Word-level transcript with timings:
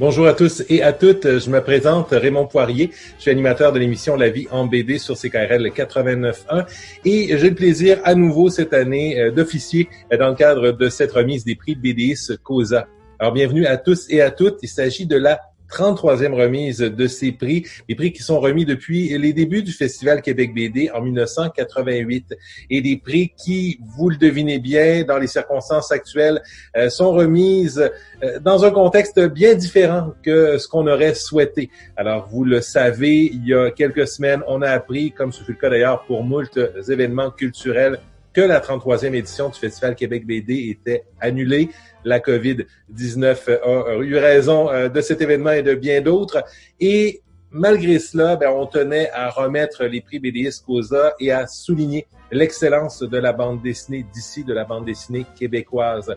Bonjour 0.00 0.28
à 0.28 0.32
tous 0.32 0.62
et 0.68 0.80
à 0.80 0.92
toutes. 0.92 1.40
Je 1.40 1.50
me 1.50 1.60
présente 1.60 2.10
Raymond 2.12 2.46
Poirier. 2.46 2.92
Je 3.16 3.22
suis 3.22 3.30
animateur 3.32 3.72
de 3.72 3.80
l'émission 3.80 4.14
La 4.14 4.30
vie 4.30 4.46
en 4.52 4.64
BD 4.64 4.96
sur 4.96 5.16
CKRL 5.16 5.66
89.1 5.70 6.66
et 7.04 7.36
j'ai 7.36 7.48
le 7.48 7.56
plaisir 7.56 7.98
à 8.04 8.14
nouveau 8.14 8.48
cette 8.48 8.72
année 8.74 9.20
euh, 9.20 9.32
d'officier 9.32 9.88
dans 10.16 10.28
le 10.28 10.36
cadre 10.36 10.70
de 10.70 10.88
cette 10.88 11.10
remise 11.10 11.44
des 11.44 11.56
prix 11.56 11.74
BDIS 11.74 12.36
COSA. 12.44 12.86
Alors 13.18 13.32
bienvenue 13.32 13.66
à 13.66 13.76
tous 13.76 14.06
et 14.08 14.20
à 14.20 14.30
toutes. 14.30 14.60
Il 14.62 14.68
s'agit 14.68 15.04
de 15.04 15.16
la 15.16 15.40
33e 15.70 16.32
remise 16.32 16.78
de 16.78 17.06
ces 17.06 17.32
prix, 17.32 17.64
les 17.88 17.94
prix 17.94 18.12
qui 18.12 18.22
sont 18.22 18.40
remis 18.40 18.64
depuis 18.64 19.16
les 19.18 19.32
débuts 19.32 19.62
du 19.62 19.72
Festival 19.72 20.22
Québec 20.22 20.54
BD 20.54 20.90
en 20.90 21.02
1988 21.02 22.36
et 22.70 22.80
des 22.80 22.96
prix 22.96 23.32
qui, 23.36 23.80
vous 23.96 24.10
le 24.10 24.16
devinez 24.16 24.58
bien, 24.58 25.04
dans 25.04 25.18
les 25.18 25.26
circonstances 25.26 25.92
actuelles, 25.92 26.42
euh, 26.76 26.88
sont 26.88 27.12
remises 27.12 27.90
euh, 28.22 28.38
dans 28.40 28.64
un 28.64 28.70
contexte 28.70 29.20
bien 29.20 29.54
différent 29.54 30.14
que 30.22 30.58
ce 30.58 30.68
qu'on 30.68 30.86
aurait 30.86 31.14
souhaité. 31.14 31.70
Alors, 31.96 32.28
vous 32.30 32.44
le 32.44 32.60
savez, 32.60 33.24
il 33.26 33.46
y 33.46 33.54
a 33.54 33.70
quelques 33.70 34.08
semaines, 34.08 34.42
on 34.46 34.62
a 34.62 34.70
appris, 34.70 35.12
comme 35.12 35.32
ce 35.32 35.42
fut 35.42 35.52
le 35.52 35.58
cas 35.58 35.70
d'ailleurs 35.70 36.04
pour 36.04 36.24
moult 36.24 36.58
événements 36.88 37.30
culturels, 37.30 38.00
que 38.32 38.40
la 38.40 38.60
33e 38.60 39.14
édition 39.14 39.48
du 39.48 39.58
Festival 39.58 39.94
Québec 39.94 40.26
BD 40.26 40.70
était 40.70 41.04
annulée. 41.20 41.70
La 42.04 42.20
COVID-19 42.20 43.58
a 43.62 44.02
eu 44.02 44.16
raison 44.16 44.70
euh, 44.70 44.88
de 44.88 45.00
cet 45.00 45.20
événement 45.20 45.50
et 45.50 45.62
de 45.62 45.74
bien 45.74 46.00
d'autres. 46.00 46.44
Et 46.80 47.22
malgré 47.50 47.98
cela, 47.98 48.36
ben, 48.36 48.50
on 48.50 48.66
tenait 48.66 49.10
à 49.10 49.30
remettre 49.30 49.84
les 49.84 50.00
prix 50.00 50.18
BDS 50.18 50.60
COSA 50.64 51.14
et 51.20 51.32
à 51.32 51.46
souligner 51.46 52.06
l'excellence 52.30 53.02
de 53.02 53.18
la 53.18 53.32
bande 53.32 53.62
dessinée 53.62 54.04
d'ici, 54.12 54.44
de 54.44 54.52
la 54.52 54.64
bande 54.64 54.84
dessinée 54.84 55.24
québécoise. 55.36 56.14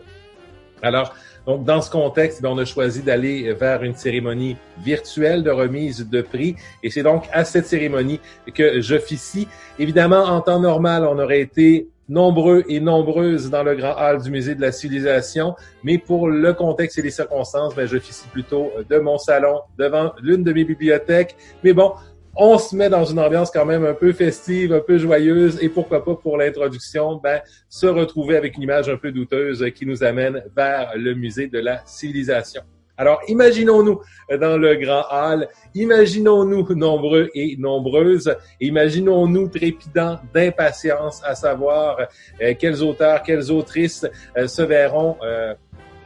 Alors, 0.82 1.14
donc, 1.46 1.64
dans 1.64 1.80
ce 1.80 1.90
contexte, 1.90 2.42
ben, 2.42 2.50
on 2.50 2.58
a 2.58 2.64
choisi 2.64 3.02
d'aller 3.02 3.52
vers 3.52 3.82
une 3.82 3.94
cérémonie 3.94 4.56
virtuelle 4.78 5.42
de 5.42 5.50
remise 5.50 6.08
de 6.08 6.22
prix. 6.22 6.56
Et 6.82 6.90
c'est 6.90 7.02
donc 7.02 7.24
à 7.32 7.44
cette 7.44 7.66
cérémonie 7.66 8.20
que 8.54 8.80
j'officie. 8.80 9.48
Évidemment, 9.78 10.24
en 10.24 10.40
temps 10.40 10.60
normal, 10.60 11.04
on 11.04 11.18
aurait 11.18 11.40
été 11.40 11.88
nombreux 12.08 12.64
et 12.68 12.80
nombreuses 12.80 13.50
dans 13.50 13.62
le 13.62 13.74
grand 13.74 13.94
hall 13.96 14.22
du 14.22 14.30
musée 14.30 14.54
de 14.54 14.60
la 14.60 14.72
civilisation, 14.72 15.54
mais 15.82 15.98
pour 15.98 16.28
le 16.28 16.52
contexte 16.52 16.98
et 16.98 17.02
les 17.02 17.10
circonstances, 17.10 17.74
ben, 17.74 17.86
j'officie 17.86 18.28
plutôt 18.28 18.70
de 18.88 18.98
mon 18.98 19.18
salon 19.18 19.60
devant 19.78 20.12
l'une 20.22 20.42
de 20.42 20.52
mes 20.52 20.64
bibliothèques. 20.64 21.36
Mais 21.62 21.72
bon, 21.72 21.92
on 22.34 22.58
se 22.58 22.74
met 22.74 22.88
dans 22.88 23.04
une 23.04 23.18
ambiance 23.18 23.50
quand 23.50 23.66
même 23.66 23.84
un 23.84 23.94
peu 23.94 24.12
festive, 24.12 24.72
un 24.72 24.80
peu 24.80 24.98
joyeuse, 24.98 25.58
et 25.62 25.68
pourquoi 25.68 26.04
pas 26.04 26.14
pour 26.14 26.38
l'introduction, 26.38 27.16
ben, 27.16 27.40
se 27.68 27.86
retrouver 27.86 28.36
avec 28.36 28.56
une 28.56 28.62
image 28.62 28.88
un 28.88 28.96
peu 28.96 29.12
douteuse 29.12 29.64
qui 29.74 29.86
nous 29.86 30.02
amène 30.02 30.42
vers 30.56 30.92
le 30.96 31.14
musée 31.14 31.48
de 31.48 31.58
la 31.58 31.82
civilisation. 31.84 32.62
Alors, 32.96 33.20
imaginons-nous 33.26 34.00
dans 34.38 34.58
le 34.58 34.76
grand 34.76 35.04
hall, 35.10 35.48
imaginons-nous 35.74 36.74
nombreux 36.74 37.30
et 37.34 37.56
nombreuses, 37.58 38.34
imaginons-nous 38.60 39.48
trépidants 39.48 40.20
d'impatience 40.34 41.22
à 41.24 41.34
savoir 41.34 41.98
euh, 42.40 42.54
quels 42.58 42.82
auteurs, 42.82 43.22
quelles 43.22 43.50
autrices 43.50 44.06
euh, 44.36 44.46
se 44.46 44.62
verront 44.62 45.16
euh, 45.22 45.54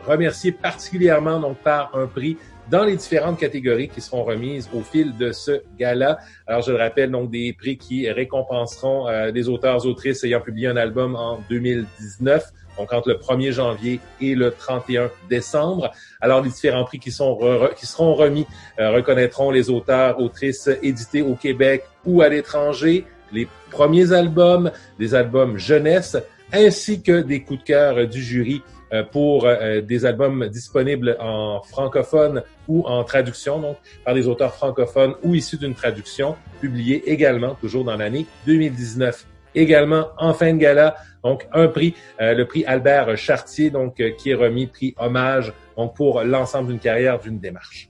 remerciés 0.07 0.53
particulièrement 0.53 1.41
donc 1.41 1.59
par 1.59 1.91
un 1.95 2.07
prix 2.07 2.37
dans 2.71 2.85
les 2.85 2.97
différentes 2.97 3.39
catégories 3.39 3.89
qui 3.89 4.01
seront 4.01 4.25
remises 4.25 4.69
au 4.75 4.81
fil 4.81 5.17
de 5.17 5.33
ce 5.33 5.63
gala. 5.79 6.19
Alors, 6.47 6.63
je 6.63 6.73
le 6.73 6.79
rappelle, 6.79 7.11
donc 7.11 7.31
des 7.31 7.53
prix 7.53 7.77
qui 7.79 8.11
récompenseront 8.11 9.31
des 9.33 9.49
auteurs, 9.49 9.87
autrices 9.87 10.25
ayant 10.25 10.41
publié 10.41 10.69
un 10.69 10.77
album 10.77 11.15
en 11.17 11.39
2019 11.49 12.53
donc 12.77 12.93
entre 12.93 13.09
le 13.09 13.15
1er 13.17 13.53
janvier 13.53 14.01
et 14.21 14.35
le 14.35 14.51
31 14.51 15.11
décembre. 15.29 15.93
Alors, 16.21 16.43
les 16.43 16.51
différents 16.51 16.85
prix 16.85 16.99
qui, 16.99 17.11
sont 17.11 17.39
qui 17.77 17.87
seront 17.87 18.15
remis 18.15 18.47
euh, 18.79 18.91
reconnaîtront 18.91 19.51
les 19.51 19.71
auteurs, 19.71 20.21
autrices 20.21 20.69
édités 20.83 21.23
au 21.23 21.35
Québec 21.35 21.85
ou 22.05 22.23
à 22.23 22.29
l'étranger, 22.29 23.05
les 23.33 23.49
premiers 23.71 24.13
albums, 24.13 24.71
des 24.99 25.15
albums 25.15 25.59
jeunesse, 25.59 26.17
ainsi 26.53 27.03
que 27.03 27.23
des 27.23 27.43
coups 27.43 27.61
de 27.61 27.65
cœur 27.65 28.07
du 28.07 28.23
jury 28.23 28.63
euh, 28.63 28.76
pour 29.13 29.47
euh, 29.47 29.81
des 29.81 30.05
albums 30.05 30.49
disponibles 30.49 31.17
en 31.21 31.63
francophone 31.63 32.43
ou 32.69 32.87
en 32.87 33.05
traduction, 33.05 33.61
donc 33.61 33.77
par 34.05 34.15
des 34.15 34.29
auteurs 34.29 34.55
francophones 34.55 35.15
ou 35.23 35.35
issus 35.35 35.57
d'une 35.57 35.75
traduction, 35.75 36.37
publiés 36.61 37.11
également 37.11 37.55
toujours 37.55 37.85
dans 37.85 37.97
l'année 37.97 38.27
2019 38.47 39.27
également 39.57 40.09
en 40.19 40.35
fin 40.35 40.53
de 40.53 40.59
gala. 40.59 40.97
Donc, 41.25 41.49
un 41.53 41.67
prix, 41.67 41.95
euh, 42.21 42.35
le 42.35 42.45
prix 42.45 42.65
Albert 42.67 43.17
Chartier, 43.17 43.71
donc, 43.71 43.99
euh, 44.01 44.11
qui 44.11 44.31
est 44.31 44.35
remis, 44.35 44.67
prix 44.67 44.95
hommage, 44.99 45.53
donc, 45.77 45.97
pour 45.97 46.23
l'ensemble 46.23 46.69
d'une 46.69 46.79
carrière, 46.79 47.19
d'une 47.19 47.41
démarche. 47.41 47.89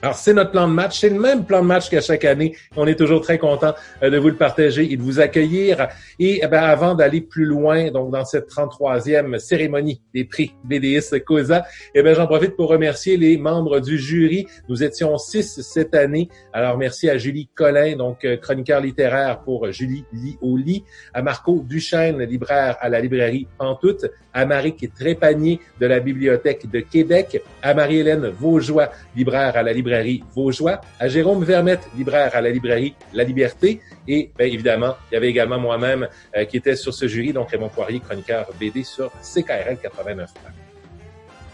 Alors, 0.00 0.14
c'est 0.14 0.32
notre 0.32 0.52
plan 0.52 0.68
de 0.68 0.72
match. 0.72 1.00
C'est 1.00 1.08
le 1.08 1.18
même 1.18 1.44
plan 1.44 1.60
de 1.60 1.66
match 1.66 1.90
qu'à 1.90 2.00
chaque 2.00 2.24
année. 2.24 2.54
On 2.76 2.86
est 2.86 2.94
toujours 2.94 3.20
très 3.20 3.36
content 3.36 3.74
euh, 4.02 4.10
de 4.10 4.16
vous 4.16 4.28
le 4.28 4.36
partager 4.36 4.92
et 4.92 4.96
de 4.96 5.02
vous 5.02 5.18
accueillir. 5.18 5.88
Et 6.20 6.40
eh 6.40 6.46
ben, 6.46 6.62
avant 6.62 6.94
d'aller 6.94 7.20
plus 7.20 7.44
loin, 7.44 7.90
donc 7.90 8.12
dans 8.12 8.24
cette 8.24 8.48
33e 8.48 9.38
cérémonie 9.40 10.00
des 10.14 10.24
prix 10.24 10.54
BDS 10.62 11.18
COSA, 11.26 11.64
eh 11.96 12.02
ben, 12.02 12.14
j'en 12.14 12.28
profite 12.28 12.54
pour 12.54 12.68
remercier 12.68 13.16
les 13.16 13.38
membres 13.38 13.80
du 13.80 13.98
jury. 13.98 14.46
Nous 14.68 14.84
étions 14.84 15.18
six 15.18 15.60
cette 15.62 15.96
année. 15.96 16.28
Alors, 16.52 16.78
merci 16.78 17.10
à 17.10 17.18
Julie 17.18 17.48
Collin, 17.56 17.96
donc 17.96 18.24
euh, 18.24 18.36
chroniqueur 18.36 18.80
littéraire 18.80 19.40
pour 19.40 19.72
Julie 19.72 20.04
Lit 20.12 20.38
au 20.40 20.56
lit, 20.56 20.84
à 21.12 21.22
Marco 21.22 21.64
Duchesne, 21.68 22.22
libraire 22.22 22.76
à 22.80 22.88
la 22.88 23.00
librairie 23.00 23.48
Pantoute, 23.58 24.06
à 24.32 24.46
Marie 24.46 24.76
Trépanier 24.76 25.58
de 25.80 25.86
la 25.86 25.98
Bibliothèque 25.98 26.70
de 26.70 26.78
Québec, 26.78 27.42
à 27.62 27.74
Marie-Hélène 27.74 28.28
Vaugeois, 28.28 28.90
libraire 29.16 29.56
à 29.56 29.62
la 29.64 29.72
librairie 29.72 29.87
librairie 29.88 30.22
Vaugeois, 30.34 30.80
à 31.00 31.08
Jérôme 31.08 31.44
Vermette, 31.44 31.88
libraire 31.96 32.30
à 32.34 32.40
la 32.42 32.50
librairie 32.50 32.94
La 33.14 33.24
Liberté, 33.24 33.80
et 34.06 34.30
bien 34.36 34.46
évidemment, 34.46 34.96
il 35.10 35.14
y 35.14 35.16
avait 35.16 35.28
également 35.28 35.58
moi-même 35.58 36.08
euh, 36.36 36.44
qui 36.44 36.58
était 36.58 36.76
sur 36.76 36.92
ce 36.92 37.08
jury, 37.08 37.32
donc 37.32 37.50
Raymond 37.50 37.70
Poirier, 37.70 38.00
chroniqueur 38.00 38.46
BD 38.60 38.84
sur 38.84 39.10
CKRL 39.22 39.78
89. 39.82 40.30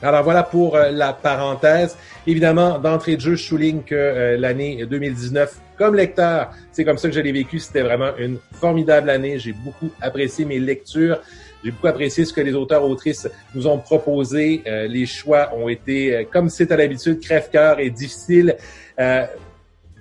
Alors 0.03 0.23
voilà 0.23 0.43
pour 0.43 0.77
euh, 0.77 0.91
la 0.91 1.13
parenthèse. 1.13 1.97
Évidemment, 2.27 2.79
d'entrée 2.79 3.17
de 3.17 3.21
jeu, 3.21 3.37
je 3.37 3.45
souligne 3.45 3.83
que 3.83 3.95
euh, 3.95 4.37
l'année 4.37 4.85
2019, 4.85 5.61
comme 5.79 5.95
lecteur, 5.95 6.51
c'est 6.73 6.85
comme 6.85 6.99
ça 6.99 7.09
que 7.09 7.15
je 7.15 7.21
l'ai 7.21 7.33
vécu. 7.33 7.59
C'était 7.59 7.83
vraiment 7.83 8.11
une 8.19 8.39
formidable 8.53 9.11
année. 9.11 9.39
J'ai 9.39 9.53
beaucoup 9.53 9.91
apprécié 10.01 10.45
mes 10.45 10.59
lectures. 10.59 11.21
J'ai 11.65 11.71
beaucoup 11.71 11.87
apprécié 11.87 12.27
ce 12.27 12.33
que 12.35 12.43
les 12.43 12.55
auteurs-autrices 12.55 13.27
nous 13.55 13.67
ont 13.67 13.79
proposé. 13.79 14.63
Euh, 14.67 14.87
les 14.87 15.07
choix 15.07 15.55
ont 15.55 15.71
été, 15.71 16.15
euh, 16.15 16.25
comme 16.31 16.51
c'est 16.51 16.71
à 16.71 16.77
l'habitude, 16.77 17.21
crève-cœur 17.21 17.81
et 17.81 17.89
difficile. 17.89 18.57
Euh, 19.01 19.25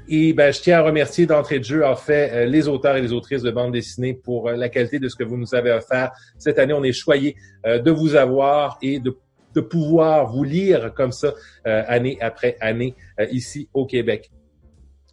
et 0.10 0.34
ben, 0.34 0.52
je 0.52 0.60
tiens 0.60 0.80
à 0.80 0.82
remercier 0.82 1.26
d'entrée 1.26 1.60
de 1.60 1.64
jeu, 1.64 1.86
en 1.86 1.96
fait, 1.96 2.46
les 2.48 2.68
auteurs 2.68 2.98
et 2.98 3.02
les 3.02 3.14
autrices 3.14 3.44
de 3.44 3.52
bande 3.52 3.72
dessinée 3.72 4.14
pour 4.14 4.52
la 4.52 4.68
qualité 4.68 5.00
de 5.00 5.08
ce 5.08 5.16
que 5.16 5.24
vous 5.24 5.38
nous 5.38 5.56
avez 5.56 5.72
offert. 5.72 6.12
Cette 6.38 6.60
année, 6.60 6.74
on 6.74 6.84
est 6.84 6.92
choyé 6.92 7.38
de 7.66 7.90
vous 7.90 8.16
avoir 8.16 8.78
et 8.82 9.00
de, 9.00 9.16
de 9.56 9.62
pouvoir 9.62 10.30
vous 10.30 10.44
lire 10.44 10.94
comme 10.94 11.14
ça, 11.14 11.34
année 11.64 12.18
après 12.20 12.58
année, 12.60 12.96
ici 13.32 13.70
au 13.74 13.86
Québec. 13.86 14.30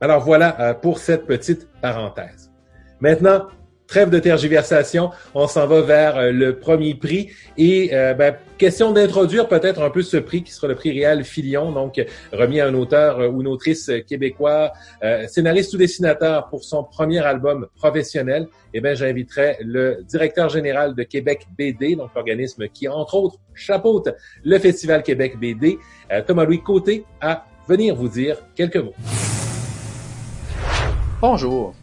Alors 0.01 0.25
voilà 0.25 0.75
pour 0.83 0.99
cette 0.99 1.25
petite 1.25 1.69
parenthèse. 1.81 2.51
Maintenant, 2.99 3.47
trêve 3.91 4.09
de 4.09 4.21
tergiversation, 4.21 5.11
on 5.35 5.49
s'en 5.49 5.67
va 5.67 5.83
vers 5.83 6.17
euh, 6.17 6.31
le 6.31 6.57
premier 6.57 6.95
prix. 6.95 7.31
Et 7.59 7.91
euh, 7.93 8.15
ben, 8.15 8.37
question 8.57 8.93
d'introduire 8.93 9.49
peut-être 9.49 9.83
un 9.83 9.91
peu 9.91 10.03
ce 10.03 10.17
prix 10.17 10.45
qui 10.45 10.53
sera 10.53 10.69
le 10.69 10.77
prix 10.77 10.93
Réal 10.93 11.25
Filion, 11.25 11.73
donc 11.73 12.01
remis 12.33 12.61
à 12.61 12.69
un 12.69 12.75
auteur 12.75 13.19
euh, 13.19 13.29
ou 13.29 13.41
une 13.41 13.49
autrice 13.49 13.91
québécois, 14.07 14.73
scénariste 15.29 15.75
ou 15.75 15.77
dessinateur 15.77 16.49
pour 16.49 16.63
son 16.63 16.85
premier 16.85 17.19
album 17.19 17.67
professionnel. 17.75 18.47
Eh 18.73 18.81
bien, 18.81 18.95
j'inviterai 18.95 19.57
le 19.61 20.05
directeur 20.09 20.49
général 20.49 20.95
de 20.95 21.03
Québec 21.03 21.47
BD, 21.59 21.97
donc 21.97 22.11
l'organisme 22.15 22.69
qui, 22.69 22.87
entre 22.87 23.17
autres, 23.17 23.39
chapeaute 23.55 24.11
le 24.45 24.59
Festival 24.59 25.03
Québec 25.03 25.37
BD, 25.41 25.79
Thomas-Louis 26.27 26.63
Côté, 26.63 27.05
à 27.21 27.45
venir 27.69 27.97
vous 27.97 28.09
dire 28.09 28.37
quelques 28.55 28.77
mots. 28.77 28.95
Bonjour. 31.21 31.75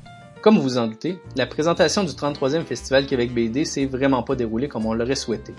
Comme 0.47 0.59
vous 0.59 0.77
en 0.77 0.87
doutez, 0.87 1.19
la 1.35 1.45
présentation 1.45 2.05
du 2.05 2.13
33e 2.13 2.63
Festival 2.63 3.05
Québec 3.05 3.33
BD 3.33 3.65
s'est 3.65 3.85
vraiment 3.85 4.23
pas 4.23 4.33
déroulée 4.33 4.69
comme 4.69 4.85
on 4.85 4.93
l'aurait 4.93 5.15
souhaité. 5.15 5.53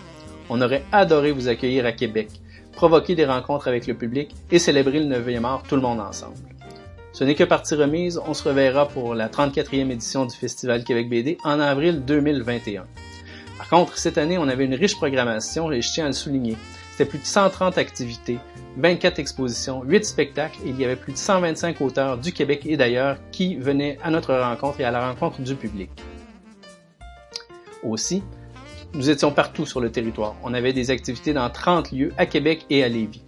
On 0.48 0.62
aurait 0.62 0.82
adoré 0.92 1.30
vous 1.30 1.48
accueillir 1.48 1.84
à 1.84 1.92
Québec, 1.92 2.30
provoquer 2.72 3.14
des 3.14 3.26
rencontres 3.26 3.68
avec 3.68 3.86
le 3.86 3.92
public 3.92 4.34
et 4.50 4.58
célébrer 4.58 5.00
le 5.00 5.14
9e 5.14 5.44
art 5.44 5.62
tout 5.64 5.76
le 5.76 5.82
monde 5.82 6.00
ensemble. 6.00 6.38
Ce 7.12 7.22
n'est 7.22 7.34
que 7.34 7.44
partie 7.44 7.74
remise, 7.74 8.18
on 8.26 8.32
se 8.32 8.48
reverra 8.48 8.88
pour 8.88 9.14
la 9.14 9.28
34e 9.28 9.90
édition 9.90 10.24
du 10.24 10.34
Festival 10.34 10.82
Québec 10.84 11.10
BD 11.10 11.36
en 11.44 11.60
avril 11.60 12.02
2021. 12.06 12.86
Par 13.58 13.68
contre, 13.68 13.98
cette 13.98 14.16
année, 14.16 14.38
on 14.38 14.48
avait 14.48 14.64
une 14.64 14.74
riche 14.74 14.96
programmation 14.96 15.70
et 15.70 15.82
je 15.82 15.92
tiens 15.92 16.06
à 16.06 16.08
le 16.08 16.14
souligner. 16.14 16.56
C'était 16.92 17.04
plus 17.04 17.18
de 17.18 17.26
130 17.26 17.76
activités, 17.76 18.38
24 18.78 19.18
expositions, 19.18 19.82
8 19.84 20.04
spectacles 20.04 20.58
et 20.64 20.70
il 20.70 20.80
y 20.80 20.84
avait 20.84 20.96
plus 20.96 21.12
de 21.12 21.18
125 21.18 21.80
auteurs 21.80 22.16
du 22.16 22.32
Québec 22.32 22.62
et 22.64 22.76
d'ailleurs 22.76 23.18
qui 23.32 23.56
venaient 23.56 23.98
à 24.02 24.10
notre 24.10 24.34
rencontre 24.34 24.80
et 24.80 24.84
à 24.84 24.90
la 24.90 25.08
rencontre 25.08 25.40
du 25.40 25.54
public. 25.56 25.90
Aussi, 27.82 28.22
nous 28.94 29.10
étions 29.10 29.32
partout 29.32 29.66
sur 29.66 29.80
le 29.80 29.90
territoire. 29.90 30.36
On 30.44 30.54
avait 30.54 30.72
des 30.72 30.90
activités 30.90 31.32
dans 31.32 31.50
30 31.50 31.92
lieux 31.92 32.12
à 32.16 32.26
Québec 32.26 32.66
et 32.70 32.84
à 32.84 32.88
Lévis. 32.88 33.22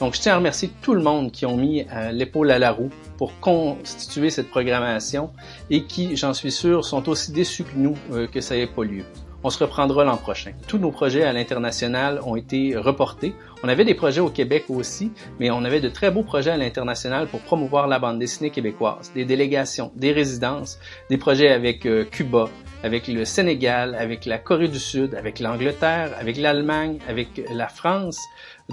Donc, 0.00 0.14
je 0.14 0.20
tiens 0.20 0.34
à 0.34 0.36
remercier 0.36 0.70
tout 0.82 0.94
le 0.94 1.02
monde 1.02 1.32
qui 1.32 1.44
ont 1.46 1.56
mis 1.56 1.84
euh, 1.92 2.12
l'épaule 2.12 2.50
à 2.52 2.58
la 2.58 2.70
roue 2.70 2.90
pour 3.16 3.38
constituer 3.40 4.30
cette 4.30 4.48
programmation 4.48 5.30
et 5.70 5.84
qui, 5.84 6.16
j'en 6.16 6.34
suis 6.34 6.52
sûr, 6.52 6.84
sont 6.84 7.08
aussi 7.08 7.32
déçus 7.32 7.64
que 7.64 7.76
nous 7.76 7.96
euh, 8.12 8.28
que 8.28 8.40
ça 8.40 8.54
n'ait 8.54 8.68
pas 8.68 8.84
lieu. 8.84 9.04
On 9.44 9.50
se 9.50 9.62
reprendra 9.62 10.04
l'an 10.04 10.16
prochain. 10.16 10.50
Tous 10.66 10.78
nos 10.78 10.90
projets 10.90 11.22
à 11.22 11.32
l'international 11.32 12.20
ont 12.24 12.34
été 12.34 12.76
reportés. 12.76 13.34
On 13.62 13.68
avait 13.68 13.84
des 13.84 13.94
projets 13.94 14.20
au 14.20 14.30
Québec 14.30 14.64
aussi, 14.68 15.12
mais 15.38 15.50
on 15.52 15.64
avait 15.64 15.80
de 15.80 15.88
très 15.88 16.10
beaux 16.10 16.24
projets 16.24 16.50
à 16.50 16.56
l'international 16.56 17.28
pour 17.28 17.40
promouvoir 17.40 17.86
la 17.86 18.00
bande 18.00 18.18
dessinée 18.18 18.50
québécoise, 18.50 19.12
des 19.14 19.24
délégations, 19.24 19.92
des 19.94 20.10
résidences, 20.10 20.80
des 21.08 21.18
projets 21.18 21.50
avec 21.50 21.86
euh, 21.86 22.04
Cuba, 22.04 22.48
avec 22.82 23.06
le 23.06 23.24
Sénégal, 23.24 23.94
avec 23.94 24.26
la 24.26 24.38
Corée 24.38 24.66
du 24.66 24.80
Sud, 24.80 25.14
avec 25.14 25.38
l'Angleterre, 25.38 26.10
avec 26.18 26.36
l'Allemagne, 26.36 26.98
avec 27.08 27.40
la 27.52 27.68
France, 27.68 28.18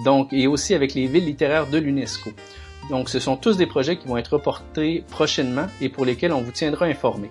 donc 0.03 0.33
et 0.33 0.47
aussi 0.47 0.73
avec 0.73 0.95
les 0.95 1.05
villes 1.05 1.25
littéraires 1.25 1.67
de 1.67 1.77
l'UNESCO. 1.77 2.31
Donc 2.89 3.09
ce 3.09 3.19
sont 3.19 3.37
tous 3.37 3.57
des 3.57 3.67
projets 3.67 3.97
qui 3.97 4.07
vont 4.07 4.17
être 4.17 4.33
reportés 4.33 5.03
prochainement 5.09 5.67
et 5.79 5.89
pour 5.89 6.05
lesquels 6.05 6.33
on 6.33 6.41
vous 6.41 6.51
tiendra 6.51 6.87
informé. 6.87 7.29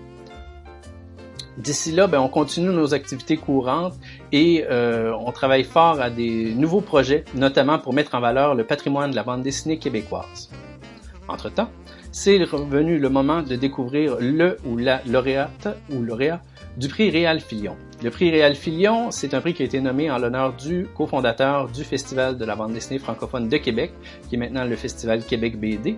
D'ici 1.57 1.91
là, 1.91 2.07
ben, 2.07 2.19
on 2.19 2.27
continue 2.27 2.69
nos 2.69 2.93
activités 2.93 3.37
courantes 3.37 3.95
et 4.31 4.65
euh, 4.69 5.13
on 5.17 5.31
travaille 5.31 5.63
fort 5.63 6.01
à 6.01 6.09
des 6.09 6.53
nouveaux 6.53 6.81
projets, 6.81 7.23
notamment 7.33 7.79
pour 7.79 7.93
mettre 7.93 8.15
en 8.15 8.19
valeur 8.19 8.55
le 8.55 8.65
patrimoine 8.65 9.11
de 9.11 9.15
la 9.15 9.23
bande 9.23 9.41
dessinée 9.41 9.79
québécoise. 9.79 10.49
Entre-temps, 11.27 11.69
c'est 12.11 12.43
revenu 12.43 12.99
le 12.99 13.09
moment 13.09 13.41
de 13.41 13.55
découvrir 13.55 14.17
le 14.19 14.57
ou 14.65 14.77
la 14.77 15.01
lauréate 15.05 15.69
ou 15.91 16.01
lauréat 16.01 16.41
du 16.77 16.89
prix 16.89 17.09
Réal 17.09 17.39
Filion. 17.39 17.77
Le 18.05 18.11
prix 18.11 18.29
Réal 18.29 18.53
Filion, 18.53 19.09
c'est 19.09 19.33
un 19.33 19.41
prix 19.41 19.55
qui 19.55 19.63
a 19.63 19.65
été 19.65 19.81
nommé 19.81 20.11
en 20.11 20.19
l'honneur 20.19 20.53
du 20.53 20.85
cofondateur 20.95 21.69
du 21.69 21.83
Festival 21.83 22.37
de 22.37 22.45
la 22.45 22.55
bande 22.55 22.71
dessinée 22.71 22.99
francophone 22.99 23.49
de 23.49 23.57
Québec, 23.57 23.93
qui 24.29 24.35
est 24.35 24.37
maintenant 24.37 24.63
le 24.63 24.75
Festival 24.75 25.23
Québec 25.23 25.59
BD. 25.59 25.97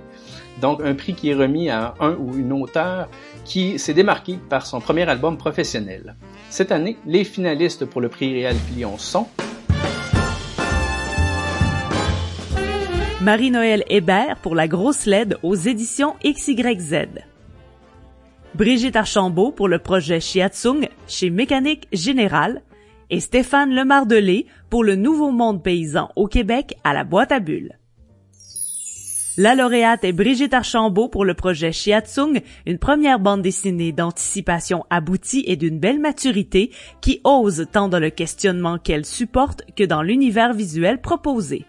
Donc 0.61 0.79
un 0.81 0.95
prix 0.95 1.15
qui 1.15 1.31
est 1.31 1.33
remis 1.33 1.69
à 1.69 1.95
un 1.99 2.13
ou 2.13 2.33
une 2.37 2.53
auteur 2.53 3.09
qui 3.43 3.77
s'est 3.77 3.93
démarqué 3.93 4.39
par 4.49 4.65
son 4.65 4.79
premier 4.79 5.01
album 5.09 5.35
professionnel. 5.35 6.15
Cette 6.49 6.71
année, 6.71 6.95
les 7.05 7.25
finalistes 7.25 7.83
pour 7.83 7.99
le 7.99 8.07
prix 8.07 8.33
Réal 8.33 8.55
Filion 8.55 8.97
sont 8.97 9.27
Marie-Noël 13.19 13.83
Hébert 13.89 14.37
pour 14.41 14.55
La 14.55 14.69
Grosse 14.69 15.07
LED 15.07 15.39
aux 15.43 15.55
éditions 15.55 16.15
XYZ. 16.23 17.27
Brigitte 18.55 18.95
Archambault 18.95 19.51
pour 19.51 19.67
le 19.67 19.79
projet 19.79 20.19
Chiatsung 20.19 20.89
chez 21.07 21.29
Mécanique 21.29 21.87
Générale 21.91 22.61
et 23.09 23.19
Stéphane 23.19 23.73
Lemardelé 23.73 24.47
pour 24.69 24.83
le 24.83 24.95
Nouveau 24.95 25.31
Monde 25.31 25.61
Paysan 25.61 26.09
au 26.15 26.27
Québec 26.27 26.75
à 26.83 26.93
la 26.93 27.03
boîte 27.03 27.31
à 27.31 27.39
bulles. 27.39 27.77
La 29.39 29.53
lauréate 29.53 30.03
est 30.03 30.13
Brigitte 30.13 30.55
Archambault 30.55 31.09
pour 31.09 31.23
le 31.23 31.35
projet 31.35 31.71
Chiatsung, 31.71 32.41
une 32.65 32.79
première 32.79 33.19
bande 33.19 33.43
dessinée 33.43 33.91
d'anticipation 33.91 34.83
aboutie 34.89 35.43
et 35.45 35.55
d'une 35.55 35.77
belle 35.77 35.99
maturité 35.99 36.71
qui 37.01 37.21
ose 37.23 37.67
tant 37.71 37.87
dans 37.87 37.99
le 37.99 38.09
questionnement 38.09 38.79
qu'elle 38.79 39.05
supporte 39.05 39.61
que 39.75 39.83
dans 39.83 40.01
l'univers 40.01 40.53
visuel 40.53 40.99
proposé. 40.99 41.65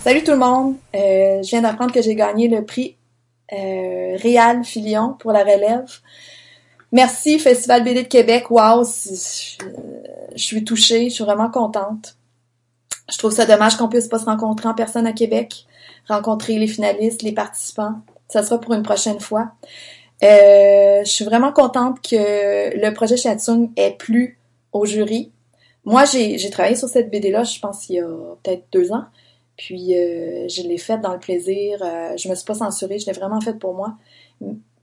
Salut 0.00 0.24
tout 0.24 0.32
le 0.32 0.38
monde, 0.38 0.74
euh, 0.96 1.40
je 1.42 1.50
viens 1.50 1.62
d'apprendre 1.62 1.92
que 1.92 2.02
j'ai 2.02 2.16
gagné 2.16 2.48
le 2.48 2.64
prix 2.64 2.96
euh, 3.52 4.16
Réal 4.16 4.64
Filion 4.64 5.14
pour 5.18 5.32
la 5.32 5.42
relève. 5.42 5.90
Merci 6.92 7.38
Festival 7.38 7.82
BD 7.82 8.04
de 8.04 8.08
Québec, 8.08 8.50
wow, 8.50 8.84
je, 8.84 10.36
suis 10.36 10.64
touchée, 10.64 11.08
je 11.08 11.14
suis 11.14 11.24
vraiment 11.24 11.50
contente. 11.50 12.16
Je 13.12 13.18
trouve 13.18 13.32
ça 13.32 13.46
dommage 13.46 13.76
qu'on 13.76 13.88
puisse 13.88 14.06
pas 14.06 14.18
se 14.18 14.24
rencontrer 14.26 14.68
en 14.68 14.74
personne 14.74 15.06
à 15.06 15.12
Québec, 15.12 15.66
rencontrer 16.08 16.56
les 16.58 16.68
finalistes, 16.68 17.22
les 17.22 17.32
participants. 17.32 17.96
Ça 18.28 18.42
sera 18.42 18.60
pour 18.60 18.74
une 18.74 18.84
prochaine 18.84 19.20
fois. 19.20 19.52
Euh, 20.22 21.02
je 21.04 21.10
suis 21.10 21.24
vraiment 21.24 21.52
contente 21.52 22.00
que 22.00 22.76
le 22.76 22.90
projet 22.92 23.16
Shatsung 23.16 23.70
ait 23.76 23.96
plu 23.98 24.38
au 24.72 24.86
jury. 24.86 25.32
Moi, 25.84 26.04
j'ai 26.04 26.50
travaillé 26.50 26.76
sur 26.76 26.88
cette 26.88 27.10
BD-là, 27.10 27.44
je 27.44 27.58
pense, 27.58 27.88
il 27.88 27.96
y 27.96 28.00
a 28.00 28.06
peut-être 28.42 28.64
deux 28.72 28.92
ans. 28.92 29.04
Puis, 29.56 29.96
euh, 29.96 30.48
je 30.48 30.62
l'ai 30.62 30.78
faite 30.78 31.00
dans 31.00 31.12
le 31.12 31.20
plaisir. 31.20 31.78
Euh, 31.82 32.16
je 32.16 32.28
me 32.28 32.34
suis 32.34 32.44
pas 32.44 32.54
censurée, 32.54 32.98
je 32.98 33.06
l'ai 33.06 33.12
vraiment 33.12 33.40
faite 33.40 33.58
pour 33.58 33.74
moi. 33.74 33.94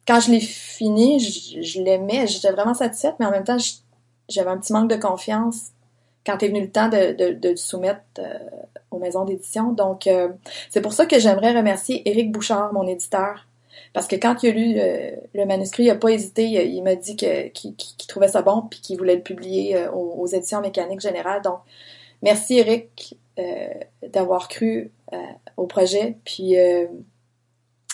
Quand 0.08 0.20
je 0.20 0.32
l'ai 0.32 0.40
fini, 0.40 1.20
je, 1.20 1.62
je 1.62 1.82
l'aimais, 1.82 2.28
j'étais 2.28 2.52
vraiment 2.52 2.74
satisfaite, 2.74 3.16
mais 3.20 3.26
en 3.26 3.32
même 3.32 3.44
temps, 3.44 3.58
j'avais 4.30 4.50
un 4.50 4.58
petit 4.58 4.74
manque 4.74 4.90
de 4.90 4.96
confiance 4.96 5.72
quand 6.26 6.44
est 6.44 6.48
venu 6.48 6.62
le 6.62 6.72
temps 6.72 6.90
de, 6.90 7.14
de, 7.14 7.34
de 7.34 7.50
le 7.50 7.56
soumettre 7.56 8.02
euh, 8.20 8.38
aux 8.92 9.00
maisons 9.00 9.26
d'édition. 9.26 9.72
Donc, 9.72 10.08
euh, 10.08 10.30
c'est 10.70 10.82
pour 10.82 10.94
ça 10.94 11.06
que 11.06 11.20
j'aimerais 11.20 11.56
remercier 11.56 12.08
Éric 12.10 12.32
Bouchard, 12.32 12.74
mon 12.74 12.88
éditeur, 12.88 13.48
parce 13.94 14.08
que 14.08 14.16
quand 14.16 14.44
il 14.44 14.50
a 14.50 14.52
lu 14.52 14.76
euh, 14.78 15.12
le, 15.34 15.46
manuscrit, 15.46 15.84
il 15.84 15.88
n'a 15.88 15.96
pas 15.96 16.10
hésité. 16.10 16.46
Il, 16.46 16.84
m'a 16.84 16.96
dit 16.96 17.16
qu'il, 17.16 17.74
trouvait 18.08 18.28
ça 18.28 18.42
bon 18.42 18.64
puis 18.70 18.82
qu'il 18.82 18.98
voulait 18.98 19.16
le 19.16 19.22
publier 19.22 19.88
aux, 19.94 20.28
éditions 20.28 20.62
mécaniques 20.62 21.02
générales. 21.02 21.42
Donc, 21.42 21.60
merci 22.22 22.60
Éric 22.60 23.18
d'avoir 24.08 24.48
cru 24.48 24.92
au 25.58 25.66
projet. 25.68 26.18
Puis, 26.26 26.56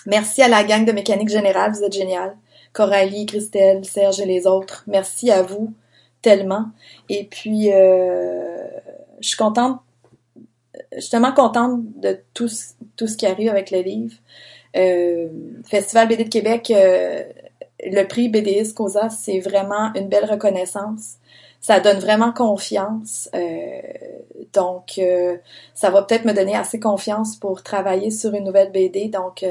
merci 0.06 0.42
à 0.42 0.48
la 0.48 0.63
gang 0.63 0.86
de 0.86 0.92
mécanique 0.92 1.30
générale. 1.30 1.72
Vous 1.74 1.84
êtes 1.84 1.94
génial. 1.94 2.36
Coralie, 2.74 3.25
Christelle, 3.25 3.86
Serge 3.86 4.19
et 4.19 4.25
les 4.25 4.45
autres. 4.45 4.84
Merci 4.88 5.31
à 5.31 5.42
vous 5.42 5.74
tellement. 6.22 6.66
Et 7.10 7.25
puis, 7.25 7.72
euh, 7.72 8.68
je 9.19 9.30
suis 9.30 9.38
contente, 9.38 9.80
je 10.95 11.00
suis 11.00 11.10
tellement 11.10 11.34
contente 11.34 11.81
de 12.00 12.19
tout, 12.33 12.48
ce 12.48 13.18
qui 13.18 13.25
arrive 13.25 13.50
avec 13.50 13.72
le 13.72 13.80
livre. 13.80 14.16
Euh, 14.75 15.30
Festival 15.66 16.07
BD 16.07 16.25
de 16.25 16.30
Québec, 16.30 16.72
euh, 16.72 17.24
le 17.83 18.04
prix 18.04 18.30
BDS 18.30 18.74
Cosa, 18.75 19.10
c'est 19.10 19.40
vraiment 19.40 19.94
une 19.95 20.07
belle 20.07 20.25
reconnaissance. 20.25 21.16
Ça 21.68 21.80
donne 21.81 22.00
vraiment 22.00 22.31
confiance. 22.31 23.30
donc, 24.54 25.02
ça 25.74 25.90
va 25.90 26.02
peut-être 26.04 26.24
me 26.24 26.33
donner 26.33 26.56
assez 26.56 26.80
confiance 26.80 27.36
pour 27.36 27.62
travailler 27.62 28.09
sur 28.09 28.33
une 28.33 28.45
nouvelle 28.45 28.71
BD. 28.71 29.09
Donc, 29.09 29.45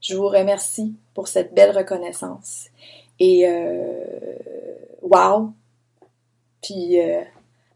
je 0.00 0.16
vous 0.16 0.28
remercie 0.28 0.94
pour 1.12 1.28
cette 1.28 1.52
belle 1.52 1.76
reconnaissance. 1.76 2.68
Et 3.20 3.46
wow, 5.02 5.52
puis 6.62 7.00
euh, 7.00 7.20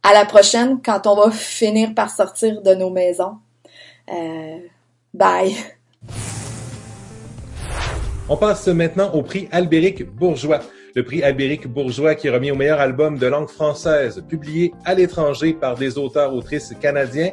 à 0.03 0.13
la 0.13 0.25
prochaine 0.25 0.81
quand 0.85 1.07
on 1.07 1.15
va 1.15 1.31
finir 1.31 1.95
par 1.95 2.11
sortir 2.11 2.63
de 2.63 2.75
nos 2.75 2.91
maisons. 2.91 3.37
Euh, 4.13 4.59
bye. 5.15 5.55
On 8.29 8.37
passe 8.37 8.67
maintenant 8.69 9.13
au 9.13 9.23
prix 9.23 9.49
Albéric 9.53 10.05
Bourgeois. 10.05 10.61
Le 10.95 11.05
prix 11.05 11.23
Albéric 11.23 11.67
Bourgeois 11.67 12.15
qui 12.15 12.27
est 12.27 12.31
remis 12.31 12.51
au 12.51 12.55
meilleur 12.55 12.79
album 12.79 13.17
de 13.17 13.27
langue 13.27 13.49
française 13.49 14.23
publié 14.29 14.75
à 14.85 14.95
l'étranger 14.95 15.55
par 15.55 15.75
des 15.75 15.97
auteurs-autrices 15.97 16.75
canadiens, 16.81 17.31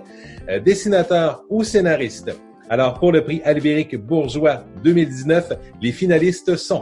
euh, 0.47 0.61
dessinateurs 0.61 1.43
ou 1.49 1.65
scénaristes. 1.65 2.31
Alors 2.69 2.99
pour 2.99 3.11
le 3.11 3.21
prix 3.21 3.41
Albéric 3.43 3.97
Bourgeois 3.97 4.63
2019, 4.83 5.51
les 5.81 5.91
finalistes 5.91 6.55
sont 6.55 6.81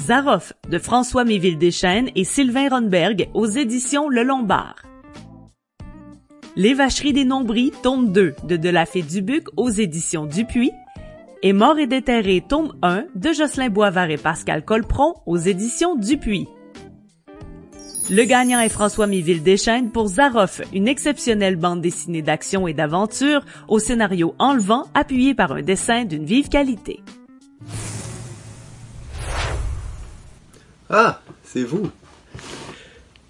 Zaroff 0.00 0.54
de 0.70 0.78
François 0.78 1.24
Méville 1.24 1.58
Deschênes 1.58 2.10
et 2.16 2.24
Sylvain 2.24 2.70
Ronberg 2.70 3.28
aux 3.34 3.46
éditions 3.46 4.08
Le 4.08 4.22
Lombard. 4.22 4.76
Les 6.56 6.72
vacheries 6.72 7.12
des 7.12 7.24
nombris, 7.24 7.72
tome 7.82 8.12
2 8.12 8.34
de 8.44 8.56
Delafay 8.56 9.02
Dubuc 9.02 9.46
aux 9.56 9.70
éditions 9.70 10.24
Dupuis 10.24 10.70
et 11.44 11.52
Mort 11.52 11.78
et 11.78 11.86
déterré, 11.86 12.42
tome 12.48 12.72
1 12.80 13.04
de 13.14 13.32
Jocelyn 13.34 13.68
Boisvert 13.68 14.10
et 14.10 14.16
Pascal 14.16 14.64
Colpron 14.64 15.16
aux 15.26 15.36
éditions 15.36 15.94
Dupuis. 15.94 16.48
Le 18.10 18.24
gagnant 18.24 18.60
est 18.60 18.70
François 18.70 19.06
Méville 19.06 19.42
Deschênes 19.42 19.92
pour 19.92 20.08
Zaroff, 20.08 20.62
une 20.72 20.88
exceptionnelle 20.88 21.56
bande 21.56 21.82
dessinée 21.82 22.22
d'action 22.22 22.66
et 22.66 22.72
d'aventure 22.72 23.44
au 23.68 23.78
scénario 23.78 24.34
enlevant 24.38 24.86
appuyé 24.94 25.34
par 25.34 25.52
un 25.52 25.60
dessin 25.60 26.06
d'une 26.06 26.24
vive 26.24 26.48
qualité. 26.48 27.00
Ah, 30.88 31.20
c'est 31.42 31.64
vous. 31.64 31.90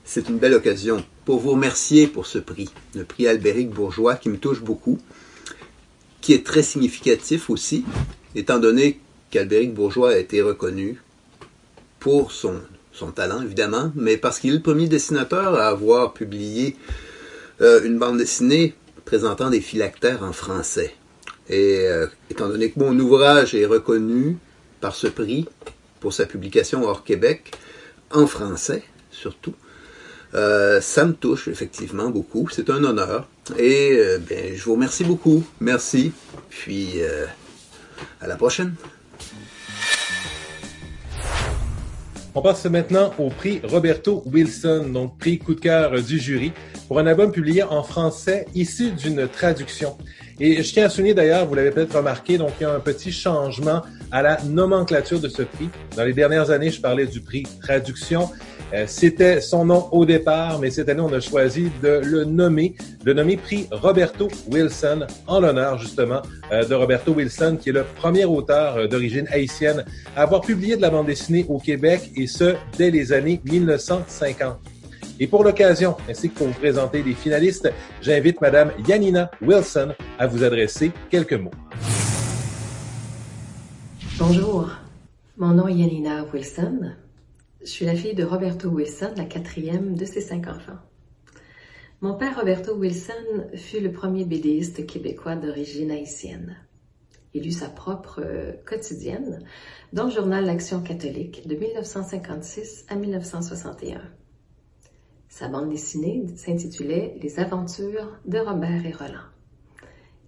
C'est 0.05 0.29
une 0.29 0.39
belle 0.39 0.55
occasion 0.55 1.05
pour 1.25 1.41
vous 1.41 1.51
remercier 1.51 2.07
pour 2.07 2.27
ce 2.27 2.39
prix, 2.39 2.71
le 2.95 3.03
prix 3.03 3.27
Albéric 3.27 3.71
Bourgeois 3.71 4.15
qui 4.15 4.29
me 4.29 4.39
touche 4.39 4.63
beaucoup, 4.63 4.99
qui 6.25 6.33
est 6.33 6.47
très 6.47 6.63
significatif 6.63 7.51
aussi, 7.51 7.85
étant 8.35 8.59
donné 8.59 8.99
qu'Albéric 9.31 9.75
Bourgeois 9.75 10.13
a 10.13 10.17
été 10.17 10.41
reconnu 10.41 10.99
pour 12.01 12.33
son, 12.33 12.55
son 12.93 13.11
talent, 13.11 13.43
évidemment, 13.43 13.93
mais 13.95 14.17
parce 14.17 14.39
qu'il 14.39 14.51
est 14.53 14.57
le 14.57 14.63
premier 14.63 14.89
dessinateur 14.89 15.55
à 15.55 15.67
avoir 15.67 16.15
publié 16.15 16.77
euh, 17.61 17.85
une 17.85 17.99
bande 17.99 18.17
dessinée 18.17 18.73
présentant 19.05 19.51
des 19.51 19.61
phylactères 19.61 20.23
en 20.23 20.33
français. 20.33 20.95
Et 21.51 21.81
euh, 21.81 22.07
étant 22.31 22.49
donné 22.49 22.71
que 22.71 22.81
mon 22.81 22.99
ouvrage 22.99 23.55
est 23.55 23.67
reconnu 23.67 24.39
par 24.81 24.95
ce 24.95 25.09
prix, 25.09 25.47
pour 26.01 26.15
sa 26.15 26.25
publication 26.25 26.85
hors 26.85 27.05
Québec, 27.05 27.53
en 28.11 28.27
français 28.27 28.83
surtout, 29.11 29.55
Euh, 30.35 30.81
ça 30.81 31.05
me 31.05 31.13
touche 31.13 31.49
effectivement 31.49 32.11
beaucoup. 32.11 32.49
C'est 32.51 32.71
un 32.71 32.83
honneur. 32.83 33.29
Et 33.59 33.93
euh, 33.93 34.19
ben, 34.19 34.55
je 34.55 34.63
vous 34.65 34.73
remercie 34.73 35.05
beaucoup. 35.05 35.45
Merci. 35.61 36.13
Puis 36.49 37.03
euh, 37.03 37.27
à 38.21 38.27
la 38.27 38.37
prochaine. 38.37 38.75
On 42.37 42.43
passe 42.43 42.65
maintenant 42.65 43.15
au 43.19 43.29
prix 43.29 43.61
Roberto 43.63 44.25
Wilson, 44.27 44.87
donc 44.93 45.19
prix 45.19 45.39
coup 45.39 45.55
de 45.55 45.61
cœur 45.61 46.03
du 46.03 46.19
jury, 46.19 46.53
pour 46.89 46.99
un 46.99 47.07
album 47.07 47.31
publié 47.31 47.63
en 47.63 47.85
français 47.85 48.47
issu 48.57 48.91
d'une 48.91 49.29
traduction. 49.29 49.97
Et 50.41 50.61
je 50.61 50.73
tiens 50.73 50.87
à 50.87 50.89
souligner 50.89 51.15
d'ailleurs, 51.15 51.47
vous 51.47 51.55
l'avez 51.55 51.71
peut-être 51.71 51.97
remarqué, 51.97 52.37
donc 52.37 52.51
il 52.59 52.65
y 52.65 52.67
a 52.67 52.75
un 52.75 52.81
petit 52.81 53.13
changement 53.13 53.83
à 54.11 54.21
la 54.21 54.43
nomenclature 54.43 55.21
de 55.21 55.29
ce 55.29 55.43
prix. 55.43 55.69
Dans 55.97 56.03
les 56.03 56.13
dernières 56.13 56.51
années, 56.51 56.73
je 56.73 56.81
parlais 56.81 57.07
du 57.07 57.21
prix 57.21 57.45
traduction. 57.63 58.29
Euh, 58.73 58.85
C'était 58.87 59.41
son 59.41 59.65
nom 59.67 59.89
au 59.93 60.05
départ, 60.05 60.59
mais 60.59 60.71
cette 60.71 60.89
année, 60.89 61.01
on 61.01 61.13
a 61.13 61.21
choisi 61.21 61.71
de 61.83 62.01
le 62.05 62.25
nommer, 62.25 62.75
de 63.05 63.13
nommer 63.13 63.37
prix 63.37 63.69
Roberto 63.71 64.29
Wilson 64.51 65.07
en 65.27 65.41
l'honneur 65.41 65.79
justement 65.79 66.23
euh, 66.53 66.65
de 66.65 66.75
Roberto 66.75 67.13
Wilson, 67.13 67.59
qui 67.61 67.69
est 67.71 67.73
le 67.73 67.85
premier 67.85 68.25
auteur 68.25 68.77
euh, 68.77 68.87
d'origine 68.89 69.27
haïtienne 69.31 69.85
à 70.17 70.23
avoir 70.23 70.41
publié 70.41 70.77
de 70.77 70.83
la 70.83 70.91
bande 70.91 71.07
dessinée 71.07 71.45
au 71.49 71.59
Québec, 71.59 72.11
et 72.17 72.27
ce, 72.27 72.55
dès 72.77 72.91
les 72.91 73.13
années 73.13 73.41
1950. 73.45 74.57
Et 75.21 75.27
pour 75.29 75.45
l'occasion, 75.45 75.97
ainsi 76.09 76.29
que 76.31 76.39
pour 76.39 76.49
vous 76.49 76.55
présenter 76.55 77.03
les 77.03 77.15
finalistes, 77.15 77.71
j'invite 78.03 78.41
Madame 78.41 78.73
Yanina 78.89 79.31
Wilson 79.41 79.93
à 80.19 80.27
vous 80.27 80.43
adresser 80.43 80.91
quelques 81.11 81.35
mots. 81.35 81.53
Bonjour, 84.19 84.71
mon 85.37 85.49
nom 85.49 85.69
est 85.69 85.75
Yanina 85.75 86.25
Wilson. 86.33 86.95
Je 87.65 87.71
suis 87.71 87.87
la 87.87 87.95
fille 87.95 88.15
de 88.15 88.25
Roberto 88.25 88.69
Wilson, 88.69 89.15
la 89.17 89.25
quatrième 89.25 89.95
de 89.97 90.05
ses 90.05 90.21
cinq 90.21 90.49
enfants. 90.49 90.79
Mon 92.03 92.13
père 92.13 92.39
Roberto 92.39 92.75
Wilson 92.77 93.49
fut 93.55 93.81
le 93.81 93.91
premier 93.91 94.27
bédéiste 94.27 94.85
québécois 94.85 95.35
d'origine 95.35 95.91
haïtienne. 95.91 96.59
Il 97.33 97.47
eut 97.47 97.53
sa 97.53 97.71
propre 97.71 98.21
euh, 98.23 98.53
quotidienne 98.67 99.39
dans 99.95 100.05
le 100.05 100.11
journal 100.11 100.45
L'Action 100.45 100.83
catholique 100.83 101.49
de 101.49 101.57
1956 101.57 102.85
à 102.91 102.97
1961. 102.97 104.03
Sa 105.31 105.49
bande 105.49 105.71
dessinée 105.71 106.27
s'intitulait 106.37 107.17
Les 107.23 107.41
aventures 107.41 108.21
de 108.27 108.41
Robert 108.41 108.85
et 108.85 108.93
Roland. 108.93 109.31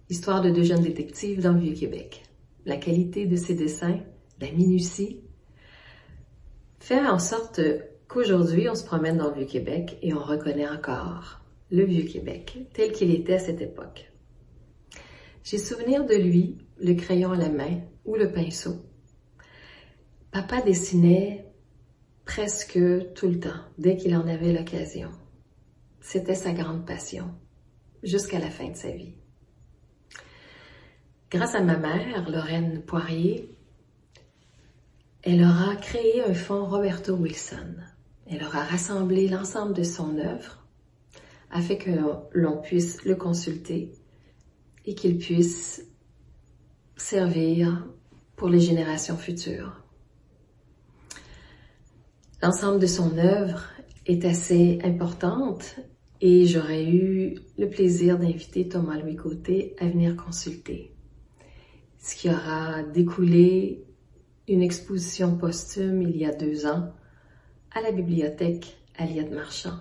Histoire 0.09 0.41
de 0.41 0.49
deux 0.49 0.63
jeunes 0.63 0.81
détectives 0.81 1.43
dans 1.43 1.53
le 1.53 1.59
Vieux-Québec. 1.59 2.23
La 2.65 2.77
qualité 2.77 3.27
de 3.27 3.35
ses 3.35 3.53
dessins, 3.53 3.99
la 4.41 4.51
minutie, 4.51 5.21
fait 6.79 7.05
en 7.05 7.19
sorte 7.19 7.61
qu'aujourd'hui, 8.07 8.69
on 8.69 8.75
se 8.75 8.85
promène 8.85 9.17
dans 9.17 9.29
le 9.29 9.35
Vieux-Québec 9.35 9.97
et 10.01 10.13
on 10.13 10.23
reconnaît 10.23 10.69
encore 10.69 11.41
le 11.71 11.83
Vieux-Québec 11.83 12.57
tel 12.73 12.91
qu'il 12.91 13.13
était 13.13 13.35
à 13.35 13.39
cette 13.39 13.61
époque. 13.61 14.11
J'ai 15.43 15.57
souvenir 15.57 16.05
de 16.05 16.15
lui, 16.15 16.57
le 16.79 16.93
crayon 16.93 17.31
à 17.31 17.37
la 17.37 17.49
main 17.49 17.81
ou 18.05 18.15
le 18.15 18.31
pinceau. 18.31 18.75
Papa 20.31 20.61
dessinait 20.61 21.45
presque 22.25 22.79
tout 23.15 23.27
le 23.27 23.39
temps, 23.39 23.61
dès 23.77 23.95
qu'il 23.95 24.15
en 24.15 24.27
avait 24.27 24.51
l'occasion. 24.51 25.09
C'était 26.01 26.35
sa 26.35 26.51
grande 26.51 26.85
passion, 26.85 27.31
jusqu'à 28.03 28.39
la 28.39 28.49
fin 28.49 28.69
de 28.69 28.75
sa 28.75 28.91
vie. 28.91 29.15
Grâce 31.31 31.55
à 31.55 31.61
ma 31.61 31.77
mère, 31.77 32.29
Lorraine 32.29 32.81
Poirier, 32.81 33.56
elle 35.29 35.43
aura 35.43 35.75
créé 35.75 36.23
un 36.23 36.33
fonds 36.33 36.63
Roberto 36.63 37.13
Wilson. 37.13 37.75
Elle 38.27 38.45
aura 38.45 38.63
rassemblé 38.63 39.27
l'ensemble 39.27 39.73
de 39.73 39.83
son 39.83 40.17
œuvre 40.19 40.65
afin 41.51 41.75
que 41.75 41.89
l'on 42.31 42.61
puisse 42.61 43.03
le 43.03 43.15
consulter 43.15 43.91
et 44.85 44.95
qu'il 44.95 45.17
puisse 45.17 45.85
servir 46.95 47.85
pour 48.37 48.47
les 48.47 48.61
générations 48.61 49.17
futures. 49.17 49.83
L'ensemble 52.41 52.79
de 52.79 52.87
son 52.87 53.17
œuvre 53.17 53.63
est 54.05 54.23
assez 54.23 54.79
importante 54.81 55.75
et 56.21 56.45
j'aurais 56.45 56.85
eu 56.85 57.35
le 57.57 57.69
plaisir 57.69 58.17
d'inviter 58.17 58.69
Thomas 58.69 58.97
Louis 58.97 59.17
Côté 59.17 59.75
à 59.77 59.89
venir 59.89 60.15
consulter. 60.15 60.95
Ce 61.99 62.15
qui 62.15 62.29
aura 62.29 62.83
découlé 62.83 63.86
une 64.47 64.61
exposition 64.61 65.35
posthume 65.35 66.01
il 66.01 66.15
y 66.15 66.25
a 66.25 66.33
deux 66.33 66.65
ans 66.65 66.93
à 67.71 67.81
la 67.81 67.91
bibliothèque 67.91 68.77
Aliette 68.97 69.31
Marchand. 69.31 69.77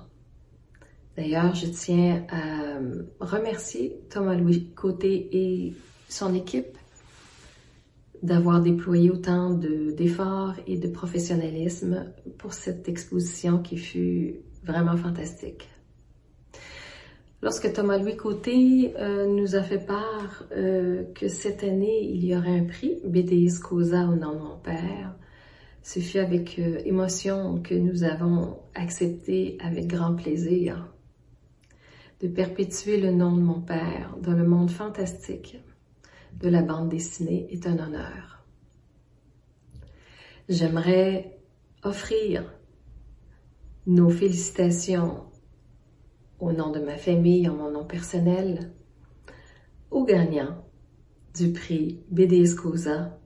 D'ailleurs, 1.17 1.55
je 1.55 1.67
tiens 1.67 2.27
à 2.29 3.25
remercier 3.25 3.99
Thomas 4.11 4.35
Louis 4.35 4.71
Côté 4.75 5.29
et 5.33 5.75
son 6.09 6.35
équipe 6.35 6.77
d'avoir 8.23 8.61
déployé 8.61 9.11
autant 9.11 9.51
d'efforts 9.51 10.55
et 10.67 10.77
de 10.77 10.89
professionnalisme 10.89 12.13
pour 12.39 12.53
cette 12.53 12.89
exposition 12.89 13.59
qui 13.59 13.77
fut 13.77 14.41
vraiment 14.65 14.97
fantastique. 14.97 15.69
Lorsque 17.47 17.73
Thomas 17.73 17.99
Louis 17.99 18.17
Côté 18.17 18.93
euh, 18.99 19.29
nous 19.29 19.55
a 19.55 19.63
fait 19.63 19.79
part 19.79 20.43
euh, 20.51 21.05
que 21.15 21.29
cette 21.29 21.63
année, 21.63 22.03
il 22.03 22.25
y 22.25 22.35
aurait 22.35 22.59
un 22.59 22.65
prix, 22.65 23.01
BDS 23.05 23.61
Causa 23.63 24.09
au 24.09 24.17
nom 24.17 24.35
de 24.35 24.41
mon 24.41 24.57
père, 24.57 25.15
ce 25.81 26.01
fut 26.01 26.19
avec 26.19 26.59
euh, 26.59 26.81
émotion 26.85 27.63
que 27.63 27.77
nous 27.77 28.03
avons 28.03 28.59
accepté 28.75 29.59
avec 29.61 29.87
grand 29.87 30.17
plaisir 30.17 30.93
de 32.21 32.27
perpétuer 32.27 33.01
le 33.01 33.13
nom 33.13 33.37
de 33.37 33.43
mon 33.43 33.61
père 33.61 34.17
dans 34.21 34.35
le 34.35 34.45
monde 34.45 34.73
fantastique 34.73 35.57
de 36.41 36.49
la 36.49 36.63
bande 36.63 36.89
dessinée 36.89 37.47
est 37.53 37.69
un 37.69 37.79
honneur. 37.79 38.43
J'aimerais 40.49 41.39
offrir 41.85 42.43
nos 43.87 44.11
félicitations 44.11 45.27
au 46.41 46.53
nom 46.53 46.71
de 46.71 46.81
ma 46.81 46.97
famille, 46.97 47.49
en 47.49 47.55
mon 47.55 47.71
nom 47.71 47.85
personnel, 47.85 48.71
au 49.91 50.05
gagnant 50.05 50.65
du 51.37 51.53
prix 51.53 52.01
BD 52.11 52.43
Escosa, 52.43 53.19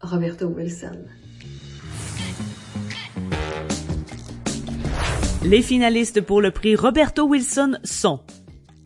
Roberto 0.00 0.46
Wilson. 0.46 1.04
Les 5.44 5.62
finalistes 5.62 6.20
pour 6.20 6.40
le 6.40 6.50
prix 6.50 6.76
Roberto 6.76 7.24
Wilson 7.26 7.78
sont 7.84 8.20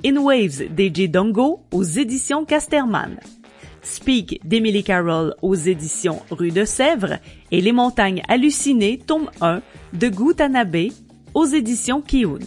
In 0.04 0.16
Waves 0.18 0.62
DJ 0.76 1.10
Dongo 1.10 1.60
aux 1.72 1.82
éditions 1.82 2.44
Casterman, 2.44 3.18
Speak 3.82 4.40
d'Emily 4.44 4.82
Carroll 4.82 5.34
aux 5.42 5.54
éditions 5.54 6.22
Rue 6.30 6.50
de 6.50 6.64
Sèvres 6.64 7.18
et 7.50 7.60
Les 7.60 7.72
Montagnes 7.72 8.22
Hallucinées, 8.28 8.98
tome 8.98 9.30
1 9.40 9.60
de 9.92 10.08
Gutanabe 10.08 10.88
aux 11.34 11.44
éditions 11.44 12.00
Kiun. 12.00 12.40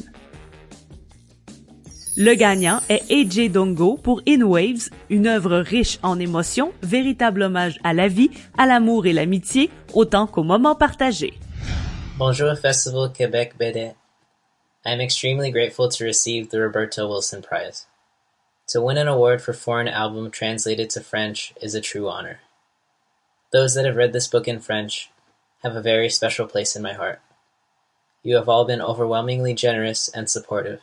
Le 2.21 2.35
gagnant 2.35 2.81
est 2.89 3.09
AJ 3.09 3.49
Dongo 3.49 3.95
pour 3.95 4.21
In 4.27 4.41
Waves, 4.41 4.89
une 5.09 5.25
œuvre 5.25 5.59
riche 5.59 5.99
en 6.03 6.19
émotions, 6.19 6.73
véritable 6.83 7.43
hommage 7.43 7.79
à 7.85 7.93
la 7.93 8.09
vie, 8.09 8.29
à 8.57 8.65
l'amour 8.65 9.05
et 9.05 9.13
l'amitié, 9.13 9.71
autant 9.93 10.27
qu'aux 10.27 10.43
moments 10.43 10.75
partagés. 10.75 11.39
Bonjour 12.17 12.53
Festival 12.57 13.13
Québec 13.13 13.53
BD. 13.57 13.93
I 14.85 14.91
am 14.91 14.99
extremely 14.99 15.49
grateful 15.49 15.87
to 15.87 16.03
receive 16.03 16.49
the 16.49 16.59
Roberto 16.59 17.07
Wilson 17.07 17.41
Prize. 17.41 17.87
To 18.73 18.81
win 18.81 18.97
an 18.97 19.07
award 19.07 19.41
for 19.41 19.53
foreign 19.53 19.87
album 19.87 20.29
translated 20.29 20.89
to 20.89 20.99
French 20.99 21.53
is 21.61 21.73
a 21.73 21.79
true 21.79 22.09
honor. 22.09 22.41
Those 23.53 23.75
that 23.75 23.85
have 23.85 23.95
read 23.95 24.11
this 24.11 24.27
book 24.27 24.45
in 24.45 24.59
French 24.59 25.09
have 25.63 25.73
a 25.73 25.81
very 25.81 26.09
special 26.09 26.47
place 26.47 26.75
in 26.75 26.81
my 26.81 26.91
heart. 26.91 27.21
You 28.23 28.35
have 28.35 28.49
all 28.49 28.65
been 28.65 28.81
overwhelmingly 28.81 29.53
generous 29.53 30.09
and 30.09 30.29
supportive. 30.29 30.81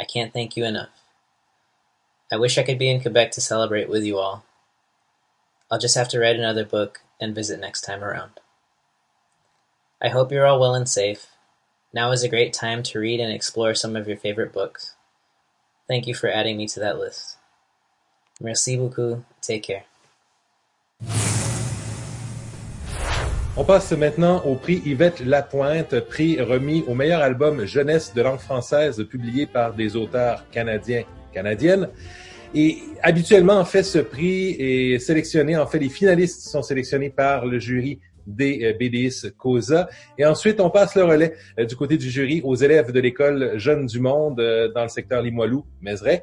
I 0.00 0.04
can't 0.04 0.32
thank 0.32 0.56
you 0.56 0.64
enough. 0.64 0.90
I 2.30 2.36
wish 2.36 2.58
I 2.58 2.62
could 2.62 2.78
be 2.78 2.90
in 2.90 3.00
Quebec 3.00 3.30
to 3.32 3.40
celebrate 3.40 3.88
with 3.88 4.04
you 4.04 4.18
all. 4.18 4.44
I'll 5.70 5.78
just 5.78 5.94
have 5.94 6.08
to 6.10 6.18
write 6.18 6.36
another 6.36 6.64
book 6.64 7.00
and 7.20 7.34
visit 7.34 7.60
next 7.60 7.82
time 7.82 8.02
around. 8.02 8.32
I 10.02 10.08
hope 10.08 10.30
you're 10.30 10.46
all 10.46 10.60
well 10.60 10.74
and 10.74 10.88
safe. 10.88 11.28
Now 11.92 12.10
is 12.10 12.22
a 12.22 12.28
great 12.28 12.52
time 12.52 12.82
to 12.84 12.98
read 12.98 13.20
and 13.20 13.32
explore 13.32 13.74
some 13.74 13.96
of 13.96 14.06
your 14.06 14.16
favorite 14.16 14.52
books. 14.52 14.94
Thank 15.88 16.06
you 16.06 16.14
for 16.14 16.28
adding 16.28 16.56
me 16.56 16.66
to 16.68 16.80
that 16.80 16.98
list. 16.98 17.36
Merci 18.40 18.76
beaucoup. 18.76 19.24
Take 19.40 19.62
care. 19.62 19.84
On 23.58 23.64
passe 23.64 23.90
maintenant 23.92 24.44
au 24.44 24.54
prix 24.54 24.82
Yvette 24.84 25.20
Lapointe, 25.24 25.98
prix 26.00 26.38
remis 26.42 26.84
au 26.86 26.94
meilleur 26.94 27.22
album 27.22 27.64
jeunesse 27.64 28.12
de 28.12 28.20
langue 28.20 28.38
française 28.38 29.02
publié 29.08 29.46
par 29.46 29.72
des 29.72 29.96
auteurs 29.96 30.44
canadiens, 30.50 31.04
canadiennes. 31.32 31.88
Et 32.54 32.76
habituellement, 33.02 33.54
en 33.54 33.64
fait, 33.64 33.82
ce 33.82 33.98
prix 33.98 34.50
est 34.58 34.98
sélectionné, 34.98 35.56
en 35.56 35.66
fait, 35.66 35.78
les 35.78 35.88
finalistes 35.88 36.42
sont 36.42 36.60
sélectionnés 36.60 37.08
par 37.08 37.46
le 37.46 37.58
jury 37.58 37.98
des 38.26 38.62
euh, 38.62 38.72
BDIS 38.74 39.32
COSA. 39.38 39.88
Et 40.18 40.26
ensuite, 40.26 40.60
on 40.60 40.68
passe 40.68 40.94
le 40.94 41.04
relais 41.04 41.32
euh, 41.58 41.64
du 41.64 41.76
côté 41.76 41.96
du 41.96 42.10
jury 42.10 42.42
aux 42.44 42.56
élèves 42.56 42.92
de 42.92 43.00
l'école 43.00 43.52
Jeunes 43.56 43.86
du 43.86 44.00
Monde 44.00 44.38
euh, 44.38 44.70
dans 44.70 44.82
le 44.82 44.90
secteur 44.90 45.22
Limoilou, 45.22 45.64
Mézeray, 45.80 46.22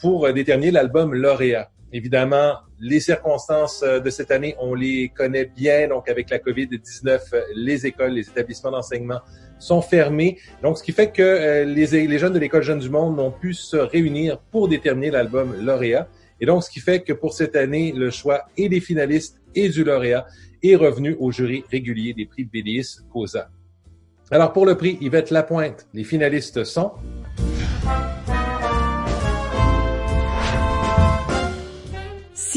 pour 0.00 0.30
déterminer 0.34 0.72
l'album 0.72 1.14
lauréat. 1.14 1.70
Évidemment, 1.92 2.54
les 2.78 3.00
circonstances 3.00 3.82
de 3.82 4.10
cette 4.10 4.30
année, 4.30 4.54
on 4.60 4.74
les 4.74 5.08
connaît 5.08 5.46
bien. 5.46 5.88
Donc, 5.88 6.08
avec 6.08 6.28
la 6.28 6.38
COVID-19, 6.38 7.20
les 7.54 7.86
écoles, 7.86 8.12
les 8.12 8.28
établissements 8.28 8.70
d'enseignement 8.70 9.20
sont 9.58 9.80
fermés. 9.80 10.38
Donc, 10.62 10.78
ce 10.78 10.82
qui 10.82 10.92
fait 10.92 11.10
que 11.10 11.64
les, 11.64 12.06
les 12.06 12.18
jeunes 12.18 12.34
de 12.34 12.38
l'école 12.38 12.62
Jeunes 12.62 12.78
du 12.78 12.90
Monde 12.90 13.16
n'ont 13.16 13.30
pu 13.30 13.54
se 13.54 13.76
réunir 13.76 14.38
pour 14.50 14.68
déterminer 14.68 15.10
l'album 15.10 15.54
lauréat. 15.64 16.08
Et 16.40 16.46
donc, 16.46 16.62
ce 16.62 16.70
qui 16.70 16.80
fait 16.80 17.00
que 17.00 17.14
pour 17.14 17.32
cette 17.32 17.56
année, 17.56 17.92
le 17.92 18.10
choix 18.10 18.44
et 18.56 18.68
des 18.68 18.80
finalistes 18.80 19.40
et 19.54 19.68
du 19.70 19.82
lauréat 19.82 20.26
est 20.62 20.76
revenu 20.76 21.16
au 21.18 21.32
jury 21.32 21.64
régulier 21.70 22.12
des 22.12 22.26
prix 22.26 22.44
BDIS 22.44 22.98
COSA. 23.12 23.48
Alors, 24.30 24.52
pour 24.52 24.66
le 24.66 24.76
prix 24.76 24.98
Yvette 25.00 25.30
Lapointe, 25.30 25.88
les 25.94 26.04
finalistes 26.04 26.64
sont... 26.64 26.92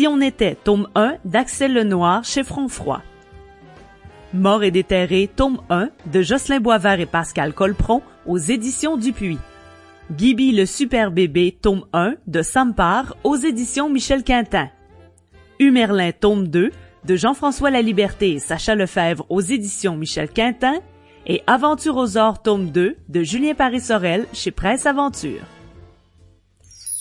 Si 0.01 0.07
on 0.07 0.19
était, 0.19 0.55
tome 0.55 0.87
1 0.95 1.17
d'Axel 1.25 1.75
Lenoir 1.75 2.23
chez 2.23 2.41
Froid. 2.43 3.03
Mort 4.33 4.63
et 4.63 4.71
déterré, 4.71 5.29
tome 5.35 5.59
1 5.69 5.91
de 6.07 6.23
Jocelyn 6.23 6.59
Boisvert 6.59 6.99
et 6.99 7.05
Pascal 7.05 7.53
Colpron 7.53 8.01
aux 8.25 8.39
éditions 8.39 8.97
Dupuis. 8.97 9.37
Gibi 10.17 10.53
le 10.53 10.65
super 10.65 11.11
bébé, 11.11 11.55
tome 11.61 11.85
1 11.93 12.15
de 12.25 12.41
Sampar 12.41 13.15
aux 13.23 13.35
éditions 13.35 13.89
Michel 13.89 14.23
Quintin. 14.23 14.69
Humerlin, 15.59 16.13
tome 16.19 16.47
2 16.47 16.71
de 17.05 17.15
Jean-François 17.15 17.69
Laliberté 17.69 18.31
et 18.31 18.39
Sacha 18.39 18.73
Lefebvre 18.73 19.27
aux 19.29 19.41
éditions 19.41 19.97
Michel 19.97 20.29
Quintin 20.29 20.79
et 21.27 21.43
Aventure 21.45 21.97
aux 21.97 22.17
Ors, 22.17 22.41
tome 22.41 22.71
2 22.71 22.95
de 23.07 23.21
Julien 23.21 23.53
Paris-Sorel 23.53 24.25
chez 24.33 24.49
Presse 24.49 24.87
Aventure. 24.87 25.45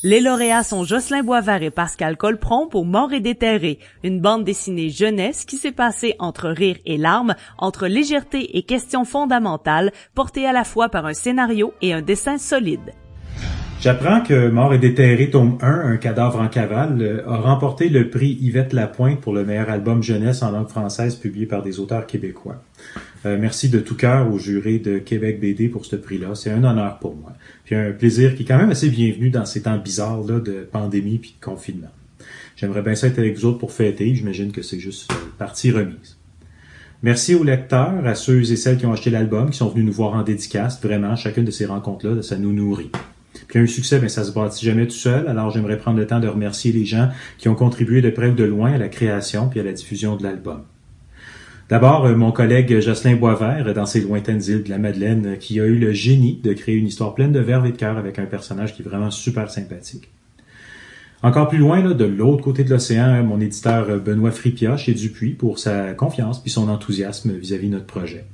Les 0.03 0.21
lauréats 0.21 0.63
sont 0.63 0.83
Jocelyn 0.83 1.23
Boisvert 1.23 1.63
et 1.63 1.71
Pascal 1.71 2.17
Colpron 2.17 2.69
pour 2.69 2.87
Mort 2.87 3.13
et 3.13 3.21
déterré, 3.21 3.79
une 4.03 4.19
bande 4.19 4.45
dessinée 4.45 4.89
jeunesse 4.89 5.45
qui 5.45 5.57
s'est 5.57 5.73
passée 5.73 6.17
entre 6.19 6.49
rire 6.49 6.79
et 6.87 6.97
larmes, 6.97 7.35
entre 7.59 7.87
légèreté 7.87 8.57
et 8.57 8.63
questions 8.63 9.05
fondamentales, 9.05 9.93
portée 10.15 10.47
à 10.47 10.55
la 10.55 10.65
fois 10.65 10.89
par 10.89 11.05
un 11.05 11.13
scénario 11.13 11.75
et 11.83 11.93
un 11.93 12.01
dessin 12.01 12.39
solide. 12.39 12.95
J'apprends 13.81 14.21
que 14.21 14.51
Mort 14.51 14.75
et 14.75 14.79
déterré, 14.79 15.31
tome 15.31 15.57
1, 15.63 15.67
Un 15.67 15.97
cadavre 15.97 16.39
en 16.39 16.49
cavale, 16.49 17.01
euh, 17.01 17.27
a 17.27 17.39
remporté 17.39 17.89
le 17.89 18.11
prix 18.11 18.37
Yvette 18.39 18.75
Lapointe 18.75 19.23
pour 19.23 19.33
le 19.33 19.43
meilleur 19.43 19.71
album 19.71 20.03
jeunesse 20.03 20.43
en 20.43 20.51
langue 20.51 20.69
française 20.69 21.17
publié 21.17 21.47
par 21.47 21.63
des 21.63 21.81
auteurs 21.81 22.07
québécois. 22.07 22.63
Euh, 23.25 23.39
merci 23.41 23.71
de 23.71 23.79
tout 23.79 23.95
cœur 23.95 24.31
au 24.31 24.37
jury 24.37 24.81
de 24.81 24.99
Québec 24.99 25.41
BD 25.41 25.69
pour 25.69 25.87
ce 25.87 25.97
prix-là. 25.97 26.35
C'est 26.35 26.51
un 26.51 26.63
honneur 26.63 26.99
pour 26.99 27.17
moi. 27.17 27.33
Puis 27.65 27.75
un 27.75 27.93
plaisir 27.93 28.35
qui 28.35 28.43
est 28.43 28.45
quand 28.45 28.59
même 28.59 28.69
assez 28.69 28.91
bienvenu 28.91 29.31
dans 29.31 29.47
ces 29.47 29.63
temps 29.63 29.79
bizarres 29.79 30.25
là 30.25 30.41
de 30.41 30.69
pandémie 30.71 31.17
puis 31.17 31.35
de 31.41 31.43
confinement. 31.43 31.91
J'aimerais 32.57 32.83
bien 32.83 32.95
ça 32.95 33.07
être 33.07 33.19
avec 33.19 33.35
vous 33.39 33.47
autres 33.47 33.59
pour 33.59 33.73
fêter. 33.73 34.15
J'imagine 34.15 34.53
que 34.53 34.61
c'est 34.61 34.79
juste 34.79 35.11
partie 35.39 35.71
remise. 35.71 36.19
Merci 37.03 37.35
aux 37.35 37.45
lecteurs, 37.45 38.07
à 38.07 38.15
ceux 38.15 38.53
et 38.53 38.57
celles 38.57 38.77
qui 38.77 38.85
ont 38.85 38.93
acheté 38.93 39.09
l'album, 39.09 39.49
qui 39.49 39.57
sont 39.57 39.71
venus 39.71 39.87
nous 39.87 39.93
voir 39.93 40.13
en 40.13 40.23
dédicace. 40.23 40.83
Vraiment, 40.83 41.17
chacune 41.17 41.47
de 41.47 41.51
ces 41.51 41.65
rencontres-là, 41.65 42.21
ça 42.21 42.37
nous 42.37 42.53
nourrit. 42.53 42.91
Puis 43.49 43.59
un 43.59 43.67
succès, 43.67 43.99
ben, 43.99 44.09
ça 44.09 44.25
se 44.25 44.33
bâtit 44.33 44.65
jamais 44.65 44.87
tout 44.87 44.95
seul. 44.95 45.29
Alors 45.29 45.51
j'aimerais 45.51 45.79
prendre 45.79 45.99
le 45.99 46.07
temps 46.07 46.21
de 46.21 46.29
remercier 46.29 46.73
les 46.73 46.85
gens 46.85 47.09
qui 47.39 47.49
ont 47.49 47.55
contribué 47.55 48.03
de 48.03 48.11
près 48.11 48.29
ou 48.29 48.35
de 48.35 48.45
loin 48.45 48.73
à 48.73 48.79
la 48.79 48.89
création 48.89 49.49
puis 49.49 49.61
à 49.61 49.63
la 49.63 49.73
diffusion 49.73 50.17
de 50.17 50.23
l'album. 50.23 50.63
D'abord, 51.71 52.07
euh, 52.07 52.17
mon 52.17 52.33
collègue 52.33 52.81
Jocelyn 52.81 53.15
Boisvert, 53.15 53.73
dans 53.75 53.87
ses 53.87 54.01
lointaines 54.01 54.43
îles 54.43 54.65
de 54.65 54.71
la 54.71 54.79
Madeleine, 54.79 55.37
qui 55.39 55.61
a 55.61 55.65
eu 55.65 55.79
le 55.79 55.93
génie 55.93 56.41
de 56.43 56.53
créer 56.53 56.75
une 56.75 56.89
histoire 56.89 57.15
pleine 57.15 57.31
de 57.31 57.39
verve 57.39 57.65
et 57.65 57.71
de 57.71 57.77
cœur 57.77 57.97
avec 57.97 58.19
un 58.19 58.25
personnage 58.25 58.75
qui 58.75 58.83
est 58.83 58.85
vraiment 58.85 59.13
super 59.13 59.49
sympathique. 59.49 60.09
Encore 61.23 61.49
plus 61.49 61.59
loin, 61.59 61.81
de 61.83 62.05
l'autre 62.05 62.43
côté 62.43 62.65
de 62.65 62.71
l'océan, 62.71 63.23
mon 63.23 63.41
éditeur 63.41 63.89
euh, 63.89 63.99
Benoît 63.99 64.33
Fripia 64.33 64.77
chez 64.77 64.95
Dupuis 64.95 65.35
pour 65.35 65.61
sa 65.61 65.93
confiance 65.93 66.43
puis 66.43 66.51
son 66.51 66.69
enthousiasme 66.69 67.33
vis-à-vis 67.33 67.69
de 67.69 67.75
notre 67.75 67.87
projet. 67.87 68.25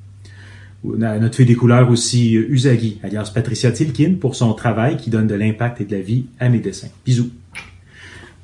Notre 0.85 1.37
fille 1.37 1.47
des 1.47 1.55
couleurs 1.55 1.91
aussi 1.91 2.37
euh, 2.37 2.47
Usagi, 2.49 3.01
alias 3.03 3.33
Patricia 3.35 3.73
Tilkin, 3.73 4.15
pour 4.21 4.35
son 4.35 4.53
travail 4.55 4.97
qui 4.97 5.11
donne 5.11 5.27
de 5.27 5.35
l'impact 5.35 5.81
et 5.81 5.85
de 5.85 5.97
la 5.97 6.03
vie 6.03 6.27
à 6.39 6.49
mes 6.49 6.59
dessins. 6.59 6.89
Bisous. 7.05 7.31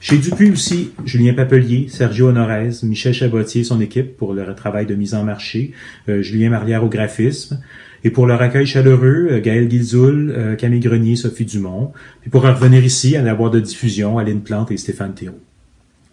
Chez 0.01 0.19
Dupuis 0.19 0.51
aussi, 0.51 0.91
Julien 1.05 1.33
Papelier, 1.33 1.87
Sergio 1.89 2.29
Honorez, 2.29 2.71
Michel 2.83 3.15
Chabotier, 3.15 3.63
son 3.63 3.81
équipe 3.81 4.17
pour 4.17 4.35
leur 4.35 4.53
travail 4.57 4.85
de 4.87 4.97
mise 4.97 5.15
en 5.15 5.23
marché, 5.23 5.73
euh, 6.09 6.23
Julien 6.23 6.51
Marlière 6.51 6.83
au 6.83 6.89
graphisme, 6.89 7.63
et 8.03 8.11
pour 8.11 8.27
leur 8.27 8.43
accueil 8.43 8.67
chaleureux, 8.67 9.29
euh, 9.31 9.41
Gaël 9.41 9.69
Guilzoul, 9.69 10.57
Camille 10.59 10.81
Grenier, 10.81 11.15
Sophie 11.15 11.45
Dumont, 11.45 11.93
puis 12.21 12.31
pour 12.31 12.43
revenir 12.43 12.85
ici, 12.85 13.15
à 13.15 13.23
la 13.23 13.37
boîte 13.37 13.53
de 13.53 13.61
diffusion, 13.61 14.19
Aline 14.19 14.43
Plante 14.43 14.73
et 14.73 14.77
Stéphane 14.77 15.15
Thérault. 15.15 15.39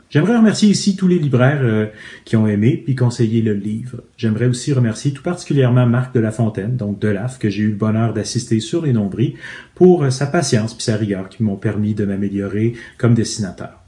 J'aimerais 0.10 0.38
remercier 0.38 0.70
ici 0.70 0.96
tous 0.96 1.08
les 1.08 1.20
libraires 1.20 1.90
qui 2.26 2.36
ont 2.36 2.48
aimé 2.48 2.82
puis 2.84 2.96
conseillé 2.96 3.44
le 3.44 3.54
livre. 3.54 4.02
J'aimerais 4.18 4.48
aussi 4.48 4.74
remercier 4.74 5.12
tout 5.12 5.22
particulièrement 5.22 5.86
Marc 5.86 6.16
de 6.16 6.20
la 6.20 6.32
Fontaine, 6.32 6.76
donc 6.78 6.98
de 7.00 7.10
l'AF, 7.10 7.38
que 7.38 7.50
j'ai 7.50 7.62
eu 7.62 7.70
le 7.70 7.76
bonheur 7.76 8.14
d'assister 8.14 8.60
sur 8.60 8.84
les 8.84 8.92
nombris, 8.92 9.36
pour 9.76 10.12
sa 10.12 10.26
patience 10.26 10.74
puis 10.74 10.84
sa 10.84 10.96
rigueur 10.96 11.30
qui 11.30 11.44
m'ont 11.44 11.58
permis 11.58 11.94
de 11.94 12.06
m'améliorer 12.06 12.74
comme 12.98 13.14
dessinateur. 13.14 13.80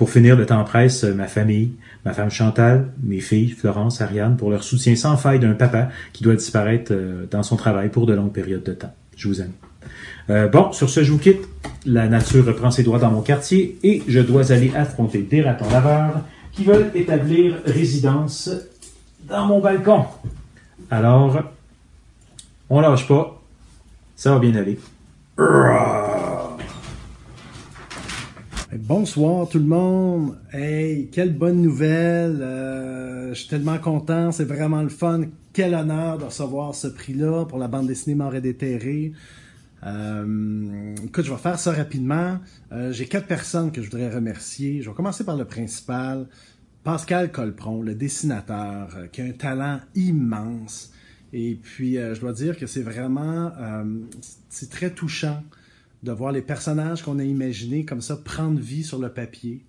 Pour 0.00 0.08
finir, 0.08 0.34
le 0.34 0.46
temps 0.46 0.64
presse 0.64 1.04
ma 1.04 1.26
famille, 1.26 1.72
ma 2.06 2.14
femme 2.14 2.30
Chantal, 2.30 2.90
mes 3.02 3.20
filles 3.20 3.50
Florence, 3.50 4.00
Ariane, 4.00 4.38
pour 4.38 4.48
leur 4.50 4.62
soutien 4.62 4.96
sans 4.96 5.18
faille 5.18 5.40
d'un 5.40 5.52
papa 5.52 5.90
qui 6.14 6.24
doit 6.24 6.36
disparaître 6.36 6.92
euh, 6.94 7.26
dans 7.30 7.42
son 7.42 7.56
travail 7.56 7.90
pour 7.90 8.06
de 8.06 8.14
longues 8.14 8.32
périodes 8.32 8.62
de 8.62 8.72
temps. 8.72 8.94
Je 9.14 9.28
vous 9.28 9.42
aime. 9.42 9.52
Euh, 10.28 10.48
bon, 10.48 10.72
sur 10.72 10.88
ce, 10.88 11.02
je 11.02 11.12
vous 11.12 11.18
quitte. 11.18 11.48
La 11.86 12.08
nature 12.08 12.44
reprend 12.44 12.70
ses 12.70 12.82
droits 12.82 12.98
dans 12.98 13.10
mon 13.10 13.22
quartier 13.22 13.78
et 13.82 14.02
je 14.06 14.20
dois 14.20 14.52
aller 14.52 14.72
affronter 14.74 15.22
des 15.22 15.42
ratons 15.42 15.70
laveurs 15.70 16.20
qui 16.52 16.64
veulent 16.64 16.90
établir 16.94 17.56
résidence 17.64 18.50
dans 19.28 19.46
mon 19.46 19.60
balcon. 19.60 20.04
Alors, 20.90 21.42
on 22.68 22.80
lâche 22.80 23.08
pas. 23.08 23.40
Ça 24.16 24.32
va 24.32 24.38
bien 24.38 24.54
aller. 24.54 24.78
Bonsoir 28.72 29.48
tout 29.48 29.58
le 29.58 29.64
monde. 29.64 30.36
Hey, 30.52 31.08
quelle 31.10 31.36
bonne 31.36 31.60
nouvelle. 31.60 32.40
Euh, 32.40 33.30
je 33.30 33.40
suis 33.40 33.48
tellement 33.48 33.78
content. 33.78 34.30
C'est 34.30 34.44
vraiment 34.44 34.82
le 34.82 34.88
fun. 34.88 35.22
Quel 35.52 35.74
honneur 35.74 36.18
de 36.18 36.24
recevoir 36.24 36.74
ce 36.74 36.86
prix-là 36.86 37.46
pour 37.46 37.58
la 37.58 37.66
bande 37.66 37.88
dessinée 37.88 38.16
et 38.34 38.40
déterré. 38.40 39.12
Euh, 39.84 40.94
écoute, 41.04 41.24
je 41.24 41.32
vais 41.32 41.38
faire 41.38 41.58
ça 41.58 41.72
rapidement. 41.72 42.38
Euh, 42.72 42.92
j'ai 42.92 43.06
quatre 43.06 43.26
personnes 43.26 43.72
que 43.72 43.82
je 43.82 43.90
voudrais 43.90 44.10
remercier. 44.14 44.82
Je 44.82 44.90
vais 44.90 44.96
commencer 44.96 45.24
par 45.24 45.36
le 45.36 45.44
principal. 45.44 46.26
Pascal 46.84 47.30
Colpron, 47.30 47.82
le 47.82 47.94
dessinateur, 47.94 48.94
euh, 48.96 49.06
qui 49.06 49.20
a 49.20 49.24
un 49.24 49.32
talent 49.32 49.80
immense. 49.94 50.92
Et 51.32 51.58
puis, 51.62 51.98
euh, 51.98 52.14
je 52.14 52.20
dois 52.20 52.32
dire 52.32 52.56
que 52.56 52.66
c'est 52.66 52.82
vraiment, 52.82 53.52
c'est 54.48 54.70
très 54.70 54.90
touchant 54.90 55.42
de 56.02 56.12
voir 56.12 56.32
les 56.32 56.42
personnages 56.42 57.02
qu'on 57.02 57.18
a 57.18 57.24
imaginés 57.24 57.84
comme 57.84 58.00
ça 58.00 58.16
prendre 58.16 58.58
vie 58.58 58.82
sur 58.82 58.98
le 58.98 59.10
papier. 59.10 59.64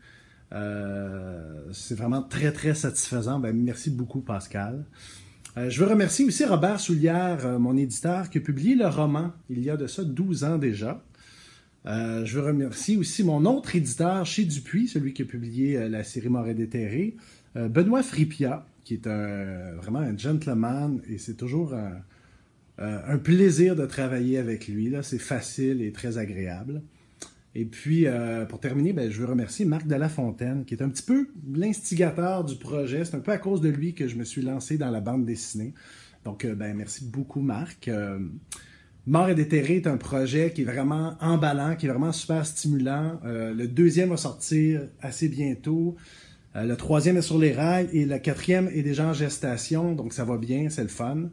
C'est 1.72 1.96
vraiment 1.96 2.24
très, 2.24 2.52
très 2.52 2.74
satisfaisant. 2.74 3.40
Ben, 3.40 3.56
merci 3.56 3.90
beaucoup, 3.90 4.22
Pascal. 4.22 4.84
Euh, 5.58 5.70
je 5.70 5.84
veux 5.84 5.90
remercier 5.90 6.26
aussi 6.26 6.46
Robert 6.46 6.80
Soulière, 6.80 7.46
euh, 7.46 7.60
mon 7.60 7.76
éditeur, 7.76 8.30
qui 8.30 8.38
a 8.38 8.42
publié 8.42 8.76
le 8.76 8.88
roman 8.88 9.32
il 9.50 9.64
y 9.64 9.70
a 9.70 9.78
de 9.78 9.88
ça 9.88 10.04
12 10.04 10.44
ans 10.44 10.58
déjà. 10.58 11.04
je 11.86 12.32
veux 12.34 12.46
remercier 12.46 12.98
aussi 12.98 13.24
mon 13.24 13.46
autre 13.46 13.76
éditeur 13.76 14.26
chez 14.26 14.46
Dupuis, 14.46 14.88
celui 14.88 15.14
qui 15.14 15.24
a 15.24 15.26
publié 15.26 15.90
la 15.90 16.04
série 16.04 16.30
Mort 16.30 16.48
et 16.48 16.54
déterré, 16.54 17.16
Benoît 17.56 18.04
Fripia, 18.04 18.66
qui 18.84 18.94
est 18.96 19.08
vraiment 19.08 20.00
un 20.00 20.16
gentleman 20.16 21.02
et 21.08 21.18
c'est 21.18 21.36
toujours 21.36 21.74
un, 21.74 22.02
euh, 22.82 23.00
un 23.06 23.18
plaisir 23.20 23.76
de 23.76 23.86
travailler 23.86 24.38
avec 24.38 24.68
lui. 24.68 24.94
C'est 25.04 25.20
facile 25.20 25.82
et 25.82 25.92
très 25.92 26.18
agréable. 26.18 26.82
Et 27.54 27.66
puis, 27.66 28.08
euh, 28.08 28.46
pour 28.46 28.60
terminer, 28.60 28.94
ben, 28.94 29.12
je 29.12 29.20
veux 29.20 29.26
remercier 29.26 29.66
Marc 29.66 29.86
de 29.86 29.96
la 29.96 30.08
Fontaine, 30.08 30.64
qui 30.64 30.74
est 30.74 30.82
un 30.82 30.90
petit 30.90 31.04
peu 31.04 31.28
l'instigateur 31.54 32.46
du 32.46 32.56
projet. 32.56 33.04
C'est 33.04 33.16
un 33.16 33.20
peu 33.20 33.32
à 33.32 33.38
cause 33.38 33.60
de 33.60 33.70
lui 33.70 33.94
que 33.94 34.08
je 34.08 34.16
me 34.16 34.24
suis 34.24 34.42
lancé 34.42 34.78
dans 34.78 34.90
la 34.90 35.02
bande 35.02 35.26
dessinée. 35.26 35.74
Donc, 36.24 36.46
euh, 36.46 36.56
ben, 36.56 36.76
merci 36.76 37.04
beaucoup, 37.04 37.42
Marc. 37.42 37.90
Mort 39.08 39.30
et 39.30 39.36
déterré 39.36 39.78
est 39.78 39.88
un 39.88 39.98
projet 39.98 40.52
qui 40.54 40.62
est 40.62 40.66
vraiment 40.66 41.18
emballant, 41.20 41.76
qui 41.76 41.88
est 41.88 41.90
vraiment 41.90 42.12
super 42.12 42.46
stimulant. 42.46 43.20
le 43.24 43.66
deuxième 43.66 44.10
va 44.10 44.18
sortir 44.18 44.88
assez 45.02 45.28
bientôt. 45.28 45.96
le 46.54 46.76
troisième 46.76 47.18
est 47.18 47.24
sur 47.24 47.40
les 47.40 47.52
rails 47.52 47.90
et 47.94 48.06
le 48.06 48.20
quatrième 48.20 48.70
est 48.72 48.84
déjà 48.84 49.08
en 49.08 49.14
gestation, 49.14 49.96
donc 49.96 50.14
ça 50.14 50.24
va 50.24 50.38
bien, 50.38 50.70
c'est 50.70 50.84
le 50.84 50.88
fun. 50.88 51.30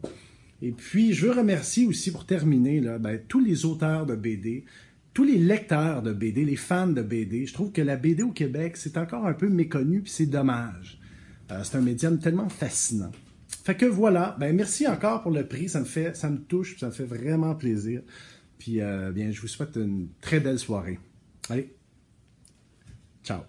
Et 0.63 0.71
puis, 0.71 1.13
je 1.13 1.27
veux 1.27 1.31
remercier 1.31 1.85
aussi, 1.85 2.11
pour 2.11 2.25
terminer, 2.25 2.81
ben, 2.99 3.19
tous 3.27 3.39
les 3.39 3.65
auteurs 3.65 4.07
de 4.07 4.15
BD, 4.15 4.65
tous 5.13 5.23
les 5.23 5.37
lecteurs 5.37 6.01
de 6.01 6.13
BD, 6.13 6.45
les 6.45 6.55
fans 6.55 6.87
de 6.87 7.01
BD. 7.01 7.45
Je 7.45 7.53
trouve 7.53 7.71
que 7.71 7.81
la 7.81 7.95
BD 7.95 8.23
au 8.23 8.31
Québec, 8.31 8.77
c'est 8.77 8.97
encore 8.97 9.25
un 9.25 9.33
peu 9.33 9.49
méconnu, 9.49 10.01
puis 10.01 10.11
c'est 10.11 10.25
dommage. 10.25 10.99
c'est 11.63 11.77
un 11.77 11.81
médium 11.81 12.19
tellement 12.19 12.49
fascinant. 12.49 13.11
Fait 13.63 13.75
que 13.75 13.85
voilà, 13.85 14.35
ben 14.39 14.55
merci 14.55 14.87
encore 14.87 15.21
pour 15.21 15.31
le 15.31 15.45
prix, 15.45 15.69
ça 15.69 15.79
me 15.79 16.37
touche, 16.37 16.79
ça 16.79 16.87
me 16.87 16.91
fait 16.91 17.03
vraiment 17.03 17.55
plaisir. 17.55 18.01
Puis 18.57 18.79
bien, 19.13 19.31
je 19.31 19.41
vous 19.41 19.47
souhaite 19.47 19.75
une 19.75 20.09
très 20.21 20.39
belle 20.39 20.59
soirée. 20.59 20.99
Allez, 21.49 21.73
ciao. 23.23 23.41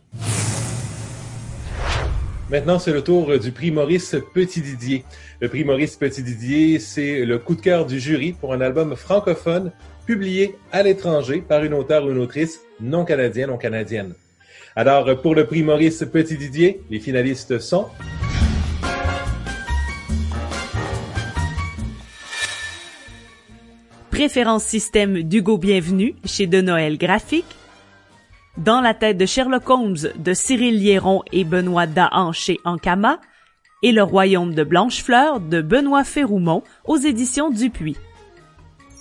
Maintenant, 2.51 2.81
c'est 2.81 2.93
le 2.93 3.03
tour 3.03 3.39
du 3.39 3.53
prix 3.53 3.71
Maurice 3.71 4.17
Petit-Didier. 4.35 5.05
Le 5.41 5.49
prix 5.49 5.63
Maurice 5.63 5.95
Petit-Didier, 5.97 6.81
c'est 6.81 7.25
le 7.25 7.39
coup 7.39 7.55
de 7.55 7.61
cœur 7.61 7.87
du 7.87 8.01
jury 8.01 8.33
pour 8.33 8.53
un 8.53 8.61
album 8.61 8.97
francophone 8.97 9.71
publié 10.11 10.57
à 10.73 10.83
l'étranger 10.83 11.41
par 11.41 11.63
une 11.63 11.73
auteure 11.73 12.05
ou 12.05 12.11
une 12.11 12.19
autrice 12.19 12.63
non 12.81 13.05
canadienne 13.05 13.49
ou 13.49 13.57
canadienne. 13.57 14.15
Alors, 14.75 15.23
pour 15.23 15.37
le 15.37 15.47
prix 15.47 15.63
Maurice 15.63 16.05
Petit-Didier, 16.13 16.83
les 16.91 16.99
finalistes 16.99 17.61
sont... 17.61 17.87
Préférence 24.11 24.65
système 24.65 25.23
d'Hugo 25.23 25.59
Bienvenu 25.59 26.17
chez 26.25 26.49
De 26.49 26.61
Noël 26.61 26.99
Graphique, 26.99 27.55
dans 28.57 28.81
la 28.81 28.95
tête 28.95 29.17
de 29.17 29.27
Sherlock 29.27 29.71
Holmes 29.71 30.11
de 30.17 30.35
Cyril 30.35 30.81
Liéron 30.81 31.23
et 31.31 31.45
Benoît 31.45 31.87
Dahan 31.87 32.33
chez 32.33 32.59
Ankama 32.65 33.21
et 33.85 33.93
Le 33.93 34.03
Royaume 34.03 34.55
de 34.55 34.65
Blanchefleur 34.65 35.39
de 35.39 35.63
Benoît 35.63 36.03
Ferroumont 36.03 36.65
aux 36.85 36.97
éditions 36.97 37.51
Dupuis. 37.51 37.97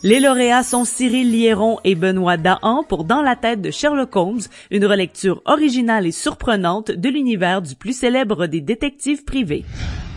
Les 0.01 0.21
lauréats 0.21 0.63
sont 0.63 0.85
Cyril 0.85 1.29
Liéron 1.29 1.77
et 1.83 1.93
Benoît 1.93 2.37
Dahan 2.37 2.85
pour 2.85 3.03
Dans 3.03 3.21
la 3.21 3.35
tête 3.35 3.61
de 3.61 3.69
Sherlock 3.69 4.15
Holmes, 4.15 4.39
une 4.71 4.85
relecture 4.85 5.41
originale 5.43 6.07
et 6.07 6.13
surprenante 6.13 6.89
de 6.89 7.09
l'univers 7.09 7.61
du 7.61 7.75
plus 7.75 7.91
célèbre 7.91 8.47
des 8.47 8.61
détectives 8.61 9.25
privés. 9.25 9.65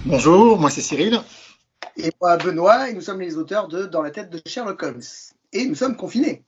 Bonjour, 0.04 0.56
moi 0.56 0.70
c'est 0.70 0.82
Cyril. 0.82 1.20
Et 1.96 2.12
moi 2.20 2.36
Benoît, 2.36 2.90
et 2.90 2.94
nous 2.94 3.00
sommes 3.00 3.20
les 3.20 3.36
auteurs 3.36 3.66
de 3.66 3.86
Dans 3.86 4.02
la 4.02 4.12
tête 4.12 4.30
de 4.30 4.40
Sherlock 4.46 4.80
Holmes. 4.84 5.02
Et 5.52 5.66
nous 5.66 5.74
sommes 5.74 5.96
confinés. 5.96 6.44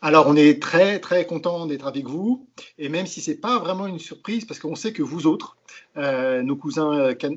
Alors, 0.00 0.26
on 0.28 0.34
est 0.34 0.60
très, 0.62 0.98
très 0.98 1.26
content 1.26 1.66
d'être 1.66 1.86
avec 1.86 2.06
vous. 2.06 2.48
Et 2.78 2.88
même 2.88 3.06
si 3.06 3.20
c'est 3.20 3.36
pas 3.36 3.58
vraiment 3.58 3.86
une 3.86 3.98
surprise, 3.98 4.46
parce 4.46 4.58
qu'on 4.58 4.74
sait 4.74 4.94
que 4.94 5.02
vous 5.02 5.26
autres, 5.26 5.58
euh, 5.98 6.42
nos 6.42 6.56
cousins 6.56 6.92
euh, 6.92 7.14
can 7.14 7.36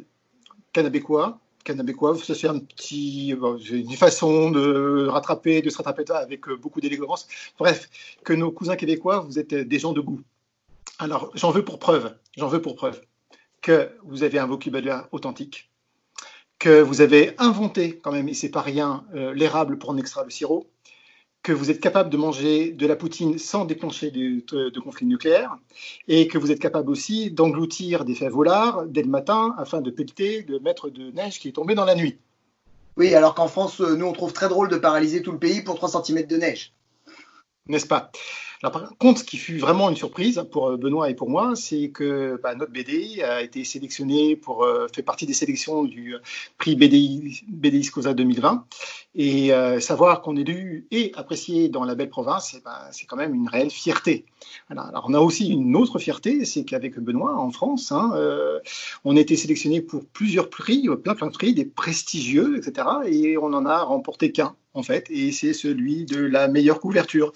canabécois, 0.74 1.40
canabécois, 1.66 2.16
ça 2.18 2.34
c'est 2.34 2.48
un 2.48 2.60
petit, 2.60 3.36
une 3.72 3.98
façon 3.98 4.52
de 4.52 5.08
rattraper, 5.08 5.62
de 5.62 5.70
se 5.70 5.78
rattraper 5.78 6.06
avec 6.12 6.48
euh, 6.48 6.56
beaucoup 6.56 6.80
d'élégance. 6.80 7.28
Bref, 7.60 7.90
que 8.24 8.32
nos 8.32 8.52
cousins 8.52 8.78
québécois, 8.78 9.20
vous 9.20 9.38
êtes 9.38 9.54
des 9.54 9.80
gens 9.80 9.92
de 9.92 10.00
goût. 10.00 10.22
Alors, 11.00 11.32
j'en 11.34 11.52
veux 11.52 11.66
pour 11.66 11.80
preuve, 11.80 12.16
j'en 12.38 12.48
veux 12.48 12.62
pour 12.62 12.76
preuve 12.76 13.02
que 13.62 13.92
vous 14.04 14.24
avez 14.24 14.40
un 14.40 14.46
vocabulaire 14.46 15.10
authentique, 15.12 15.70
que 16.60 16.82
vous 16.82 17.02
avez 17.02 17.34
inventé 17.40 17.98
quand 17.98 18.14
même, 18.14 18.30
et 18.30 18.34
c'est 18.34 18.50
pas 18.50 18.62
rien, 18.62 19.04
l'érable 19.34 19.78
pour 19.78 19.90
en 19.90 19.98
extraire 19.98 20.24
le 20.24 20.30
sirop, 20.30 20.70
que 21.46 21.52
vous 21.52 21.70
êtes 21.70 21.80
capable 21.80 22.10
de 22.10 22.18
manger 22.18 22.72
de 22.72 22.88
la 22.88 22.96
poutine 22.96 23.38
sans 23.38 23.66
déclencher 23.66 24.10
de, 24.10 24.70
de, 24.72 24.80
conflit 24.80 25.06
nucléaire, 25.06 25.56
et 26.08 26.28
que 26.28 26.40
vous 26.40 26.52
êtes 26.52 26.60
capable 26.60 26.90
aussi 26.90 27.30
d'engloutir 27.30 28.04
des 28.04 28.16
fèves 28.16 28.36
au 28.36 28.42
lard 28.42 28.88
dès 28.88 29.04
le 29.04 29.10
matin 29.10 29.54
afin 29.60 29.80
de 29.80 29.92
pelleter 29.92 30.44
le 30.50 30.60
mètre 30.60 30.90
de 30.90 31.12
neige 31.12 31.38
qui 31.38 31.50
est 31.50 31.52
tombé 31.52 31.76
dans 31.76 31.86
la 31.86 31.94
nuit. 31.94 32.18
Oui, 32.98 33.14
alors 33.14 33.36
qu'en 33.36 33.48
France, 33.48 33.80
nous, 33.80 34.08
on 34.08 34.14
trouve 34.14 34.34
très 34.34 34.50
drôle 34.50 34.70
de 34.70 34.78
paralyser 34.78 35.22
tout 35.22 35.32
le 35.32 35.38
pays 35.38 35.62
pour 35.62 35.76
3 35.76 36.04
cm 36.04 36.26
de 36.26 36.38
neige. 36.38 36.74
N'est-ce 37.68 37.86
pas? 37.86 38.12
Par 38.62 38.98
contre, 38.98 39.20
ce 39.20 39.24
qui 39.24 39.38
fut 39.38 39.58
vraiment 39.58 39.90
une 39.90 39.96
surprise 39.96 40.44
pour 40.52 40.70
euh, 40.70 40.78
Benoît 40.78 41.10
et 41.10 41.14
pour 41.14 41.30
moi, 41.30 41.56
c'est 41.56 41.90
que 41.90 42.40
bah, 42.42 42.56
notre 42.56 42.72
BD 42.72 43.22
a 43.22 43.42
été 43.42 43.64
sélectionné 43.64 44.36
pour 44.36 44.64
euh, 44.64 44.88
fait 44.94 45.04
partie 45.04 45.26
des 45.26 45.34
sélections 45.34 45.84
du 45.84 46.16
euh, 46.16 46.20
prix 46.58 46.76
BDI, 46.76 47.44
BDI 47.48 47.84
Scosa 47.84 48.14
2020. 48.14 48.66
Et 49.18 49.52
savoir 49.80 50.22
qu'on 50.22 50.36
est 50.36 50.44
lu 50.44 50.88
et 50.92 51.12
apprécié 51.16 51.70
dans 51.70 51.86
la 51.86 51.96
belle 51.96 52.10
province, 52.10 52.54
eh 52.58 52.62
ben, 52.64 52.76
c'est 52.92 53.06
quand 53.06 53.16
même 53.16 53.34
une 53.34 53.48
réelle 53.48 53.70
fierté. 53.70 54.26
Alors, 54.70 55.06
on 55.08 55.14
a 55.14 55.20
aussi 55.20 55.48
une 55.48 55.76
autre 55.76 56.00
fierté, 56.00 56.44
c'est 56.44 56.66
qu'avec 56.66 57.00
Benoît 57.00 57.38
en 57.38 57.50
France, 57.50 57.94
hein, 57.94 58.12
on 59.06 59.16
a 59.16 59.20
été 59.20 59.38
sélectionné 59.38 59.80
pour 59.80 60.06
plusieurs 60.06 60.50
prix, 60.50 60.90
plein 61.02 61.16
plein 61.16 61.28
de 61.28 61.32
prix, 61.32 61.54
des 61.54 61.66
prestigieux, 61.66 62.58
etc. 62.58 62.88
Et 63.06 63.38
on 63.38 63.54
en 63.54 63.66
a 63.66 63.84
remporté 63.84 64.34
qu'un 64.34 64.56
en 64.76 64.84
fait, 64.84 65.10
et 65.10 65.32
c'est 65.32 65.54
celui 65.54 66.06
de 66.06 66.20
la 66.22 66.48
meilleure 66.48 66.80
couverture. 66.80 67.32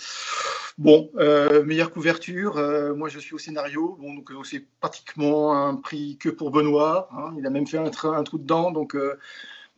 Bon, 0.77 1.09
euh, 1.17 1.63
meilleure 1.63 1.91
couverture, 1.91 2.57
euh, 2.57 2.93
moi 2.93 3.09
je 3.09 3.19
suis 3.19 3.33
au 3.33 3.37
scénario, 3.37 3.97
donc 4.01 4.31
euh, 4.31 4.43
c'est 4.43 4.65
pratiquement 4.79 5.53
un 5.53 5.75
prix 5.75 6.17
que 6.17 6.29
pour 6.29 6.51
Benoît, 6.51 7.09
hein. 7.11 7.33
il 7.37 7.45
a 7.45 7.49
même 7.49 7.67
fait 7.67 7.77
un, 7.77 7.85
un, 7.85 8.23
trou 8.23 8.37
dedans, 8.37 8.71
donc 8.71 8.95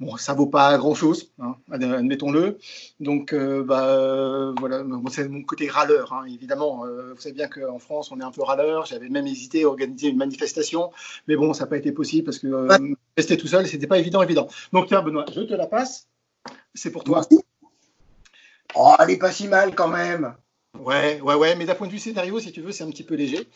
bon, 0.02 0.18
ça 0.18 0.34
vaut 0.34 0.48
pas 0.48 0.78
grand-chose, 0.78 1.32
hein, 1.40 1.56
admettons-le. 1.72 2.58
Donc 3.00 3.34
bah, 3.34 4.54
voilà, 4.60 4.84
c'est 5.10 5.30
mon 5.30 5.44
côté 5.44 5.70
râleur, 5.70 6.12
hein, 6.12 6.26
évidemment. 6.26 6.86
vous 6.86 7.22
savez 7.22 7.34
bien 7.34 7.48
qu'en 7.48 7.80
France 7.80 8.12
on 8.12 8.20
est 8.20 8.24
un 8.24 8.32
peu 8.32 8.44
râleur, 8.44 8.86
j'avais 8.86 9.08
même 9.08 9.28
hésité 9.28 9.64
à 9.64 9.68
organiser 9.68 10.10
une 10.10 10.18
manifestation, 10.18 10.92
mais 11.28 11.38
bon, 11.38 11.54
ça 11.54 11.64
n'a 11.64 11.70
pas 11.70 11.78
été 11.78 11.94
possible 11.94 12.26
parce 12.26 12.40
que 12.40 12.68
rester 13.16 13.38
tout 13.38 13.48
seul, 13.48 13.66
c'était 13.68 13.88
pas 13.88 14.00
évident, 14.00 14.22
évident. 14.22 14.48
Donc 14.74 14.88
tiens 14.88 15.02
Benoît, 15.02 15.26
je 15.34 15.42
te 15.42 15.54
la 15.54 15.68
passe, 15.68 16.08
c'est 16.74 16.92
pour 16.92 17.04
toi. 17.04 17.22
Oh, 18.76 18.94
elle 19.00 19.12
est 19.12 19.18
pas 19.18 19.32
si 19.32 19.48
mal 19.48 19.76
quand 19.76 19.88
même. 19.88 20.36
Ouais, 20.80 21.20
ouais, 21.22 21.36
ouais, 21.36 21.56
mais 21.56 21.66
d'un 21.66 21.76
point 21.76 21.88
de 21.88 21.92
vue 21.92 22.00
scénario, 22.00 22.40
si 22.40 22.52
tu 22.52 22.62
veux, 22.62 22.72
c'est 22.72 22.84
un 22.84 22.90
petit 22.90 23.04
peu 23.04 23.16
léger. 23.16 23.48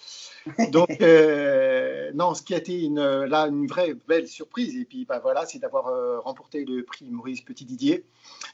Donc, 0.71 1.01
euh, 1.01 2.11
non, 2.13 2.33
ce 2.33 2.43
qui 2.43 2.53
a 2.53 2.57
été 2.57 2.83
une, 2.83 2.99
là 2.99 3.47
une 3.47 3.67
vraie 3.67 3.95
belle 4.07 4.27
surprise, 4.27 4.75
et 4.75 4.85
puis 4.85 5.05
bah, 5.05 5.19
voilà, 5.21 5.45
c'est 5.45 5.59
d'avoir 5.59 5.87
euh, 5.87 6.19
remporté 6.19 6.65
le 6.65 6.83
prix 6.83 7.05
Maurice 7.09 7.41
Petit-Didier. 7.41 8.03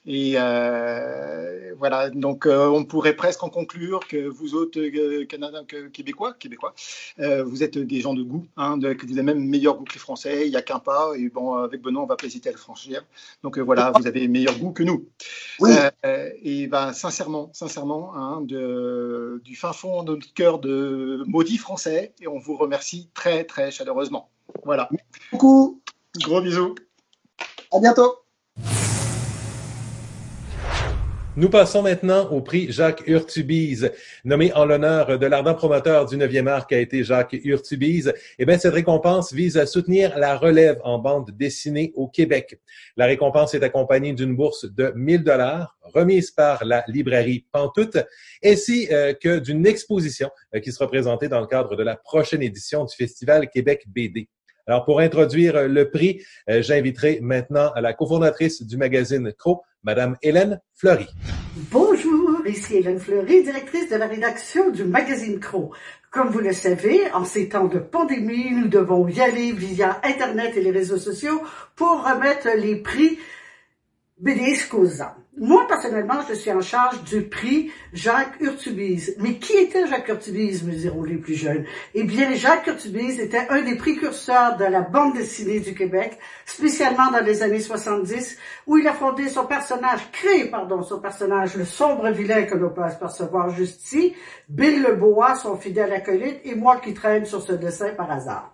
Et 0.06 0.34
euh, 0.36 1.74
voilà, 1.78 2.10
donc 2.10 2.46
on 2.46 2.84
pourrait 2.86 3.16
presque 3.16 3.44
en 3.44 3.50
conclure 3.50 4.02
que 4.08 4.28
vous 4.28 4.56
autres 4.56 4.82
Canadiens, 5.26 5.64
Québécois, 5.94 6.34
Québécois 6.34 6.74
vous 7.18 7.64
êtes 7.64 7.78
des 7.78 8.02
gens 8.02 8.14
de 8.14 8.24
goût, 8.24 8.46
hein, 8.58 8.80
que 8.80 9.06
vous 9.06 9.14
avez 9.14 9.24
même 9.24 9.46
meilleur 9.46 9.78
goût 9.78 9.86
que 9.86 9.94
les 9.94 10.00
Français, 10.00 10.48
il 10.48 10.50
n'y 10.50 10.58
a 10.58 10.62
qu'un 10.62 10.80
pas, 10.80 11.12
et 11.16 11.30
bon, 11.30 11.56
avec 11.56 11.82
Benoît, 11.82 12.04
on 12.04 12.08
va 12.08 12.16
pas 12.16 12.26
hésiter 12.26 12.50
à 12.50 12.52
le 12.52 12.58
franchir. 12.58 13.06
Donc 13.44 13.58
voilà, 13.60 13.94
vous 13.98 14.08
avez 14.08 14.28
meilleur 14.28 14.58
goût 14.58 14.72
que 14.72 14.84
nous. 14.84 15.06
Oui. 15.60 15.72
et 16.44 16.68
ben, 16.68 16.94
sincèrement, 16.94 17.50
sincèrement, 17.54 18.16
hein, 18.16 18.42
de, 18.42 19.42
du 19.44 19.56
fin 19.56 19.72
fond 19.72 20.04
de 20.04 20.16
notre 20.16 20.34
cœur 20.34 20.60
de 20.60 21.24
maudit 21.28 21.58
français, 21.82 22.14
et 22.22 22.28
on 22.28 22.38
vous 22.38 22.56
remercie 22.58 23.10
très 23.14 23.44
très 23.44 23.72
chaleureusement. 23.72 24.30
Voilà. 24.64 24.88
Merci 24.92 25.22
beaucoup. 25.32 25.82
Gros 26.18 26.42
bisous. 26.42 26.76
À 27.72 27.80
bientôt. 27.80 28.16
Nous 31.38 31.50
passons 31.50 31.82
maintenant 31.82 32.30
au 32.30 32.42
prix 32.42 32.70
Jacques 32.74 33.08
Urtubise, 33.08 33.90
nommé 34.26 34.52
en 34.52 34.66
l'honneur 34.66 35.18
de 35.18 35.26
l'ardent 35.26 35.56
promoteur 35.56 36.06
du 36.06 36.18
9e 36.18 36.46
art 36.48 36.68
qui 36.68 36.76
a 36.76 36.80
été 36.80 37.06
Jacques 37.06 37.38
Urtubise. 37.46 38.14
Eh 38.38 38.46
bien, 38.46 38.58
cette 38.58 38.74
récompense 38.74 39.32
vise 39.32 39.58
à 39.58 39.66
soutenir 39.66 40.20
la 40.20 40.36
relève 40.36 40.82
en 40.84 41.00
bande 41.00 41.32
dessinée 41.32 41.94
au 41.96 42.10
Québec. 42.10 42.60
La 42.98 43.06
récompense 43.06 43.54
est 43.54 43.64
accompagnée 43.64 44.12
d'une 44.12 44.36
bourse 44.36 44.66
de 44.66 44.92
1000 44.94 45.24
dollars 45.24 45.78
remise 45.84 46.32
par 46.32 46.66
la 46.66 46.84
librairie 46.90 47.46
Pantoute, 47.50 48.00
ainsi 48.44 48.90
euh, 48.92 49.14
que 49.14 49.40
d'une 49.40 49.66
exposition 49.66 50.30
euh, 50.54 50.60
qui 50.60 50.74
sera 50.74 50.90
présentée 50.90 51.30
dans 51.30 51.40
le 51.40 51.48
cadre 51.48 51.78
de 51.78 51.84
la 51.84 51.96
prochaine 51.96 52.42
édition 52.42 52.84
du 52.84 52.94
Festival 52.94 53.50
Québec 53.50 53.86
BD. 53.88 54.28
Alors, 54.68 54.84
pour 54.84 55.00
introduire 55.00 55.68
le 55.68 55.90
prix, 55.90 56.22
euh, 56.50 56.62
j'inviterai 56.62 57.20
maintenant 57.22 57.72
la 57.76 57.94
cofondatrice 57.94 58.64
du 58.64 58.76
magazine 58.76 59.32
Cro, 59.34 59.64
Madame 59.84 60.16
Hélène 60.22 60.62
Fleury. 60.76 61.08
Bonjour, 61.72 62.46
ici 62.46 62.78
Hélène 62.78 63.00
Fleury, 63.00 63.44
directrice 63.44 63.90
de 63.90 63.96
la 63.96 64.08
rédaction 64.08 64.70
du 64.70 64.84
magazine 64.84 65.40
Cro. 65.40 65.74
Comme 66.12 66.30
vous 66.30 66.40
le 66.40 66.54
savez, 66.54 67.12
en 67.14 67.26
ces 67.26 67.50
temps 67.50 67.68
de 67.68 67.80
pandémie, 67.80 68.52
nous 68.52 68.68
devons 68.68 69.08
y 69.08 69.22
aller 69.22 69.52
via 69.52 70.00
Internet 70.04 70.56
et 70.56 70.62
les 70.62 70.72
réseaux 70.72 70.98
sociaux 70.98 71.42
pour 71.76 72.04
remettre 72.04 72.50
les 72.58 72.76
prix 72.76 73.18
BD 74.20 74.54
Scosa. 74.56 75.18
Moi, 75.38 75.66
personnellement, 75.66 76.20
je 76.28 76.34
suis 76.34 76.52
en 76.52 76.60
charge 76.60 77.04
du 77.04 77.22
prix 77.22 77.72
Jacques 77.94 78.38
Urtubise. 78.42 79.16
Mais 79.18 79.36
qui 79.36 79.54
était 79.54 79.88
Jacques 79.88 80.10
Urtubise, 80.10 80.64
me 80.66 80.74
diront 80.74 81.04
les 81.04 81.16
plus 81.16 81.36
jeunes? 81.36 81.64
Eh 81.94 82.04
bien, 82.04 82.34
Jacques 82.34 82.68
Urtubise 82.68 83.18
était 83.18 83.48
un 83.50 83.62
des 83.62 83.78
précurseurs 83.78 84.58
de 84.58 84.66
la 84.66 84.82
bande 84.82 85.14
dessinée 85.14 85.62
du 85.62 85.74
Québec, 85.74 86.20
spécialement 86.46 87.10
dans 87.12 87.24
les 87.24 87.44
années 87.44 87.62
70, 87.62 88.38
où 88.68 88.78
il 88.78 88.86
a 88.90 88.94
fondé 88.94 89.30
son 89.30 89.46
personnage, 89.46 90.12
créé, 90.12 90.46
pardon, 90.46 90.84
son 90.84 91.00
personnage, 91.00 91.56
le 91.56 91.64
sombre 91.64 92.10
vilain 92.10 92.44
que 92.44 92.56
l'on 92.56 92.70
peut 92.70 92.84
apercevoir 92.84 93.52
juste 93.52 93.86
ici, 93.86 94.14
Bill 94.50 94.82
Lebois, 94.82 95.36
son 95.36 95.56
fidèle 95.56 95.94
acolyte, 95.94 96.42
et 96.44 96.56
moi 96.56 96.82
qui 96.84 96.94
traîne 96.94 97.24
sur 97.24 97.42
ce 97.42 97.54
dessin 97.54 97.92
par 97.92 98.12
hasard 98.12 98.54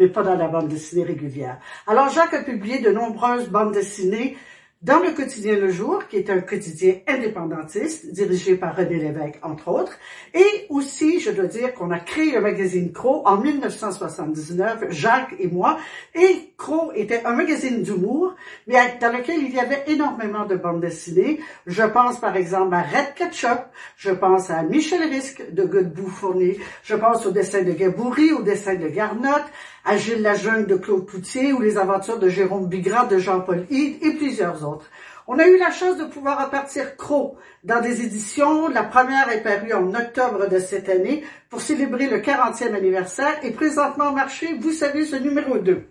mais 0.00 0.06
pas 0.06 0.22
dans 0.22 0.36
la 0.36 0.46
bande 0.46 0.68
dessinée 0.68 1.02
régulière. 1.02 1.58
Alors 1.88 2.08
Jacques 2.10 2.34
a 2.34 2.44
publié 2.44 2.78
de 2.78 2.92
nombreuses 2.92 3.48
bandes 3.48 3.72
dessinées 3.72 4.36
dans 4.80 5.00
le 5.00 5.10
quotidien 5.10 5.56
Le 5.56 5.70
Jour, 5.70 6.06
qui 6.06 6.18
est 6.18 6.30
un 6.30 6.38
quotidien 6.38 6.94
indépendantiste, 7.08 8.12
dirigé 8.12 8.54
par 8.54 8.76
René 8.76 8.98
Lévesque, 8.98 9.40
entre 9.42 9.68
autres. 9.68 9.98
Et 10.34 10.66
aussi, 10.68 11.18
je 11.18 11.32
dois 11.32 11.46
dire 11.46 11.74
qu'on 11.74 11.90
a 11.90 11.98
créé 11.98 12.30
le 12.30 12.40
magazine 12.40 12.92
Crow 12.92 13.22
en 13.26 13.38
1979, 13.38 14.90
Jacques 14.90 15.34
et 15.40 15.48
moi. 15.48 15.78
Et 16.14 16.52
Crow 16.56 16.92
était 16.94 17.24
un 17.24 17.34
magazine 17.34 17.82
d'humour, 17.82 18.36
mais 18.68 18.76
dans 19.00 19.12
lequel 19.12 19.42
il 19.42 19.52
y 19.52 19.58
avait 19.58 19.82
énormément 19.88 20.46
de 20.46 20.54
bandes 20.54 20.80
dessinées. 20.80 21.40
Je 21.66 21.82
pense 21.82 22.20
par 22.20 22.36
exemple 22.36 22.72
à 22.74 22.82
Red 22.82 23.14
Ketchup, 23.16 23.64
je 23.96 24.12
pense 24.12 24.48
à 24.48 24.62
Michel 24.62 25.02
Risque 25.10 25.42
de 25.52 25.64
Godbout 25.64 26.10
Fournier, 26.10 26.60
je 26.84 26.94
pense 26.94 27.26
au 27.26 27.32
dessin 27.32 27.62
de 27.62 27.72
Gaboury, 27.72 28.32
au 28.32 28.42
dessin 28.42 28.76
de 28.76 28.86
Garnotte, 28.86 29.46
à 29.88 29.96
Gilles 29.96 30.20
Lajeune 30.20 30.66
de 30.66 30.76
Claude 30.76 31.06
Poutier 31.06 31.54
ou 31.54 31.62
les 31.62 31.78
aventures 31.78 32.18
de 32.18 32.28
Jérôme 32.28 32.68
Bigrat 32.68 33.06
de 33.06 33.16
Jean-Paul 33.16 33.64
Hyde 33.70 33.96
et 34.02 34.10
plusieurs 34.16 34.68
autres. 34.68 34.84
On 35.26 35.38
a 35.38 35.46
eu 35.46 35.56
la 35.56 35.70
chance 35.70 35.96
de 35.96 36.04
pouvoir 36.04 36.44
repartir 36.44 36.94
Croc 36.98 37.38
dans 37.64 37.80
des 37.80 38.02
éditions. 38.02 38.68
La 38.68 38.82
première 38.82 39.30
est 39.30 39.42
parue 39.42 39.72
en 39.72 39.94
octobre 39.94 40.46
de 40.46 40.58
cette 40.58 40.90
année 40.90 41.24
pour 41.48 41.62
célébrer 41.62 42.06
le 42.06 42.18
40e 42.18 42.74
anniversaire 42.74 43.38
et 43.42 43.50
présentement 43.50 44.10
au 44.10 44.14
marché, 44.14 44.58
vous 44.60 44.72
savez, 44.72 45.06
ce 45.06 45.16
numéro 45.16 45.56
2. 45.56 45.90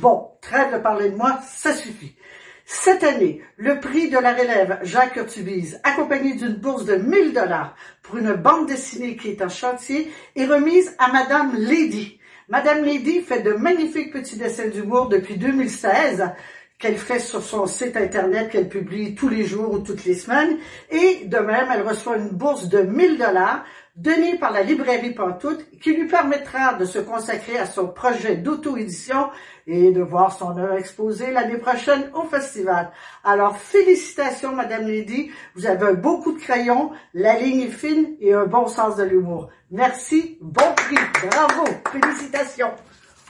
Bon, 0.00 0.30
trêve 0.40 0.72
de 0.72 0.78
parler 0.78 1.10
de 1.10 1.16
moi, 1.16 1.38
ça 1.46 1.74
suffit. 1.74 2.16
Cette 2.64 3.04
année, 3.04 3.42
le 3.58 3.80
prix 3.80 4.08
de 4.08 4.18
la 4.18 4.32
relève 4.32 4.78
Jacques 4.82 5.16
Urtubise, 5.16 5.78
accompagné 5.84 6.36
d'une 6.36 6.56
bourse 6.56 6.86
de 6.86 6.96
1000 6.96 7.34
dollars 7.34 7.76
pour 8.02 8.16
une 8.16 8.32
bande 8.32 8.66
dessinée 8.66 9.14
qui 9.14 9.28
est 9.28 9.42
en 9.42 9.50
chantier, 9.50 10.10
est 10.36 10.46
remise 10.46 10.96
à 10.98 11.12
Madame 11.12 11.54
Lady, 11.54 12.18
Madame 12.48 12.84
Lady 12.84 13.22
fait 13.22 13.42
de 13.42 13.54
magnifiques 13.54 14.12
petits 14.12 14.36
dessins 14.36 14.68
d'humour 14.68 15.08
depuis 15.08 15.36
2016 15.36 16.30
qu'elle 16.78 16.96
fait 16.96 17.18
sur 17.18 17.42
son 17.42 17.66
site 17.66 17.96
internet 17.96 18.50
qu'elle 18.50 18.68
publie 18.68 19.16
tous 19.16 19.28
les 19.28 19.44
jours 19.44 19.72
ou 19.72 19.78
toutes 19.80 20.04
les 20.04 20.14
semaines. 20.14 20.56
Et 20.90 21.24
de 21.24 21.38
même, 21.38 21.66
elle 21.74 21.82
reçoit 21.82 22.18
une 22.18 22.28
bourse 22.28 22.68
de 22.68 22.82
1000 22.82 23.18
dollars 23.18 23.64
donnée 23.96 24.36
par 24.38 24.52
la 24.52 24.62
librairie 24.62 25.12
Pantoute 25.12 25.66
qui 25.80 25.92
lui 25.92 26.06
permettra 26.06 26.74
de 26.74 26.84
se 26.84 26.98
consacrer 26.98 27.58
à 27.58 27.66
son 27.66 27.88
projet 27.88 28.36
d'auto-édition 28.36 29.28
et 29.66 29.90
de 29.90 30.02
voir 30.02 30.36
son 30.36 30.56
œuvre 30.58 30.74
exposée 30.74 31.32
l'année 31.32 31.56
prochaine 31.56 32.10
au 32.14 32.24
festival. 32.24 32.90
Alors, 33.24 33.56
félicitations, 33.56 34.54
Madame 34.54 34.86
Lady. 34.86 35.30
Vous 35.54 35.66
avez 35.66 35.86
un 35.86 35.94
beau 35.94 36.18
coup 36.18 36.32
de 36.32 36.38
crayon, 36.38 36.92
la 37.14 37.38
ligne 37.38 37.62
est 37.62 37.70
fine 37.70 38.16
et 38.20 38.32
un 38.32 38.46
bon 38.46 38.68
sens 38.68 38.96
de 38.96 39.04
l'humour. 39.04 39.48
Merci, 39.70 40.38
bon 40.40 40.72
prix, 40.76 40.96
bravo, 41.28 41.64
félicitations. 41.90 42.70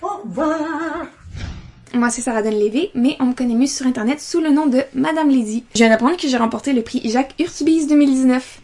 Au 0.03 0.19
revoir. 0.25 1.07
Moi, 1.95 2.11
c'est 2.11 2.21
Sarah 2.21 2.43
Lévy, 2.43 2.91
mais 2.95 3.17
on 3.21 3.27
me 3.27 3.33
connaît 3.33 3.55
mieux 3.55 3.67
sur 3.67 3.87
Internet 3.87 4.21
sous 4.21 4.41
le 4.41 4.51
nom 4.51 4.67
de 4.67 4.83
Madame 4.93 5.31
Lady. 5.31 5.65
Je 5.73 5.79
viens 5.79 5.89
d'apprendre 5.89 6.17
que 6.17 6.29
j'ai 6.29 6.37
remporté 6.37 6.75
le 6.75 6.83
prix 6.83 7.01
Jacques 7.09 7.35
Urtubise 7.39 7.87
2019. 7.87 8.61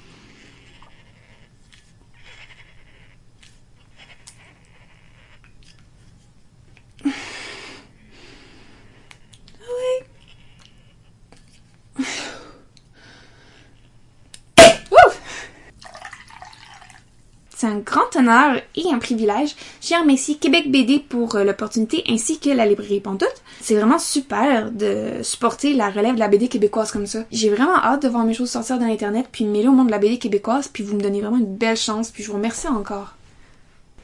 C'est 17.62 17.68
un 17.68 17.78
grand 17.78 18.16
honneur 18.16 18.60
et 18.74 18.92
un 18.92 18.98
privilège. 18.98 19.54
Je 19.80 19.94
remercie 19.94 20.36
Québec 20.36 20.68
BD 20.68 20.98
pour 20.98 21.36
euh, 21.36 21.44
l'opportunité 21.44 22.02
ainsi 22.08 22.40
que 22.40 22.50
la 22.50 22.66
librairie 22.66 22.98
Pantoute. 22.98 23.40
C'est 23.60 23.76
vraiment 23.76 24.00
super 24.00 24.72
de 24.72 25.22
supporter 25.22 25.72
la 25.72 25.88
relève 25.88 26.16
de 26.16 26.18
la 26.18 26.26
BD 26.26 26.48
québécoise 26.48 26.90
comme 26.90 27.06
ça. 27.06 27.20
J'ai 27.30 27.50
vraiment 27.50 27.76
hâte 27.76 28.02
de 28.02 28.08
voir 28.08 28.24
mes 28.24 28.34
choses 28.34 28.50
sortir 28.50 28.80
dans 28.80 28.86
l'internet 28.88 29.26
puis 29.30 29.44
mêler 29.44 29.68
au 29.68 29.72
monde 29.72 29.86
de 29.86 29.92
la 29.92 29.98
BD 29.98 30.18
québécoise 30.18 30.66
puis 30.66 30.82
vous 30.82 30.96
me 30.96 31.02
donnez 31.02 31.20
vraiment 31.20 31.38
une 31.38 31.56
belle 31.56 31.76
chance 31.76 32.10
puis 32.10 32.24
je 32.24 32.30
vous 32.32 32.36
remercie 32.36 32.66
encore. 32.66 33.14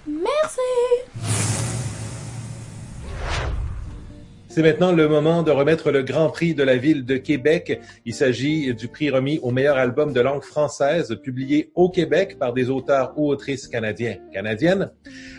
Merci! 0.06 1.57
C'est 4.50 4.62
maintenant 4.62 4.92
le 4.92 5.08
moment 5.08 5.42
de 5.42 5.50
remettre 5.50 5.90
le 5.90 6.02
Grand 6.02 6.30
Prix 6.30 6.54
de 6.54 6.62
la 6.62 6.78
ville 6.78 7.04
de 7.04 7.18
Québec. 7.18 7.82
Il 8.06 8.14
s'agit 8.14 8.74
du 8.74 8.88
prix 8.88 9.10
remis 9.10 9.38
au 9.42 9.50
meilleur 9.50 9.76
album 9.76 10.14
de 10.14 10.20
langue 10.22 10.42
française 10.42 11.14
publié 11.22 11.70
au 11.74 11.90
Québec 11.90 12.38
par 12.38 12.54
des 12.54 12.70
auteurs 12.70 13.12
ou 13.16 13.28
autrices 13.28 13.68
canadiens, 13.68 14.16
canadiennes. 14.32 14.90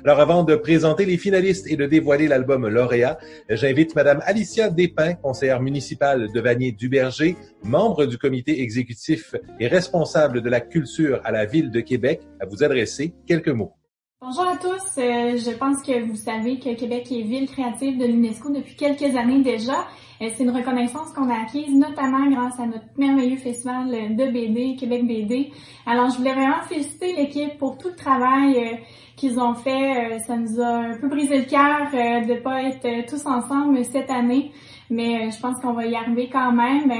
Alors 0.05 0.19
avant 0.19 0.43
de 0.43 0.55
présenter 0.55 1.05
les 1.05 1.17
finalistes 1.17 1.65
et 1.67 1.75
de 1.75 1.87
dévoiler 1.87 2.27
l'album 2.27 2.67
lauréat, 2.67 3.17
j'invite 3.49 3.95
Madame 3.95 4.21
Alicia 4.25 4.69
Despins, 4.69 5.15
conseillère 5.15 5.59
municipale 5.59 6.31
de 6.31 6.39
Vanier-Duberger, 6.39 7.35
membre 7.63 8.05
du 8.05 8.19
comité 8.19 8.61
exécutif 8.61 9.33
et 9.59 9.67
responsable 9.67 10.43
de 10.43 10.49
la 10.49 10.61
culture 10.61 11.19
à 11.23 11.31
la 11.31 11.45
ville 11.45 11.71
de 11.71 11.81
Québec, 11.81 12.21
à 12.39 12.45
vous 12.45 12.63
adresser 12.63 13.15
quelques 13.25 13.49
mots. 13.49 13.78
Bonjour 14.21 14.49
à 14.49 14.57
tous. 14.57 14.97
Euh, 14.97 15.37
je 15.37 15.57
pense 15.57 15.81
que 15.81 16.03
vous 16.03 16.17
savez 16.17 16.59
que 16.59 16.75
Québec 16.75 17.09
est 17.09 17.21
ville 17.21 17.49
créative 17.49 17.97
de 17.97 18.03
l'UNESCO 18.03 18.49
depuis 18.49 18.75
quelques 18.75 19.15
années 19.15 19.41
déjà. 19.41 19.87
Euh, 20.21 20.27
c'est 20.35 20.43
une 20.43 20.49
reconnaissance 20.49 21.13
qu'on 21.13 21.29
a 21.29 21.43
acquise 21.43 21.73
notamment 21.73 22.29
grâce 22.29 22.59
à 22.59 22.65
notre 22.65 22.83
merveilleux 22.97 23.37
festival 23.37 23.87
de 24.17 24.25
BD, 24.25 24.75
Québec 24.75 25.07
BD. 25.07 25.53
Alors, 25.85 26.09
je 26.09 26.17
voulais 26.17 26.33
vraiment 26.33 26.61
féliciter 26.67 27.15
l'équipe 27.15 27.57
pour 27.57 27.77
tout 27.77 27.87
le 27.87 27.95
travail 27.95 28.57
euh, 28.57 28.75
qu'ils 29.15 29.39
ont 29.39 29.53
fait. 29.53 30.19
ça 30.27 30.35
nous 30.35 30.59
a 30.59 30.67
un 30.67 30.97
peu 30.97 31.07
brisé 31.07 31.37
le 31.37 31.45
cœur 31.45 31.89
de 32.27 32.41
pas 32.41 32.63
être 32.63 33.09
tous 33.09 33.25
ensemble 33.25 33.85
cette 33.85 34.09
année, 34.09 34.51
mais 34.89 35.31
je 35.31 35.39
pense 35.39 35.61
qu'on 35.61 35.71
va 35.73 35.85
y 35.85 35.95
arriver 35.95 36.27
quand 36.29 36.51
même. 36.51 36.91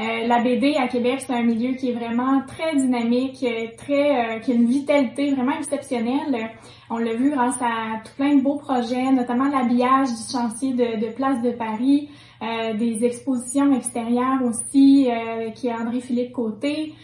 Euh, 0.00 0.26
la 0.26 0.40
BD 0.40 0.76
à 0.76 0.88
Québec, 0.88 1.22
c'est 1.26 1.34
un 1.34 1.42
milieu 1.42 1.74
qui 1.74 1.90
est 1.90 1.92
vraiment 1.92 2.40
très 2.46 2.74
dynamique, 2.74 3.44
très, 3.76 4.36
euh, 4.36 4.38
qui 4.38 4.52
a 4.52 4.54
une 4.54 4.66
vitalité 4.66 5.34
vraiment 5.34 5.58
exceptionnelle. 5.58 6.52
On 6.88 6.96
l'a 6.96 7.12
vu 7.12 7.30
grâce 7.30 7.60
à 7.60 8.00
tout 8.02 8.12
plein 8.16 8.34
de 8.34 8.40
beaux 8.40 8.56
projets, 8.56 9.12
notamment 9.12 9.48
l'habillage 9.48 10.08
du 10.08 10.32
chantier 10.32 10.72
de, 10.72 11.10
Place 11.12 11.42
de 11.42 11.50
Paris, 11.50 12.08
euh, 12.42 12.72
des 12.74 13.04
expositions 13.04 13.74
extérieures 13.74 14.42
aussi, 14.42 15.08
qui 15.54 15.68
est 15.68 15.74
André-Philippe 15.74 16.32
Côté, 16.32 16.94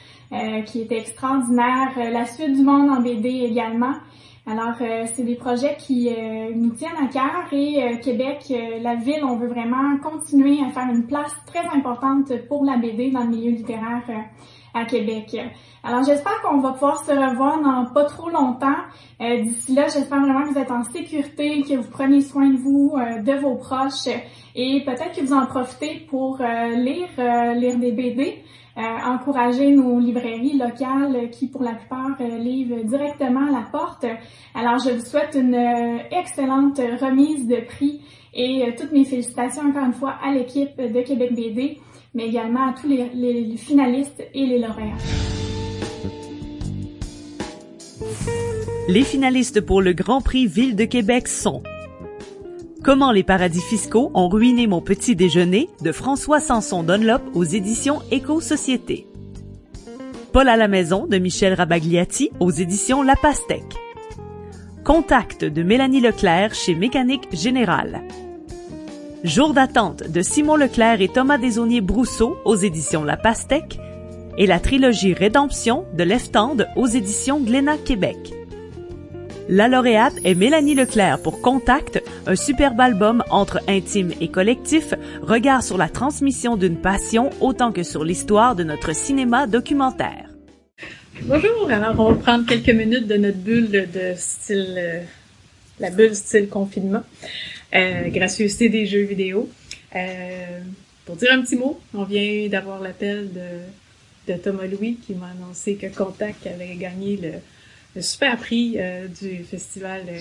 qui 0.64 0.80
était 0.80 0.98
extraordinaire. 0.98 1.90
la 1.96 2.24
suite 2.24 2.54
du 2.54 2.62
monde 2.62 2.88
en 2.88 3.00
BD 3.00 3.28
également. 3.28 3.94
Alors, 4.48 4.76
euh, 4.80 5.06
c'est 5.12 5.24
des 5.24 5.34
projets 5.34 5.76
qui 5.76 6.08
euh, 6.08 6.52
nous 6.54 6.70
tiennent 6.70 6.96
à 7.02 7.08
cœur 7.08 7.46
et 7.50 7.82
euh, 7.82 7.96
Québec, 7.96 8.52
la 8.80 8.94
ville, 8.94 9.24
on 9.24 9.34
veut 9.34 9.48
vraiment 9.48 9.98
continuer 9.98 10.60
à 10.64 10.70
faire 10.70 10.88
une 10.88 11.04
place 11.04 11.34
très 11.46 11.66
importante 11.76 12.32
pour 12.46 12.64
la 12.64 12.76
BD 12.76 13.10
dans 13.10 13.24
le 13.24 13.30
milieu 13.30 13.50
littéraire 13.50 14.04
à 14.72 14.84
Québec. 14.84 15.36
Alors, 15.82 16.04
j'espère 16.04 16.40
qu'on 16.42 16.60
va 16.60 16.74
pouvoir 16.74 17.04
se 17.04 17.10
revoir 17.10 17.60
dans 17.60 17.92
pas 17.92 18.04
trop 18.04 18.30
longtemps. 18.30 18.76
D'ici 19.18 19.74
là, 19.74 19.88
j'espère 19.88 20.20
vraiment 20.20 20.44
que 20.44 20.52
vous 20.52 20.58
êtes 20.58 20.70
en 20.70 20.84
sécurité, 20.84 21.62
que 21.62 21.74
vous 21.74 21.90
prenez 21.90 22.20
soin 22.20 22.48
de 22.48 22.56
vous, 22.56 22.94
de 22.96 23.32
vos 23.40 23.56
proches 23.56 24.06
et 24.54 24.84
peut-être 24.84 25.12
que 25.16 25.22
vous 25.22 25.32
en 25.32 25.46
profitez 25.46 26.06
pour 26.08 26.38
lire, 26.38 27.08
lire 27.18 27.78
des 27.78 27.92
BD. 27.92 28.44
Euh, 28.78 28.82
encourager 29.06 29.70
nos 29.70 29.98
librairies 29.98 30.58
locales 30.58 31.30
qui, 31.30 31.46
pour 31.46 31.62
la 31.62 31.72
plupart, 31.72 32.14
euh, 32.20 32.36
livrent 32.36 32.84
directement 32.84 33.46
à 33.48 33.50
la 33.50 33.66
porte. 33.72 34.04
Alors, 34.54 34.78
je 34.78 34.90
vous 34.90 35.04
souhaite 35.04 35.34
une 35.34 35.54
euh, 35.54 35.98
excellente 36.10 36.78
remise 37.00 37.46
de 37.48 37.56
prix 37.66 38.02
et 38.34 38.74
toutes 38.78 38.92
mes 38.92 39.06
félicitations 39.06 39.62
encore 39.62 39.86
une 39.86 39.94
fois 39.94 40.16
à 40.22 40.30
l'équipe 40.30 40.76
de 40.76 41.00
Québec 41.00 41.34
BD, 41.34 41.78
mais 42.14 42.26
également 42.26 42.68
à 42.68 42.74
tous 42.78 42.86
les, 42.86 43.08
les 43.14 43.56
finalistes 43.56 44.22
et 44.34 44.44
les 44.44 44.58
lauréats. 44.58 44.98
Les 48.88 49.04
finalistes 49.04 49.62
pour 49.62 49.80
le 49.80 49.94
Grand 49.94 50.20
Prix 50.20 50.46
Ville 50.46 50.76
de 50.76 50.84
Québec 50.84 51.28
sont 51.28 51.62
Comment 52.86 53.10
les 53.10 53.24
paradis 53.24 53.62
fiscaux 53.62 54.12
ont 54.14 54.28
ruiné 54.28 54.68
mon 54.68 54.80
petit 54.80 55.16
déjeuner 55.16 55.68
de 55.82 55.90
François 55.90 56.38
Sanson 56.38 56.84
Dunlop 56.84 57.20
aux 57.34 57.42
éditions 57.42 58.00
Éco-Société. 58.12 59.08
Paul 60.32 60.48
à 60.48 60.56
la 60.56 60.68
maison 60.68 61.08
de 61.08 61.18
Michel 61.18 61.54
Rabagliati 61.54 62.30
aux 62.38 62.52
éditions 62.52 63.02
La 63.02 63.16
Pastèque. 63.16 63.74
Contact 64.84 65.44
de 65.44 65.64
Mélanie 65.64 65.98
Leclerc 65.98 66.54
chez 66.54 66.76
Mécanique 66.76 67.26
Générale. 67.32 68.02
Jour 69.24 69.52
d'attente 69.52 70.08
de 70.08 70.22
Simon 70.22 70.54
Leclerc 70.54 71.00
et 71.00 71.08
Thomas 71.08 71.38
Desauniers 71.38 71.80
Brousseau 71.80 72.36
aux 72.44 72.54
éditions 72.54 73.02
La 73.02 73.16
Pastèque 73.16 73.80
et 74.38 74.46
la 74.46 74.60
trilogie 74.60 75.12
Rédemption 75.12 75.86
de 75.94 76.04
Leftande 76.04 76.68
aux 76.76 76.86
éditions 76.86 77.40
Glénat 77.40 77.78
Québec. 77.78 78.32
La 79.48 79.68
lauréate 79.68 80.16
est 80.24 80.34
Mélanie 80.34 80.74
Leclerc 80.74 81.22
pour 81.22 81.40
Contact, 81.40 82.02
un 82.26 82.34
superbe 82.34 82.80
album 82.80 83.22
entre 83.30 83.60
intime 83.68 84.12
et 84.20 84.26
collectif, 84.26 84.92
regard 85.22 85.62
sur 85.62 85.78
la 85.78 85.88
transmission 85.88 86.56
d'une 86.56 86.80
passion 86.80 87.30
autant 87.40 87.70
que 87.70 87.84
sur 87.84 88.02
l'histoire 88.02 88.56
de 88.56 88.64
notre 88.64 88.92
cinéma 88.92 89.46
documentaire. 89.46 90.30
Bonjour, 91.22 91.70
alors 91.70 91.94
on 92.00 92.12
va 92.12 92.20
prendre 92.20 92.44
quelques 92.44 92.70
minutes 92.70 93.06
de 93.06 93.16
notre 93.16 93.38
bulle 93.38 93.70
de 93.70 94.14
style, 94.16 94.74
euh, 94.78 95.02
la 95.78 95.90
bulle 95.90 96.16
style 96.16 96.48
confinement, 96.48 97.04
euh, 97.72 98.08
gracieuseté 98.08 98.68
des 98.68 98.86
jeux 98.86 99.04
vidéo. 99.04 99.48
Euh, 99.94 100.58
pour 101.04 101.14
dire 101.14 101.30
un 101.32 101.42
petit 101.42 101.56
mot, 101.56 101.78
on 101.94 102.02
vient 102.02 102.48
d'avoir 102.48 102.80
l'appel 102.80 103.28
de, 103.32 104.32
de 104.32 104.38
Thomas 104.40 104.66
Louis 104.66 104.98
qui 105.06 105.14
m'a 105.14 105.28
annoncé 105.28 105.76
que 105.76 105.86
Contact 105.86 106.48
avait 106.48 106.74
gagné 106.74 107.16
le, 107.16 107.30
super 108.02 108.36
prix 108.36 108.76
euh, 108.78 109.06
du 109.08 109.44
festival 109.44 110.02
euh, 110.08 110.18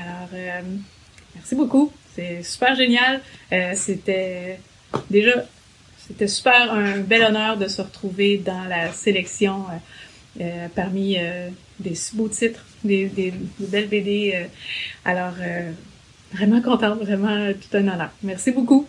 Alors, 0.00 0.28
euh, 0.34 0.60
merci 1.34 1.54
beaucoup. 1.54 1.92
C'est 2.14 2.42
super 2.42 2.74
génial. 2.74 3.20
Euh, 3.52 3.72
c'était 3.74 4.58
déjà, 5.10 5.44
c'était 6.06 6.28
super 6.28 6.72
un 6.72 6.98
bel 6.98 7.22
honneur 7.22 7.56
de 7.56 7.68
se 7.68 7.80
retrouver 7.82 8.38
dans 8.38 8.64
la 8.64 8.92
sélection 8.92 9.64
parmi 10.74 11.16
des 11.80 11.94
beaux 12.14 12.28
titres, 12.28 12.64
des, 12.84 13.06
des, 13.06 13.32
des 13.58 13.66
belles 13.66 13.88
BD. 13.88 14.46
alors, 15.04 15.34
vraiment 16.32 16.62
contente, 16.62 17.00
vraiment 17.00 17.52
tout 17.52 17.76
un 17.76 17.88
honneur. 17.88 18.10
Merci 18.22 18.52
beaucoup. 18.52 18.86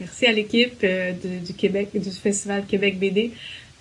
Merci 0.00 0.26
à 0.26 0.32
l'équipe 0.32 0.80
de- 0.80 1.44
du 1.44 1.52
Québec, 1.54 1.90
du 1.94 2.10
Festival 2.10 2.64
Québec 2.66 2.98
BD. 2.98 3.32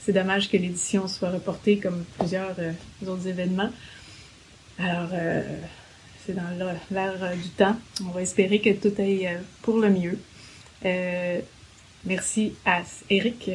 C'est 0.04 0.14
dommage 0.14 0.50
que 0.50 0.58
l'édition 0.58 1.08
soit 1.08 1.30
reportée 1.30 1.78
comme 1.78 2.04
plusieurs 2.18 2.56
euh, 2.58 2.72
autres 3.06 3.28
événements. 3.28 3.70
Alors, 4.80 5.10
euh, 5.14 5.44
c'est 6.26 6.34
dans 6.34 6.50
l'air 6.90 7.24
euh, 7.24 7.36
du 7.36 7.50
temps. 7.50 7.78
On 8.04 8.10
va 8.10 8.24
espérer 8.24 8.60
que 8.60 8.72
tout 8.72 9.00
aille 9.00 9.30
pour 9.62 9.78
le 9.78 9.92
mieux. 9.92 10.18
Merci 12.04 12.54
à 12.66 12.82
Eric 13.12 13.52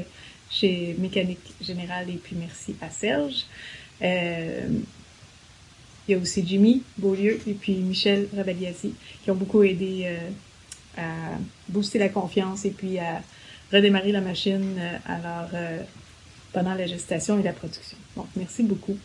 chez 0.48 0.94
Mécanique 0.98 1.52
Générale 1.60 2.10
et 2.10 2.20
puis 2.22 2.36
merci 2.38 2.76
à 2.80 2.90
Serge. 2.90 3.44
Il 4.00 4.84
y 6.06 6.14
a 6.14 6.18
aussi 6.18 6.46
Jimmy 6.46 6.84
Beaulieu 6.96 7.40
et 7.48 7.54
puis 7.54 7.74
Michel 7.74 8.28
Rabaliasi 8.36 8.94
qui 9.24 9.30
ont 9.32 9.34
beaucoup 9.34 9.64
aidé 9.64 10.16
à 10.96 11.02
booster 11.68 11.98
la 11.98 12.08
confiance 12.08 12.64
et 12.64 12.70
puis 12.70 13.00
à 13.00 13.20
redémarrer 13.72 14.12
la 14.12 14.20
machine 14.20 14.78
alors, 15.06 15.48
pendant 16.56 16.72
la 16.72 16.86
gestation 16.86 17.38
et 17.38 17.42
la 17.42 17.52
production. 17.52 17.98
Donc, 18.16 18.28
merci 18.34 18.62
beaucoup. 18.62 18.96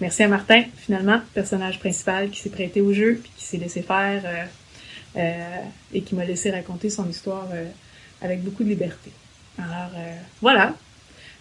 Merci 0.00 0.22
à 0.22 0.28
Martin, 0.28 0.62
finalement, 0.76 1.20
personnage 1.34 1.80
principal 1.80 2.30
qui 2.30 2.38
s'est 2.38 2.48
prêté 2.50 2.80
au 2.80 2.92
jeu 2.92 3.18
puis 3.20 3.32
qui 3.36 3.44
s'est 3.44 3.56
laissé 3.56 3.82
faire 3.82 4.22
euh, 4.24 4.44
euh, 5.16 5.56
et 5.92 6.02
qui 6.02 6.14
m'a 6.14 6.24
laissé 6.24 6.52
raconter 6.52 6.90
son 6.90 7.08
histoire 7.08 7.48
euh, 7.52 7.66
avec 8.20 8.44
beaucoup 8.44 8.62
de 8.62 8.68
liberté. 8.68 9.10
Alors, 9.58 9.90
voilà. 10.40 10.76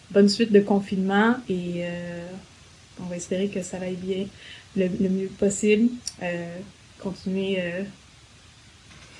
Bonne 0.10 0.30
suite 0.30 0.52
de 0.52 0.62
confinement 0.62 1.36
et 1.48 1.86
on 3.00 3.06
va 3.06 3.16
espérer 3.16 3.48
que 3.48 3.62
ça 3.62 3.78
aille 3.78 3.96
bien 3.96 4.26
le, 4.76 4.88
le 5.00 5.10
mieux 5.10 5.28
possible. 5.28 5.90
Continuer 7.00 7.58
euh, 7.60 7.84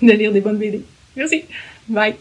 de 0.02 0.12
lire 0.12 0.32
des 0.32 0.42
bonnes 0.42 0.58
BD. 0.58 0.84
Merci. 1.16 1.46
Bye. 1.88 2.16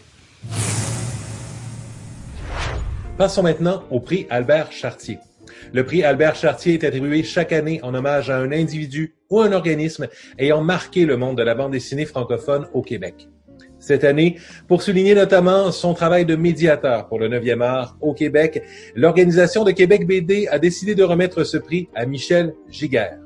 Passons 3.21 3.43
maintenant 3.43 3.83
au 3.91 3.99
prix 3.99 4.25
Albert 4.31 4.71
Chartier. 4.71 5.19
Le 5.73 5.85
prix 5.85 6.03
Albert 6.03 6.33
Chartier 6.33 6.73
est 6.73 6.83
attribué 6.83 7.21
chaque 7.21 7.51
année 7.51 7.79
en 7.83 7.93
hommage 7.93 8.31
à 8.31 8.37
un 8.37 8.51
individu 8.51 9.13
ou 9.29 9.41
un 9.41 9.51
organisme 9.51 10.07
ayant 10.39 10.63
marqué 10.63 11.05
le 11.05 11.17
monde 11.17 11.37
de 11.37 11.43
la 11.43 11.53
bande 11.53 11.71
dessinée 11.71 12.07
francophone 12.07 12.65
au 12.73 12.81
Québec. 12.81 13.29
Cette 13.77 14.05
année, 14.05 14.39
pour 14.67 14.81
souligner 14.81 15.13
notamment 15.13 15.71
son 15.71 15.93
travail 15.93 16.25
de 16.25 16.35
médiateur 16.35 17.07
pour 17.09 17.19
le 17.19 17.29
9e 17.29 17.61
art 17.61 17.95
au 18.01 18.15
Québec, 18.15 18.63
l'organisation 18.95 19.63
de 19.63 19.69
Québec 19.69 20.07
BD 20.07 20.47
a 20.47 20.57
décidé 20.57 20.95
de 20.95 21.03
remettre 21.03 21.43
ce 21.43 21.57
prix 21.57 21.89
à 21.93 22.07
Michel 22.07 22.55
Giguère. 22.69 23.19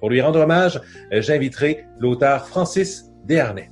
Pour 0.00 0.10
lui 0.10 0.20
rendre 0.20 0.40
hommage, 0.40 0.82
j'inviterai 1.10 1.86
l'auteur 1.98 2.46
Francis 2.46 3.06
Desharnais. 3.24 3.70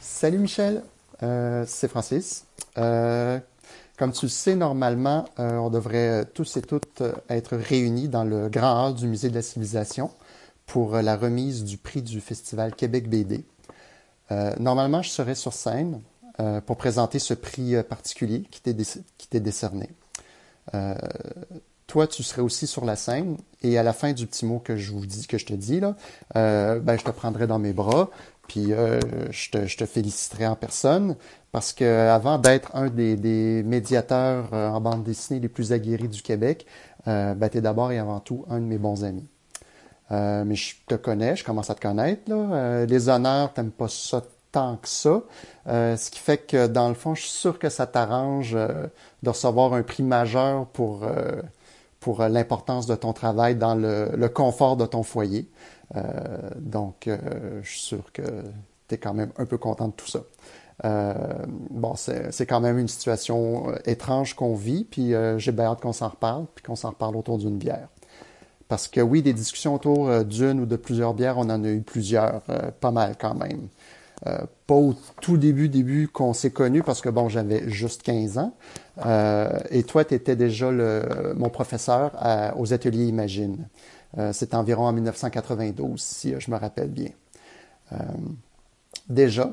Salut 0.00 0.38
Michel, 0.38 0.80
Euh, 1.22 1.64
c'est 1.66 1.88
Francis. 1.88 2.46
Euh, 2.78 3.38
comme 3.96 4.12
tu 4.12 4.26
le 4.26 4.30
sais, 4.30 4.56
normalement, 4.56 5.24
euh, 5.38 5.56
on 5.56 5.70
devrait 5.70 6.26
tous 6.34 6.56
et 6.56 6.62
toutes 6.62 7.02
être 7.30 7.56
réunis 7.56 8.08
dans 8.08 8.24
le 8.24 8.48
grand 8.48 8.88
hall 8.88 8.94
du 8.94 9.06
Musée 9.06 9.30
de 9.30 9.34
la 9.34 9.42
Civilisation 9.42 10.10
pour 10.66 10.96
euh, 10.96 11.02
la 11.02 11.16
remise 11.16 11.64
du 11.64 11.78
prix 11.78 12.02
du 12.02 12.20
Festival 12.20 12.74
Québec 12.74 13.08
BD. 13.08 13.44
Euh, 14.30 14.52
normalement, 14.58 15.02
je 15.02 15.10
serais 15.10 15.34
sur 15.34 15.52
scène 15.52 16.00
pour 16.66 16.76
présenter 16.76 17.18
ce 17.18 17.32
prix 17.32 17.82
particulier 17.88 18.42
qui 18.50 18.60
t'est 18.60 19.40
décerné. 19.40 19.88
Toi, 21.86 22.06
tu 22.06 22.22
serais 22.22 22.42
aussi 22.42 22.66
sur 22.66 22.84
la 22.84 22.94
scène 22.94 23.38
et 23.62 23.78
à 23.78 23.82
la 23.82 23.94
fin 23.94 24.12
du 24.12 24.26
petit 24.26 24.44
mot 24.44 24.58
que 24.58 24.76
je 24.76 24.92
vous 24.92 25.06
dis, 25.06 25.26
que 25.26 25.38
je 25.38 25.46
te 25.46 25.54
dis 25.54 25.80
là, 25.80 25.96
ben, 26.34 26.98
je 26.98 27.04
te 27.04 27.10
prendrai 27.10 27.46
dans 27.46 27.58
mes 27.58 27.72
bras, 27.72 28.10
puis 28.46 28.72
euh, 28.72 29.00
je, 29.30 29.50
te, 29.50 29.86
féliciterai 29.86 30.46
en 30.46 30.56
personne 30.56 31.16
parce 31.52 31.72
que 31.72 32.08
avant 32.08 32.38
d'être 32.38 32.74
un 32.74 32.88
des, 32.88 33.62
médiateurs 33.64 34.48
euh, 34.52 34.68
en 34.68 34.80
bande 34.80 35.04
dessinée 35.04 35.40
les 35.40 35.48
plus 35.48 35.72
aguerris 35.72 36.08
du 36.08 36.22
Québec, 36.22 36.66
euh, 37.08 37.34
ben, 37.34 37.48
tu 37.48 37.58
es 37.58 37.60
d'abord 37.60 37.92
et 37.92 37.98
avant 37.98 38.20
tout 38.20 38.44
un 38.48 38.58
de 38.58 38.64
mes 38.64 38.78
bons 38.78 39.04
amis. 39.04 39.26
Mais 40.10 40.54
je 40.54 40.76
te 40.86 40.94
connais, 40.94 41.34
je 41.34 41.44
commence 41.44 41.68
à 41.68 41.74
te 41.74 41.80
connaître. 41.80 42.30
Les 42.86 43.08
honneurs, 43.08 43.52
t'aimes 43.52 43.72
pas 43.72 43.88
ça 43.88 44.22
tant 44.52 44.76
que 44.76 44.86
ça. 44.86 45.22
Ce 45.66 46.10
qui 46.10 46.20
fait 46.20 46.38
que, 46.38 46.68
dans 46.68 46.88
le 46.88 46.94
fond, 46.94 47.16
je 47.16 47.22
suis 47.22 47.30
sûr 47.30 47.58
que 47.58 47.68
ça 47.68 47.88
t'arrange 47.88 48.52
de 48.52 49.28
recevoir 49.28 49.72
un 49.72 49.82
prix 49.82 50.04
majeur 50.04 50.66
pour, 50.66 51.04
pour 51.98 52.22
l'importance 52.22 52.86
de 52.86 52.94
ton 52.94 53.12
travail 53.12 53.56
dans 53.56 53.74
le 53.74 54.28
confort 54.28 54.76
de 54.76 54.86
ton 54.86 55.02
foyer. 55.02 55.48
Euh, 55.94 56.50
donc, 56.56 57.06
euh, 57.06 57.60
je 57.62 57.68
suis 57.68 57.80
sûr 57.80 58.12
que 58.12 58.22
tu 58.88 58.94
es 58.94 58.98
quand 58.98 59.14
même 59.14 59.30
un 59.38 59.46
peu 59.46 59.58
content 59.58 59.88
de 59.88 59.92
tout 59.92 60.08
ça. 60.08 60.20
Euh, 60.84 61.14
bon, 61.70 61.94
c'est 61.96 62.46
quand 62.46 62.60
même 62.60 62.78
une 62.78 62.88
situation 62.88 63.72
étrange 63.84 64.34
qu'on 64.34 64.54
vit, 64.54 64.84
puis 64.84 65.12
j'ai 65.38 65.52
bien 65.52 65.66
hâte 65.66 65.80
qu'on 65.80 65.92
s'en 65.92 66.08
reparle, 66.08 66.46
puis 66.54 66.64
qu'on 66.64 66.76
s'en 66.76 66.90
reparle 66.90 67.16
autour 67.16 67.38
d'une 67.38 67.56
bière. 67.56 67.88
Parce 68.68 68.88
que 68.88 69.00
oui, 69.00 69.22
des 69.22 69.32
discussions 69.32 69.74
autour 69.74 70.24
d'une 70.24 70.60
ou 70.60 70.66
de 70.66 70.76
plusieurs 70.76 71.14
bières, 71.14 71.38
on 71.38 71.48
en 71.48 71.62
a 71.64 71.68
eu 71.68 71.82
plusieurs, 71.82 72.42
pas 72.80 72.90
mal 72.90 73.14
quand 73.18 73.34
même. 73.34 73.68
Pas 74.66 74.74
au 74.74 74.94
tout 75.22 75.36
début, 75.36 75.68
début 75.68 76.08
qu'on 76.08 76.34
s'est 76.34 76.50
connus, 76.50 76.82
parce 76.82 77.00
que 77.00 77.08
bon, 77.08 77.28
j'avais 77.28 77.70
juste 77.70 78.02
15 78.02 78.38
ans. 78.38 78.52
Et 79.70 79.82
toi, 79.84 80.04
tu 80.04 80.14
étais 80.14 80.36
déjà 80.36 80.70
mon 80.70 81.48
professeur 81.48 82.12
aux 82.58 82.74
ateliers 82.74 83.06
Imagine. 83.06 83.66
Euh, 84.18 84.32
C'était 84.32 84.56
environ 84.56 84.86
en 84.86 84.92
1992, 84.92 86.00
si 86.00 86.34
euh, 86.34 86.40
je 86.40 86.50
me 86.50 86.56
rappelle 86.56 86.90
bien. 86.90 87.10
Euh, 87.92 87.96
déjà, 89.08 89.52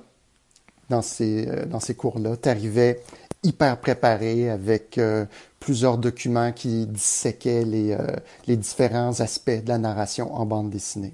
dans 0.90 1.02
ces, 1.02 1.46
dans 1.68 1.80
ces 1.80 1.96
cours-là, 1.96 2.38
tu 2.38 2.50
arrivais 2.50 3.02
hyper 3.44 3.78
préparé 3.80 4.50
avec 4.50 4.98
euh, 4.98 5.26
plusieurs 5.60 5.98
documents 5.98 6.52
qui 6.52 6.88
disséquaient 6.88 7.66
les, 7.66 7.92
euh, 7.92 8.08
les 8.48 8.58
différents 8.58 9.20
aspects 9.20 9.52
de 9.64 9.68
la 9.68 9.78
narration 9.78 10.34
en 10.34 10.46
bande 10.46 10.70
dessinée. 10.70 11.14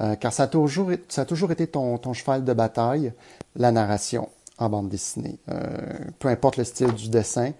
Euh, 0.00 0.16
car 0.16 0.32
ça 0.32 0.44
a 0.44 0.46
toujours, 0.46 0.90
ça 1.08 1.22
a 1.22 1.24
toujours 1.26 1.52
été 1.52 1.66
ton, 1.66 1.98
ton 1.98 2.12
cheval 2.14 2.44
de 2.44 2.52
bataille, 2.52 3.12
la 3.56 3.72
narration 3.72 4.28
en 4.58 4.68
bande 4.68 4.90
dessinée. 4.90 5.38
Peu 6.18 6.28
importe 6.28 6.58
le 6.58 6.64
style 6.64 6.92
du 6.92 7.08
dessin, 7.08 7.52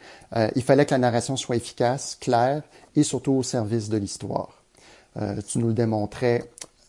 il 0.55 0.63
fallait 0.63 0.85
que 0.85 0.91
la 0.91 0.99
narration 0.99 1.35
soit 1.35 1.57
efficace, 1.57 2.15
claire 2.21 2.63
et 2.95 3.03
surtout 3.05 3.33
au 3.33 3.43
service 3.43 3.89
de 3.89 3.97
l'histoire. 3.97 4.60
Euh, 5.17 5.41
tu 5.47 5.59
nous 5.59 5.69
le 5.69 5.75
démontrais 5.75 6.45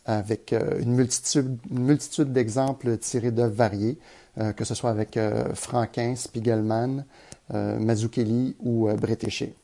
avec 0.06 0.54
euh, 0.54 0.80
une 0.80 0.94
multitude, 0.94 1.58
multitude 1.70 2.32
d'exemples 2.32 2.98
tirés 2.98 3.32
d'œuvres 3.32 3.56
variées, 3.56 3.98
euh, 4.38 4.54
que 4.54 4.64
ce 4.64 4.76
soit 4.76 4.90
avec 4.90 5.20
Franquin, 5.54 6.16
Spiegelman, 6.16 7.06
Mazzucchelli 7.54 8.56
ou 8.62 8.88
Bretéché. 8.94 9.56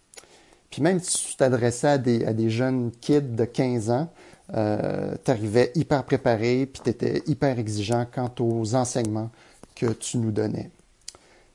Puis 0.70 0.82
même 0.82 1.00
si 1.00 1.30
tu 1.30 1.36
t'adressais 1.38 1.88
à 1.88 1.98
des, 1.98 2.50
jeunes 2.50 2.92
kids 3.00 3.22
de 3.22 3.46
15 3.46 3.90
ans, 3.92 4.10
tu 4.50 5.32
arrivais 5.32 5.72
hyper 5.74 6.04
préparé, 6.04 6.66
puis 6.66 6.82
tu 6.84 6.90
étais 6.90 7.24
hyper 7.28 7.58
exigeant 7.60 8.06
quant 8.14 8.30
aux 8.42 8.76
enseignements 8.76 9.30
que 9.74 9.86
tu 9.86 10.18
nous 10.18 10.32
donnais. 10.32 10.70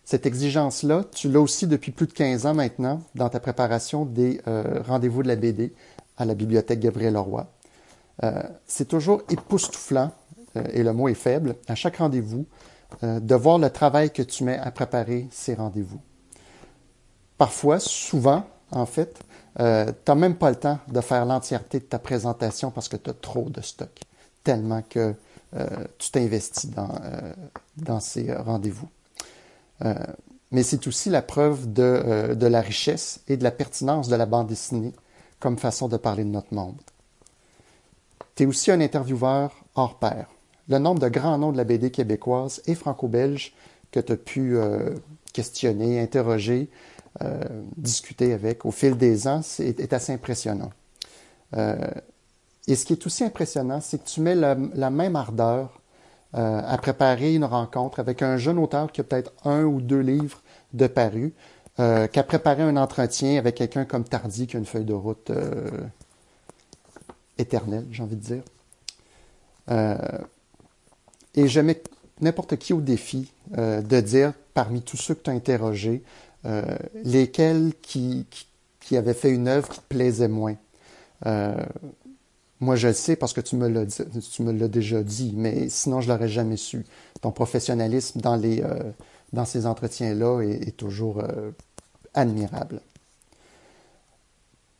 Cette 0.05 0.24
exigence-là, 0.24 1.05
tu 1.12 1.30
l'as 1.30 1.40
aussi 1.40 1.66
depuis 1.66 1.92
plus 1.92 2.07
de 2.07 2.14
15 2.14 2.46
ans 2.46 2.55
maintenant 2.55 3.03
dans 3.14 3.28
ta 3.28 3.38
préparation 3.38 4.07
des 4.07 4.40
rendez-vous 4.86 5.22
de 5.22 5.28
la 5.28 5.36
BD 5.36 5.74
à 6.16 6.24
la 6.24 6.34
bibliothèque 6.34 6.80
Gabriel 6.80 7.14
Leroy. 7.14 7.46
Euh, 8.22 8.42
c'est 8.66 8.86
toujours 8.86 9.22
époustouflant, 9.30 10.10
euh, 10.56 10.64
et 10.72 10.82
le 10.82 10.92
mot 10.92 11.08
est 11.08 11.14
faible, 11.14 11.56
à 11.68 11.74
chaque 11.74 11.96
rendez-vous, 11.96 12.46
euh, 13.02 13.20
de 13.20 13.34
voir 13.34 13.58
le 13.58 13.70
travail 13.70 14.10
que 14.10 14.22
tu 14.22 14.44
mets 14.44 14.58
à 14.58 14.70
préparer 14.70 15.28
ces 15.30 15.54
rendez-vous. 15.54 16.00
Parfois, 17.38 17.80
souvent, 17.80 18.44
en 18.70 18.86
fait, 18.86 19.18
tu 19.56 19.62
n'as 19.62 20.14
même 20.14 20.36
pas 20.36 20.50
le 20.50 20.56
temps 20.56 20.78
de 20.88 21.00
faire 21.00 21.26
l'entièreté 21.26 21.80
de 21.80 21.84
ta 21.84 21.98
présentation 21.98 22.70
parce 22.70 22.88
que 22.88 22.96
tu 22.96 23.10
as 23.10 23.14
trop 23.14 23.50
de 23.50 23.60
stock, 23.60 23.90
tellement 24.44 24.82
que 24.82 25.14
tu 25.98 26.10
t'investis 26.10 26.70
dans, 26.70 26.94
dans 27.76 28.00
ces 28.00 28.32
rendez-vous. 28.32 28.88
Mais 30.52 30.62
c'est 30.62 30.86
aussi 30.86 31.10
la 31.10 31.20
preuve 31.20 31.70
de 31.70 32.46
la 32.46 32.60
richesse 32.62 33.20
et 33.28 33.36
de 33.36 33.44
la 33.44 33.50
pertinence 33.50 34.08
de 34.08 34.16
la 34.16 34.24
bande 34.24 34.46
dessinée 34.46 34.94
comme 35.43 35.59
façon 35.59 35.88
de 35.88 35.97
parler 35.97 36.22
de 36.22 36.28
notre 36.30 36.55
monde. 36.55 36.80
Tu 38.36 38.45
es 38.45 38.47
aussi 38.47 38.70
un 38.70 38.80
intervieweur 38.80 39.53
hors 39.74 39.99
pair. 39.99 40.28
le 40.68 40.78
nombre 40.78 41.01
de 41.01 41.09
grands 41.09 41.36
noms 41.36 41.51
de 41.51 41.57
la 41.57 41.64
BD 41.64 41.90
québécoise 41.90 42.62
et 42.66 42.76
franco-belge 42.76 43.53
que 43.90 43.99
tu 43.99 44.12
as 44.12 44.16
pu 44.16 44.57
euh, 44.57 44.95
questionner, 45.32 46.01
interroger, 46.01 46.70
euh, 47.22 47.43
discuter 47.76 48.32
avec 48.32 48.64
au 48.64 48.70
fil 48.70 48.97
des 48.97 49.26
ans 49.26 49.40
est, 49.59 49.93
assez 49.93 50.12
impressionnant. 50.12 50.70
Euh, 51.57 51.76
et 52.68 52.76
ce 52.76 52.84
qui 52.84 52.93
est 52.93 53.05
aussi 53.05 53.24
impressionnant, 53.24 53.80
c'est 53.80 53.99
que 53.99 54.09
tu 54.09 54.20
mets 54.20 54.36
la, 54.36 54.57
la 54.74 54.90
même 54.90 55.16
ardeur 55.16 55.80
à 56.34 56.78
préparer 56.78 57.34
une 57.34 57.45
rencontre 57.45 58.01
avec 58.01 58.22
un 58.22 58.38
jeune 58.38 58.59
auteur 58.59 58.90
qui 58.90 59.03
a 59.03 59.05
peut-être 59.05 59.34
un 59.45 59.64
ou 59.64 59.82
deux 59.82 60.01
livres 60.01 60.40
de 60.72 60.86
paru, 60.86 61.34
euh, 61.80 62.06
qu'à 62.06 62.22
préparer 62.22 62.62
un 62.62 62.76
entretien 62.76 63.38
avec 63.38 63.54
quelqu'un 63.54 63.86
comme 63.86 64.04
Tardy 64.04 64.46
qui 64.46 64.56
a 64.56 64.58
une 64.58 64.66
feuille 64.66 64.84
de 64.84 64.92
route 64.92 65.30
euh, 65.30 65.70
éternelle, 67.38 67.86
j'ai 67.90 68.02
envie 68.02 68.16
de 68.16 68.20
dire. 68.20 68.42
Euh, 69.70 69.96
et 71.34 71.48
je 71.48 71.60
mets 71.60 71.82
n'importe 72.20 72.56
qui 72.56 72.74
au 72.74 72.82
défi 72.82 73.32
de 73.56 74.00
dire, 74.00 74.34
parmi 74.52 74.82
tous 74.82 74.98
ceux 74.98 75.14
que 75.14 75.22
tu 75.22 75.30
as 75.30 75.32
interrogés, 75.32 76.02
lesquels 77.04 77.72
qui, 77.80 78.26
avaient 78.92 79.14
fait 79.14 79.30
une 79.30 79.48
œuvre 79.48 79.68
qui 79.70 79.80
te 79.80 79.84
plaisait 79.88 80.28
moins. 80.28 80.56
Moi, 81.24 82.76
je 82.76 82.88
le 82.88 82.94
sais 82.94 83.16
parce 83.16 83.32
que 83.32 83.40
tu 83.40 83.56
me 83.56 83.68
l'as 84.52 84.68
déjà 84.68 85.02
dit, 85.02 85.32
mais 85.34 85.70
sinon, 85.70 86.02
je 86.02 86.12
l'aurais 86.12 86.28
jamais 86.28 86.58
su. 86.58 86.84
Ton 87.22 87.32
professionnalisme 87.32 88.20
dans 88.20 88.36
les 88.36 88.62
dans 89.33 89.45
ces 89.45 89.66
entretiens-là 89.66 90.43
est, 90.43 90.76
toujours 90.76 91.20
euh, 91.20 91.51
admirable. 92.14 92.80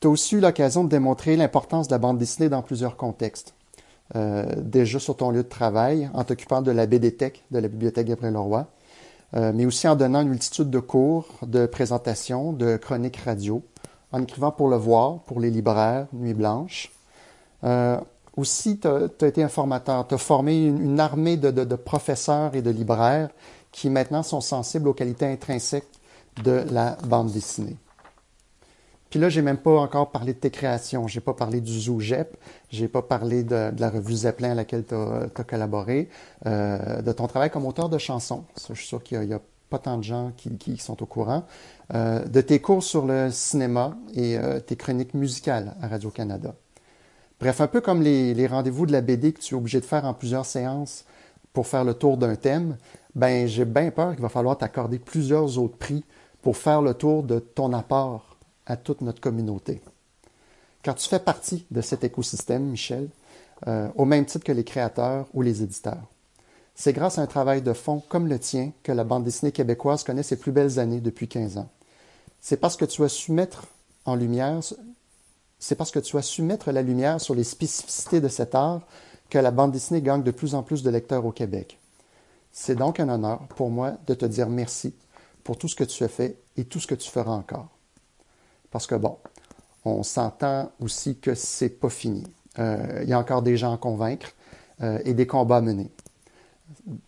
Tu 0.01 0.09
as 0.09 0.11
aussi 0.11 0.37
eu 0.37 0.41
l'occasion 0.41 0.85
de 0.85 0.89
démontrer 0.89 1.37
l'importance 1.37 1.89
de 1.89 1.93
la 1.93 1.99
bande 1.99 2.19
dessinée 2.19 2.49
dans 2.49 2.63
plusieurs 2.63 2.97
contextes. 2.97 3.55
Euh, 4.15 4.45
déjà 4.57 4.99
sur 4.99 5.17
ton 5.17 5.31
lieu 5.31 5.43
de 5.43 5.49
travail, 5.49 6.11
en 6.13 6.25
t'occupant 6.25 6.61
de 6.61 6.71
la 6.71 6.87
BD 6.87 7.11
de 7.11 7.59
la 7.59 7.69
Bibliothèque 7.69 8.09
Gabriel-Leroy, 8.09 8.67
euh, 9.35 9.53
mais 9.55 9.65
aussi 9.65 9.89
en 9.89 9.97
donnant 9.97 10.21
une 10.21 10.29
multitude 10.29 10.69
de 10.69 10.81
cours, 10.81 11.27
de 11.47 11.65
présentations, 11.67 12.53
de 12.53 12.77
chroniques 12.77 13.17
radio, 13.17 13.63
en 14.11 14.23
écrivant 14.23 14.51
pour 14.51 14.69
Le 14.69 14.77
Voir, 14.77 15.21
pour 15.21 15.41
les 15.41 15.51
libraires, 15.51 16.07
Nuit 16.13 16.35
Blanche, 16.35 16.93
aussi, 18.37 18.79
tu 18.79 18.89
as, 18.89 19.27
été 19.27 19.43
un 19.43 19.49
formateur. 19.49 20.07
Tu 20.09 20.15
as 20.15 20.19
formé 20.19 20.65
une, 20.67 20.99
armée 20.99 21.37
de, 21.37 21.77
professeurs 21.77 22.55
et 22.55 22.63
de 22.63 22.71
libraires 22.71 23.29
qui 23.73 23.91
maintenant 23.91 24.23
sont 24.23 24.41
sensibles 24.41 24.89
aux 24.89 24.95
qualités 24.95 25.27
intrinsèques 25.27 25.89
de 26.45 26.65
la 26.71 26.97
bande 27.05 27.33
dessinée. 27.33 27.77
Puis 29.13 29.21
là, 29.21 29.29
j'ai 29.29 29.43
même 29.43 29.59
pas 29.59 29.79
encore 29.79 30.11
parlé 30.11 30.33
de 30.33 30.39
tes 30.39 30.51
créations. 30.51 31.07
J'ai 31.07 31.21
pas 31.21 31.35
parlé 31.35 31.61
du 31.61 31.81
Zoo 31.81 32.01
JEP. 32.01 32.35
J'ai 32.71 32.89
pas 32.89 33.03
parlé 33.03 33.45
de, 33.45 33.71
la 33.79 33.91
revue 33.91 34.15
Zeppelin 34.15 34.53
à 34.53 34.55
laquelle 34.55 34.87
tu 34.87 34.95
as, 34.95 35.45
collaboré. 35.45 36.09
Euh, 36.47 37.03
de 37.03 37.13
ton 37.13 37.27
travail 37.27 37.51
comme 37.51 37.67
auteur 37.67 37.91
de 37.91 37.99
chansons. 37.99 38.45
Ça, 38.57 38.73
je 38.73 38.79
suis 38.79 38.89
sûr 38.89 39.03
qu'il 39.03 39.23
y, 39.25 39.35
a 39.35 39.41
pas 39.69 39.79
tant 39.79 39.99
de 39.99 40.03
gens 40.03 40.33
qui, 40.39 40.79
sont 40.79 41.03
au 41.03 41.07
courant. 41.07 41.45
Euh, 41.93 42.25
de 42.25 42.41
tes 42.41 42.61
cours 42.63 42.83
sur 42.83 43.05
le 43.05 43.31
cinéma 43.31 43.99
et 44.15 44.39
euh, 44.39 44.61
tes 44.61 44.77
chroniques 44.77 45.13
musicales 45.13 45.75
à 45.83 45.89
Radio-Canada. 45.89 46.55
Bref, 47.39 47.61
un 47.61 47.67
peu 47.67 47.83
comme 47.83 48.01
les 48.01 48.47
rendez-vous 48.47 48.87
de 48.87 48.93
la 48.93 49.03
BD 49.03 49.35
que 49.35 49.41
tu 49.41 49.55
es 49.55 49.59
obligé 49.59 49.79
de 49.79 49.85
faire 49.85 50.07
en 50.07 50.15
plusieurs 50.15 50.47
séances 50.47 51.05
pour 51.53 51.67
faire 51.67 51.85
le 51.85 51.95
tour 51.95 52.17
d'un 52.17 52.35
thème, 52.35 52.77
ben 53.15 53.47
j'ai 53.47 53.65
bien 53.65 53.91
peur 53.91 54.13
qu'il 54.13 54.23
va 54.23 54.29
falloir 54.29 54.57
t'accorder 54.57 54.99
plusieurs 54.99 55.59
autres 55.59 55.77
prix 55.77 56.05
pour 56.41 56.57
faire 56.57 56.83
le 56.83 56.95
tour 56.95 57.23
de 57.23 57.39
ton 57.39 57.73
apport 57.73 58.37
à 58.67 58.77
toute 58.77 59.01
notre 59.01 59.21
communauté. 59.21 59.81
Car 60.83 60.95
tu 60.95 61.09
fais 61.09 61.19
partie 61.19 61.67
de 61.71 61.81
cet 61.81 62.05
écosystème, 62.05 62.65
Michel, 62.65 63.09
euh, 63.69 63.89
au 63.97 64.05
même 64.05 64.27
titre 64.27 64.45
que 64.45 64.53
les 64.53 64.65
créateurs 64.65 65.27
ou 65.35 65.43
les 65.43 65.63
éditeurs. 65.63 66.09
C'est 66.75 66.93
grâce 66.93 67.19
à 67.19 67.23
un 67.23 67.27
travail 67.27 67.63
de 67.63 67.73
fond 67.73 68.03
comme 68.09 68.27
le 68.27 68.39
tien 68.39 68.73
que 68.83 68.93
la 68.93 69.05
bande 69.05 69.25
dessinée 69.25 69.53
québécoise 69.53 70.03
connaît 70.03 70.23
ses 70.23 70.37
plus 70.37 70.53
belles 70.53 70.79
années 70.79 71.01
depuis 71.01 71.29
15 71.29 71.59
ans. 71.59 71.69
C'est 72.41 72.57
parce 72.57 72.77
que 72.77 72.85
tu 72.85 73.05
as 73.05 73.09
su 73.09 73.31
mettre 73.31 73.67
en 74.05 74.17
lumière 74.17 74.61
c'est 75.63 75.77
parce 75.77 75.93
que 75.93 76.01
tu 76.01 76.19
as 76.19 76.23
su 76.23 76.43
mettre 76.43 76.73
la 76.73 76.83
lumière 76.83 77.21
sur 77.21 77.37
les 77.37 77.45
spécificités 77.45 78.21
de 78.21 78.27
cet 78.27 78.57
art 78.57 78.81
que 79.31 79.39
la 79.39 79.53
bande 79.53 79.71
dessinée 79.71 80.03
gagne 80.03 80.25
de 80.25 80.33
plus 80.33 80.57
en 80.57 80.65
plus 80.65 80.83
de 80.83 80.91
lecteurs 80.91 81.25
au 81.25 81.31
Québec. 81.31 81.79
C'est 82.53 82.77
donc 82.77 83.01
un 83.01 83.09
honneur 83.09 83.41
pour 83.57 83.71
moi 83.71 83.97
de 84.07 84.15
te 84.15 84.27
dire 84.27 84.49
merci 84.49 84.95
pour 85.43 85.57
tout 85.57 85.69
ce 85.69 85.75
que 85.75 85.85
tu 85.85 86.05
as 86.05 86.09
fait 86.09 86.39
et 86.57 86.65
tout 86.65 86.81
ce 86.81 86.87
que 86.87 86.95
tu 86.95 87.11
feras 87.11 87.33
encore. 87.33 87.69
Parce 88.71 88.87
que 88.87 88.95
bon, 88.95 89.17
on 89.85 90.03
s'entend 90.03 90.71
aussi 90.81 91.19
que 91.19 91.35
c'est 91.35 91.69
pas 91.69 91.89
fini. 91.89 92.25
Euh, 92.59 93.01
il 93.03 93.09
y 93.09 93.13
a 93.13 93.19
encore 93.19 93.43
des 93.43 93.57
gens 93.57 93.73
à 93.73 93.79
convaincre 93.79 94.33
euh, 94.83 94.99
et 95.05 95.15
des 95.15 95.27
combats 95.27 95.59
à 95.59 95.61
mener. 95.63 95.91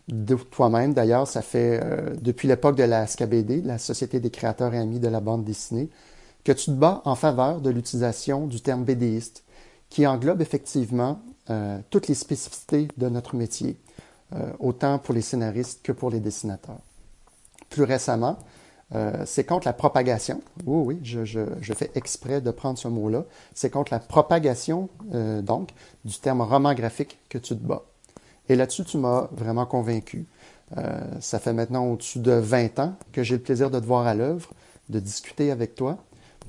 De 0.07 0.35
toi-même, 0.35 0.93
d'ailleurs, 0.93 1.27
ça 1.27 1.41
fait 1.41 1.79
euh, 1.81 2.15
depuis 2.19 2.47
l'époque 2.47 2.75
de 2.75 2.83
la 2.83 3.05
SKBD, 3.05 3.61
la 3.61 3.77
Société 3.77 4.19
des 4.19 4.31
créateurs 4.31 4.73
et 4.73 4.79
amis 4.79 4.99
de 4.99 5.07
la 5.07 5.19
bande 5.19 5.43
dessinée, 5.43 5.89
que 6.43 6.51
tu 6.51 6.65
te 6.65 6.71
bats 6.71 7.01
en 7.05 7.15
faveur 7.15 7.61
de 7.61 7.69
l'utilisation 7.69 8.47
du 8.47 8.61
terme 8.61 8.83
bédéiste, 8.83 9.43
qui 9.89 10.05
englobe 10.07 10.41
effectivement 10.41 11.19
toutes 11.91 12.07
les 12.07 12.15
spécificités 12.15 12.87
de 12.97 13.07
notre 13.07 13.35
métier, 13.35 13.77
euh, 14.33 14.51
autant 14.59 14.97
pour 14.97 15.13
les 15.13 15.21
scénaristes 15.21 15.81
que 15.83 15.91
pour 15.91 16.09
les 16.09 16.19
dessinateurs. 16.19 16.79
Plus 17.69 17.83
récemment, 17.83 18.39
euh, 18.95 19.23
c'est 19.25 19.43
contre 19.43 19.67
la 19.67 19.73
propagation. 19.73 20.41
Oui, 20.65 20.95
oui, 20.95 20.99
je, 21.03 21.73
fais 21.73 21.91
exprès 21.93 22.41
de 22.41 22.49
prendre 22.49 22.79
ce 22.79 22.87
mot-là. 22.87 23.25
C'est 23.53 23.69
contre 23.69 23.93
la 23.93 23.99
propagation, 23.99 24.89
euh, 25.13 25.43
donc, 25.43 25.69
du 26.05 26.17
terme 26.17 26.41
roman 26.41 26.73
graphique 26.73 27.19
que 27.29 27.37
tu 27.37 27.55
te 27.55 27.63
bats. 27.63 27.83
Et 28.49 28.55
là-dessus, 28.55 28.83
tu 28.83 28.97
m'as 28.97 29.27
vraiment 29.31 29.65
convaincu. 29.65 30.27
Ça 31.19 31.39
fait 31.39 31.53
maintenant 31.53 31.85
au-dessus 31.85 32.19
de 32.19 32.31
20 32.31 32.79
ans 32.79 32.95
que 33.11 33.23
j'ai 33.23 33.35
le 33.35 33.41
plaisir 33.41 33.69
de 33.69 33.79
te 33.79 33.85
voir 33.85 34.07
à 34.07 34.15
l'œuvre, 34.15 34.51
de 34.89 34.99
discuter 34.99 35.51
avec 35.51 35.75
toi, 35.75 35.99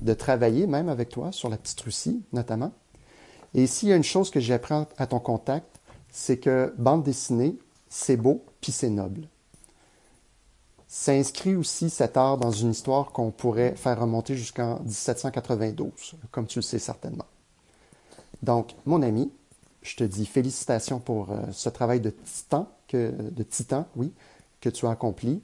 de 0.01 0.13
travailler 0.13 0.65
même 0.67 0.89
avec 0.89 1.09
toi 1.09 1.31
sur 1.31 1.49
la 1.49 1.57
petite 1.57 1.79
Russie, 1.81 2.23
notamment. 2.33 2.71
Et 3.53 3.67
s'il 3.67 3.89
y 3.89 3.93
a 3.93 3.95
une 3.95 4.03
chose 4.03 4.29
que 4.31 4.51
appris 4.51 4.75
à 4.97 5.07
ton 5.07 5.19
contact, 5.19 5.79
c'est 6.11 6.37
que 6.37 6.73
bande 6.77 7.03
dessinée, 7.03 7.57
c'est 7.89 8.17
beau, 8.17 8.43
puis 8.61 8.71
c'est 8.71 8.89
noble. 8.89 9.27
Ça 10.87 11.11
inscrit 11.11 11.55
aussi 11.55 11.89
cet 11.89 12.15
art 12.15 12.37
dans 12.37 12.51
une 12.51 12.71
histoire 12.71 13.11
qu'on 13.11 13.31
pourrait 13.31 13.75
faire 13.75 13.99
remonter 13.99 14.35
jusqu'en 14.35 14.79
1792, 14.79 16.15
comme 16.31 16.47
tu 16.47 16.59
le 16.59 16.63
sais 16.63 16.79
certainement. 16.79 17.25
Donc, 18.41 18.75
mon 18.85 19.01
ami, 19.01 19.31
je 19.81 19.95
te 19.95 20.03
dis 20.03 20.25
félicitations 20.25 20.99
pour 20.99 21.31
euh, 21.31 21.41
ce 21.51 21.69
travail 21.69 21.99
de 21.99 22.09
titan, 22.09 22.69
que, 22.87 23.13
de 23.31 23.43
titan, 23.43 23.87
oui, 23.95 24.13
que 24.61 24.69
tu 24.69 24.85
as 24.85 24.91
accompli. 24.91 25.41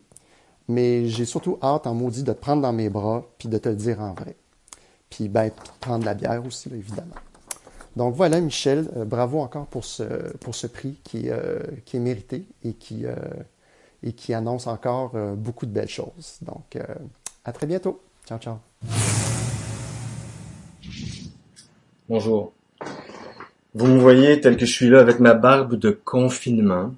Mais 0.69 1.07
j'ai 1.07 1.25
surtout 1.25 1.57
hâte 1.61 1.87
en 1.87 1.93
maudit 1.93 2.23
de 2.23 2.31
te 2.31 2.39
prendre 2.39 2.61
dans 2.61 2.71
mes 2.71 2.89
bras 2.89 3.25
puis 3.37 3.49
de 3.49 3.57
te 3.57 3.69
dire 3.69 3.99
en 3.99 4.13
vrai. 4.13 4.37
Puis, 5.09 5.27
ben, 5.27 5.51
prendre 5.81 5.99
de 5.99 6.05
la 6.05 6.13
bière 6.13 6.45
aussi, 6.45 6.69
évidemment. 6.69 7.15
Donc 7.95 8.15
voilà, 8.15 8.41
Michel, 8.41 8.89
euh, 8.97 9.05
bravo 9.05 9.39
encore 9.39 9.67
pour 9.67 9.85
ce, 9.85 10.03
pour 10.37 10.55
ce 10.55 10.67
prix 10.67 10.95
qui, 11.03 11.29
euh, 11.29 11.59
qui 11.85 11.97
est 11.97 11.99
mérité 11.99 12.45
et 12.63 12.73
qui, 12.73 13.05
euh, 13.05 13.15
et 14.01 14.13
qui 14.13 14.33
annonce 14.33 14.67
encore 14.67 15.13
beaucoup 15.37 15.65
de 15.65 15.71
belles 15.71 15.87
choses. 15.87 16.39
Donc, 16.41 16.77
à 17.45 17.53
très 17.53 17.65
bientôt. 17.65 18.01
Ciao, 18.27 18.37
ciao. 18.37 18.55
Bonjour. 22.09 22.51
Vous 23.73 23.87
me 23.87 23.99
voyez 23.99 24.41
tel 24.41 24.57
que 24.57 24.65
je 24.65 24.73
suis 24.73 24.89
là 24.89 24.99
avec 24.99 25.21
ma 25.21 25.33
barbe 25.33 25.75
de 25.75 25.91
confinement. 25.91 26.93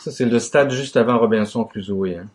Ça, 0.00 0.10
c'est 0.10 0.26
le 0.26 0.38
stade 0.38 0.70
juste 0.70 0.98
avant 0.98 1.18
Robinson 1.18 1.64
Crusoe. 1.64 2.18
Hein. 2.18 2.26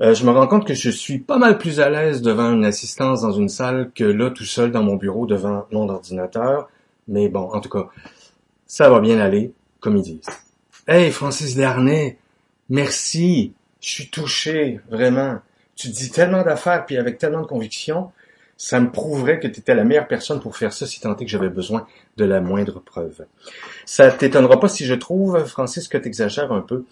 Euh, 0.00 0.14
je 0.14 0.26
me 0.26 0.30
rends 0.30 0.46
compte 0.46 0.66
que 0.66 0.74
je 0.74 0.90
suis 0.90 1.18
pas 1.18 1.38
mal 1.38 1.56
plus 1.56 1.80
à 1.80 1.88
l'aise 1.88 2.20
devant 2.20 2.52
une 2.52 2.66
assistance 2.66 3.22
dans 3.22 3.32
une 3.32 3.48
salle 3.48 3.90
que 3.94 4.04
là, 4.04 4.30
tout 4.30 4.44
seul 4.44 4.70
dans 4.70 4.82
mon 4.82 4.96
bureau 4.96 5.26
devant 5.26 5.66
mon 5.72 5.88
ordinateur. 5.88 6.68
Mais 7.08 7.28
bon, 7.28 7.50
en 7.52 7.60
tout 7.60 7.70
cas, 7.70 7.86
ça 8.66 8.90
va 8.90 9.00
bien 9.00 9.18
aller, 9.20 9.52
comme 9.80 9.96
ils 9.96 10.02
disent. 10.02 10.26
Hey, 10.86 11.10
Francis 11.10 11.54
Desharnais, 11.54 12.18
merci. 12.68 13.54
Je 13.80 13.88
suis 13.88 14.10
touché, 14.10 14.80
vraiment. 14.90 15.38
Tu 15.76 15.88
dis 15.88 16.10
tellement 16.10 16.42
d'affaires, 16.42 16.84
puis 16.84 16.98
avec 16.98 17.18
tellement 17.18 17.42
de 17.42 17.46
conviction, 17.46 18.12
ça 18.56 18.80
me 18.80 18.90
prouverait 18.90 19.38
que 19.38 19.46
tu 19.46 19.60
étais 19.60 19.74
la 19.74 19.84
meilleure 19.84 20.08
personne 20.08 20.40
pour 20.40 20.56
faire 20.56 20.72
ça 20.72 20.86
si 20.86 21.00
tant 21.00 21.16
est 21.16 21.24
que 21.24 21.30
j'avais 21.30 21.50
besoin 21.50 21.86
de 22.16 22.24
la 22.24 22.40
moindre 22.40 22.80
preuve. 22.80 23.26
Ça 23.84 24.10
t'étonnera 24.10 24.58
pas 24.58 24.68
si 24.68 24.84
je 24.86 24.94
trouve, 24.94 25.44
Francis, 25.44 25.88
que 25.88 25.98
tu 25.98 26.06
exagères 26.06 26.52
un 26.52 26.62
peu, 26.62 26.84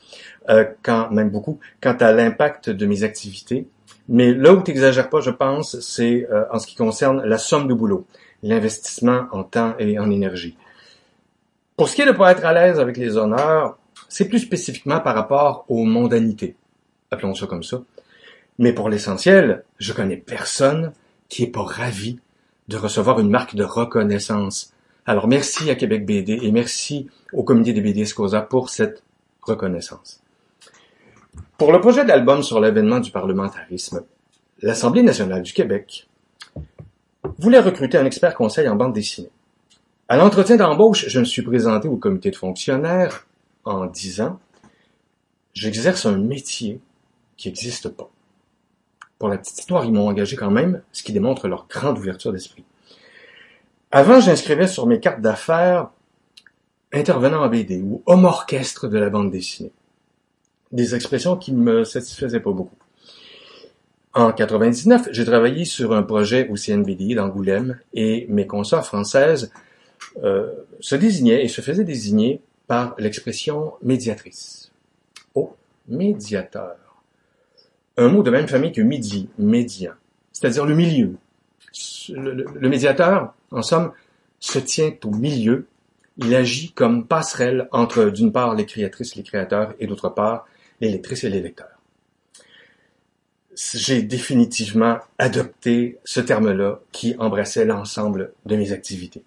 euh, 0.51 0.65
quand 0.83 1.11
même 1.11 1.31
beaucoup, 1.31 1.59
quant 1.81 1.97
à 2.01 2.13
l'impact 2.13 2.69
de 2.71 2.87
mes 2.87 3.03
activités. 3.03 3.67
Mais 4.09 4.35
là 4.35 4.53
où 4.53 4.63
tu 4.63 4.71
n'exagères 4.71 5.09
pas, 5.09 5.21
je 5.21 5.31
pense, 5.31 5.81
c'est 5.81 6.29
euh, 6.31 6.45
en 6.51 6.59
ce 6.59 6.67
qui 6.67 6.77
concerne 6.77 7.23
la 7.25 7.39
somme 7.39 7.67
de 7.67 7.75
boulot, 7.75 8.07
l'investissement 8.43 9.27
en 9.33 9.43
temps 9.43 9.75
et 9.79 9.99
en 9.99 10.11
énergie. 10.11 10.57
Pour 11.77 11.89
ce 11.89 11.97
qui 11.97 12.03
est 12.03 12.07
de 12.07 12.13
pas 12.13 12.33
être 12.33 12.45
à 12.45 12.53
l'aise 12.53 12.79
avec 12.79 12.99
les 12.99 13.17
honneurs, 13.17 13.79
c'est 14.09 14.29
plus 14.29 14.41
spécifiquement 14.41 15.01
par 15.01 15.15
rapport 15.15 15.65
aux 15.69 15.85
mondanités. 15.85 16.57
Appelons 17.11 17.35
ça 17.35 17.47
comme 17.47 17.63
ça. 17.63 17.83
Mais 18.59 18.73
pour 18.73 18.89
l'essentiel, 18.89 19.65
je 19.79 19.93
connais 19.93 20.17
personne 20.17 20.93
qui 21.29 21.43
est 21.43 21.49
pas 21.49 21.63
ravi 21.63 22.19
de 22.69 22.77
recevoir 22.77 23.21
une 23.21 23.31
marque 23.31 23.55
de 23.55 23.65
reconnaissance 23.65 24.73
Alors 25.07 25.29
merci 25.29 25.71
à 25.71 25.75
Québec 25.75 26.07
BD 26.07 26.39
et 26.43 26.53
merci 26.53 27.09
au 27.33 27.43
comité 27.43 27.73
des 27.73 27.81
BD 27.81 28.03
Escosa 28.03 28.41
pour 28.41 28.71
cette 28.71 29.03
reconnaissance. 29.43 30.23
Pour 31.59 31.73
le 31.73 31.81
projet 31.81 32.05
d'album 32.05 32.43
sur 32.43 32.61
l'avènement 32.61 33.01
du 33.01 33.11
parlementarisme, 33.11 34.03
l'Assemblée 34.63 35.03
nationale 35.03 35.43
du 35.43 35.53
Québec 35.53 36.09
voulait 37.39 37.61
recruter 37.61 37.99
un 37.99 38.07
expert 38.07 38.35
conseil 38.35 38.69
en 38.69 38.77
bande 38.77 38.93
dessinée. 38.93 39.31
À 40.09 40.17
l'entretien 40.17 40.57
d'embauche, 40.57 41.07
je 41.09 41.21
me 41.21 41.25
suis 41.25 41.43
présenté 41.43 41.89
au 41.89 41.97
comité 41.97 42.31
de 42.31 42.37
fonctionnaires 42.37 43.27
en 43.65 43.87
disant 43.87 44.39
J'exerce 45.55 46.05
un 46.07 46.19
métier 46.19 46.81
qui 47.37 47.49
n'existe 47.49 47.89
pas. 47.89 48.11
Pour 49.19 49.29
la 49.29 49.39
petite 49.39 49.59
histoire, 49.59 49.85
ils 49.85 49.93
m'ont 49.93 50.09
engagé 50.09 50.37
quand 50.37 50.51
même, 50.51 50.83
ce 50.93 51.03
qui 51.03 51.13
démontre 51.13 51.49
leur 51.49 51.67
grande 51.69 51.99
ouverture 51.99 52.33
d'esprit. 52.33 52.65
Avant, 53.91 54.21
j'inscrivais 54.21 54.67
sur 54.67 54.87
mes 54.87 55.01
cartes 55.01 55.21
d'affaires 55.21 55.91
intervenant 56.93 57.43
en 57.43 57.49
BD 57.49 57.81
ou 57.81 58.03
homme 58.07 58.25
orchestre 58.25 58.89
de 58.89 58.99
la 58.99 59.11
bande 59.11 59.31
dessinée. 59.31 59.73
Des 60.73 60.95
expressions 60.95 61.37
qui 61.37 61.53
ne 61.53 61.61
me 61.61 61.85
satisfaisaient 61.85 62.41
pas 62.41 62.53
beaucoup. 62.53 62.77
En 64.13 64.33
99, 64.33 65.09
j'ai 65.11 65.25
travaillé 65.25 65.65
sur 65.65 65.93
un 65.93 66.05
projet 66.05 66.49
au 66.49 66.57
CNBD 66.57 67.15
d'Angoulême 67.15 67.81
et 67.95 68.27
mes 68.29 68.47
consorts 68.47 68.87
françaises 68.87 69.51
euh, 70.23 70.53
se 70.81 70.95
désignaient 70.95 71.45
et 71.45 71.49
se 71.49 71.61
faisaient 71.61 71.85
désigner 71.85 72.41
par 72.69 72.95
l'expression 72.99 73.73
médiatrice. 73.83 74.71
Oh, 75.35 75.57
médiateur. 75.89 76.77
Un 77.97 78.09
mot 78.09 78.23
de 78.23 78.31
même 78.31 78.49
famille 78.49 78.73
que 78.73 78.83
midi, 78.83 79.29
médian, 79.39 79.93
c'est-à-dire 80.33 80.67
le 80.67 80.75
milieu. 80.75 81.17
Le, 82.09 82.69
médiateur, 82.69 83.35
en 83.51 83.63
somme, 83.63 83.93
se 84.41 84.59
tient 84.59 84.93
au 85.05 85.11
milieu. 85.11 85.67
Il 86.17 86.35
agit 86.35 86.73
comme 86.73 87.07
passerelle 87.07 87.69
entre, 87.73 88.05
d'une 88.07 88.33
part, 88.33 88.55
les 88.55 88.67
créatrices, 88.67 89.17
les 89.17 89.23
créateurs, 89.23 89.75
et 89.79 89.87
d'autre 89.87 90.09
part, 90.09 90.47
les 90.81 90.91
lectrices 90.91 91.25
et 91.25 91.31
les 91.31 91.41
lecteurs. 91.41 91.69
J'ai 93.57 94.03
définitivement 94.03 94.99
adopté 95.19 95.99
ce 96.05 96.21
terme-là 96.21 96.81
qui 96.91 97.15
embrassait 97.19 97.65
l'ensemble 97.65 98.33
de 98.47 98.57
mes 98.57 98.73
activités. 98.73 99.23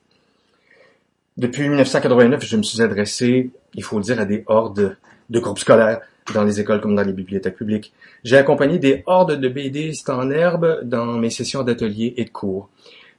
Depuis 1.38 1.70
1989, 1.70 2.44
je 2.44 2.58
me 2.58 2.64
suis 2.64 2.82
adressé, 2.82 3.52
il 3.74 3.84
faut 3.84 3.98
le 3.98 4.04
dire, 4.04 4.20
à 4.20 4.26
des 4.26 4.44
hordes 4.48 4.98
de 5.30 5.40
groupes 5.40 5.60
scolaires 5.60 6.02
dans 6.34 6.44
les 6.44 6.60
écoles 6.60 6.82
comme 6.82 6.96
dans 6.96 7.04
les 7.04 7.14
bibliothèques 7.14 7.56
publiques. 7.56 7.94
J'ai 8.24 8.38
accompagné 8.38 8.80
des 8.80 9.04
hordes 9.06 9.40
de 9.40 9.50
BDistes 9.50 10.10
en 10.10 10.30
herbe 10.30 10.82
dans 10.84 11.06
mes 11.14 11.30
sessions 11.30 11.64
d'ateliers 11.64 12.14
et 12.18 12.26
de 12.26 12.30
cours. 12.30 12.70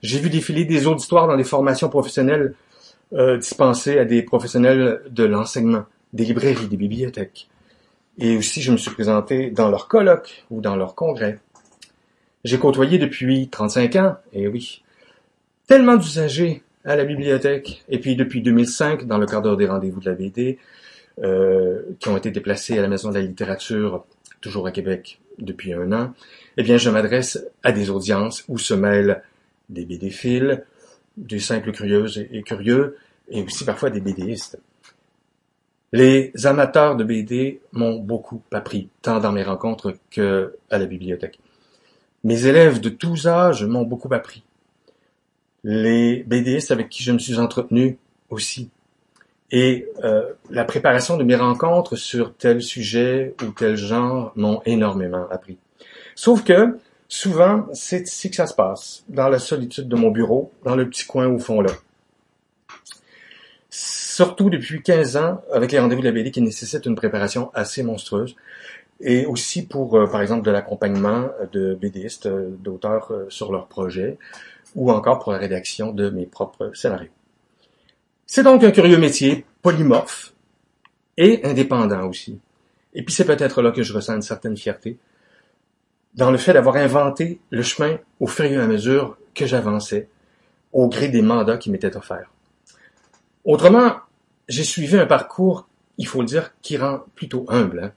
J'ai 0.02 0.18
vu 0.18 0.30
défiler 0.30 0.64
des 0.64 0.86
auditoires 0.86 1.26
dans 1.26 1.36
des 1.36 1.44
formations 1.44 1.88
professionnelles 1.88 2.54
euh, 3.14 3.38
dispensées 3.38 3.98
à 3.98 4.04
des 4.04 4.22
professionnels 4.22 5.02
de 5.10 5.24
l'enseignement, 5.24 5.84
des 6.12 6.24
librairies, 6.24 6.68
des 6.68 6.76
bibliothèques. 6.76 7.48
Et 8.18 8.36
aussi, 8.36 8.60
je 8.60 8.72
me 8.72 8.76
suis 8.76 8.90
présenté 8.90 9.50
dans 9.50 9.70
leurs 9.70 9.88
colloques 9.88 10.44
ou 10.50 10.60
dans 10.60 10.76
leurs 10.76 10.94
congrès. 10.94 11.38
J'ai 12.44 12.58
côtoyé 12.58 12.98
depuis 12.98 13.48
35 13.48 13.96
ans, 13.96 14.16
et 14.32 14.48
oui, 14.48 14.82
tellement 15.66 15.96
d'usagers 15.96 16.62
à 16.84 16.96
la 16.96 17.04
bibliothèque. 17.04 17.84
Et 17.88 17.98
puis 17.98 18.16
depuis 18.16 18.42
2005, 18.42 19.06
dans 19.06 19.18
le 19.18 19.26
cadre 19.26 19.56
des 19.56 19.66
rendez-vous 19.66 20.00
de 20.00 20.06
la 20.06 20.14
BD, 20.14 20.58
qui 21.20 22.08
ont 22.08 22.16
été 22.16 22.30
déplacés 22.30 22.78
à 22.78 22.82
la 22.82 22.88
Maison 22.88 23.10
de 23.10 23.14
la 23.14 23.22
littérature, 23.22 24.04
toujours 24.40 24.66
à 24.66 24.70
Québec, 24.70 25.20
depuis 25.38 25.72
un 25.72 25.92
an, 25.92 26.14
eh 26.56 26.62
bien, 26.62 26.76
je 26.76 26.90
m'adresse 26.90 27.44
à 27.62 27.72
des 27.72 27.90
audiences 27.90 28.44
où 28.48 28.58
se 28.58 28.74
mêlent 28.74 29.22
des 29.68 29.84
BD-philes, 29.84 30.64
des 31.16 31.38
simples 31.38 31.72
curieuses 31.72 32.26
et 32.32 32.42
curieux, 32.42 32.96
et 33.30 33.42
aussi 33.42 33.64
parfois 33.64 33.90
des 33.90 34.00
BDistes. 34.00 34.58
Les 35.92 36.32
amateurs 36.44 36.96
de 36.96 37.04
BD 37.04 37.60
m'ont 37.72 37.98
beaucoup 37.98 38.42
appris, 38.52 38.88
tant 39.02 39.20
dans 39.20 39.32
mes 39.32 39.42
rencontres 39.42 39.94
que 40.10 40.56
à 40.70 40.78
la 40.78 40.86
bibliothèque. 40.86 41.40
Mes 42.24 42.46
élèves 42.46 42.80
de 42.80 42.88
tous 42.88 43.26
âges 43.26 43.64
m'ont 43.64 43.84
beaucoup 43.84 44.12
appris 44.12 44.42
les 45.64 46.22
BDistes 46.24 46.70
avec 46.70 46.88
qui 46.88 47.02
je 47.02 47.12
me 47.12 47.18
suis 47.18 47.38
entretenu 47.38 47.98
aussi. 48.30 48.70
Et 49.50 49.88
euh, 50.04 50.32
la 50.50 50.64
préparation 50.64 51.16
de 51.16 51.24
mes 51.24 51.36
rencontres 51.36 51.96
sur 51.96 52.34
tel 52.34 52.60
sujet 52.62 53.34
ou 53.42 53.46
tel 53.46 53.76
genre 53.76 54.32
m'ont 54.36 54.60
énormément 54.66 55.26
appris. 55.30 55.58
Sauf 56.14 56.44
que 56.44 56.78
souvent, 57.08 57.66
c'est 57.72 58.08
ici 58.08 58.28
que 58.28 58.36
ça 58.36 58.46
se 58.46 58.54
passe, 58.54 59.04
dans 59.08 59.28
la 59.28 59.38
solitude 59.38 59.88
de 59.88 59.96
mon 59.96 60.10
bureau, 60.10 60.52
dans 60.64 60.76
le 60.76 60.88
petit 60.88 61.06
coin 61.06 61.26
au 61.26 61.38
fond 61.38 61.62
là. 61.62 61.72
Surtout 63.70 64.50
depuis 64.50 64.82
15 64.82 65.16
ans, 65.16 65.40
avec 65.52 65.72
les 65.72 65.78
rendez-vous 65.78 66.02
de 66.02 66.06
la 66.06 66.12
BD 66.12 66.30
qui 66.30 66.42
nécessitent 66.42 66.86
une 66.86 66.96
préparation 66.96 67.50
assez 67.54 67.82
monstrueuse, 67.82 68.36
et 69.00 69.26
aussi 69.26 69.66
pour, 69.66 69.96
euh, 69.96 70.06
par 70.06 70.20
exemple, 70.20 70.44
de 70.44 70.50
l'accompagnement 70.50 71.28
de 71.52 71.74
BDistes, 71.74 72.26
euh, 72.26 72.50
d'auteurs 72.58 73.12
sur 73.28 73.52
leurs 73.52 73.68
projets, 73.68 74.18
ou 74.74 74.90
encore 74.90 75.20
pour 75.20 75.32
la 75.32 75.38
rédaction 75.38 75.92
de 75.92 76.10
mes 76.10 76.26
propres 76.26 76.72
scénarios. 76.74 77.10
C'est 78.30 78.42
donc 78.42 78.62
un 78.62 78.70
curieux 78.70 78.98
métier, 78.98 79.46
polymorphe 79.62 80.34
et 81.16 81.40
indépendant 81.44 82.06
aussi. 82.06 82.38
Et 82.92 83.02
puis 83.02 83.14
c'est 83.14 83.24
peut-être 83.24 83.62
là 83.62 83.72
que 83.72 83.82
je 83.82 83.94
ressens 83.94 84.16
une 84.16 84.22
certaine 84.22 84.54
fierté, 84.54 84.98
dans 86.12 86.30
le 86.30 86.36
fait 86.36 86.52
d'avoir 86.52 86.76
inventé 86.76 87.40
le 87.48 87.62
chemin 87.62 87.96
au 88.20 88.26
fur 88.26 88.44
et 88.44 88.54
à 88.56 88.66
mesure 88.66 89.16
que 89.34 89.46
j'avançais, 89.46 90.10
au 90.74 90.88
gré 90.88 91.08
des 91.08 91.22
mandats 91.22 91.56
qui 91.56 91.70
m'étaient 91.70 91.96
offerts. 91.96 92.30
Autrement, 93.46 93.96
j'ai 94.46 94.64
suivi 94.64 94.98
un 94.98 95.06
parcours, 95.06 95.66
il 95.96 96.06
faut 96.06 96.20
le 96.20 96.26
dire, 96.26 96.52
qui 96.60 96.76
rend 96.76 97.04
plutôt 97.14 97.46
humble. 97.48 97.80
Hein. 97.82 97.92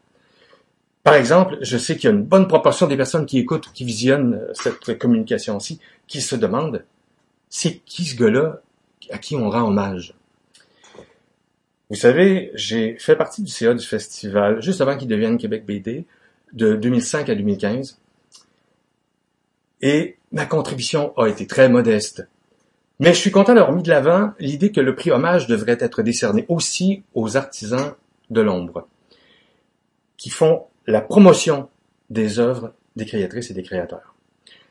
Par 1.03 1.15
exemple, 1.15 1.57
je 1.59 1.77
sais 1.77 1.97
qu'il 1.97 2.09
y 2.09 2.13
a 2.13 2.15
une 2.15 2.23
bonne 2.23 2.47
proportion 2.47 2.87
des 2.87 2.95
personnes 2.95 3.25
qui 3.25 3.37
écoutent, 3.37 3.73
qui 3.73 3.83
visionnent 3.83 4.35
euh, 4.35 4.53
cette 4.53 4.97
communication-ci, 4.97 5.81
qui 6.07 6.21
se 6.21 6.37
demandent 6.37 6.85
c'est 7.49 7.79
qui 7.79 8.05
ce 8.05 8.15
gars-là 8.15 8.61
à 9.09 9.17
qui 9.17 9.35
on 9.35 9.49
rend 9.49 9.67
hommage? 9.67 10.13
Vous 11.91 11.97
savez, 11.97 12.51
j'ai 12.53 12.97
fait 12.99 13.17
partie 13.17 13.43
du 13.43 13.51
CA 13.51 13.73
du 13.73 13.85
festival 13.85 14.61
juste 14.61 14.79
avant 14.79 14.95
qu'il 14.95 15.09
devienne 15.09 15.37
Québec 15.37 15.65
BD, 15.65 16.05
de 16.53 16.75
2005 16.75 17.27
à 17.27 17.35
2015. 17.35 17.99
Et 19.81 20.15
ma 20.31 20.45
contribution 20.45 21.11
a 21.17 21.27
été 21.27 21.47
très 21.47 21.67
modeste. 21.67 22.25
Mais 23.01 23.13
je 23.13 23.19
suis 23.19 23.31
content 23.31 23.53
d'avoir 23.53 23.73
mis 23.73 23.83
de 23.83 23.89
l'avant 23.89 24.31
l'idée 24.39 24.71
que 24.71 24.79
le 24.79 24.95
prix 24.95 25.11
hommage 25.11 25.47
devrait 25.47 25.75
être 25.81 26.01
décerné 26.01 26.45
aussi 26.47 27.03
aux 27.13 27.35
artisans 27.35 27.91
de 28.29 28.39
l'ombre, 28.39 28.87
qui 30.15 30.29
font 30.29 30.67
la 30.87 31.01
promotion 31.01 31.67
des 32.09 32.39
œuvres 32.39 32.73
des 32.95 33.05
créatrices 33.05 33.51
et 33.51 33.53
des 33.53 33.63
créateurs. 33.63 34.15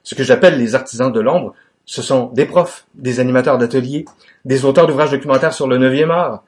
Ce 0.04 0.14
que 0.14 0.22
j'appelle 0.22 0.56
les 0.56 0.74
artisans 0.74 1.12
de 1.12 1.20
l'ombre, 1.20 1.52
ce 1.84 2.00
sont 2.00 2.28
des 2.28 2.46
profs, 2.46 2.86
des 2.94 3.20
animateurs 3.20 3.58
d'ateliers, 3.58 4.06
des 4.46 4.64
auteurs 4.64 4.86
d'ouvrages 4.86 5.10
documentaires 5.10 5.52
sur 5.52 5.68
le 5.68 5.76
9e 5.76 6.08
art, 6.08 6.44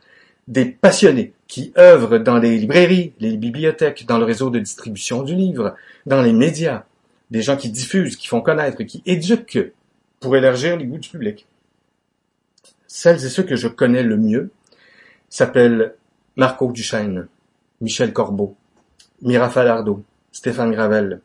des 0.53 0.67
passionnés 0.67 1.33
qui 1.49 1.73
œuvrent 1.79 2.19
dans 2.19 2.37
les 2.37 2.59
librairies, 2.59 3.15
les 3.21 3.39
bibliothèques, 3.39 4.05
dans 4.07 4.19
le 4.19 4.27
réseau 4.27 4.51
de 4.51 4.59
distribution 4.59 5.23
du 5.23 5.35
livre, 5.35 5.75
dans 6.05 6.21
les 6.21 6.35
médias, 6.35 6.85
des 7.31 7.41
gens 7.41 7.57
qui 7.57 7.71
diffusent, 7.71 8.17
qui 8.17 8.27
font 8.27 8.43
connaître, 8.43 8.83
qui 8.83 9.03
éduquent 9.07 9.73
pour 10.21 10.37
élargir 10.37 10.77
les 10.77 10.85
goûts 10.85 10.99
du 10.99 11.09
public. 11.09 11.47
Celles 12.87 13.25
et 13.25 13.31
ceux 13.31 13.45
que 13.45 13.57
je 13.57 13.67
connais 13.67 14.03
le 14.03 14.19
mieux 14.19 14.51
s'appellent 15.31 15.95
Marco 16.37 16.71
Duchesne, 16.71 17.29
Michel 17.81 18.13
Corbeau, 18.13 18.55
Mira 19.23 19.49
Falardeau, 19.49 20.05
Stéphane 20.33 20.73
Gravel, 20.73 21.23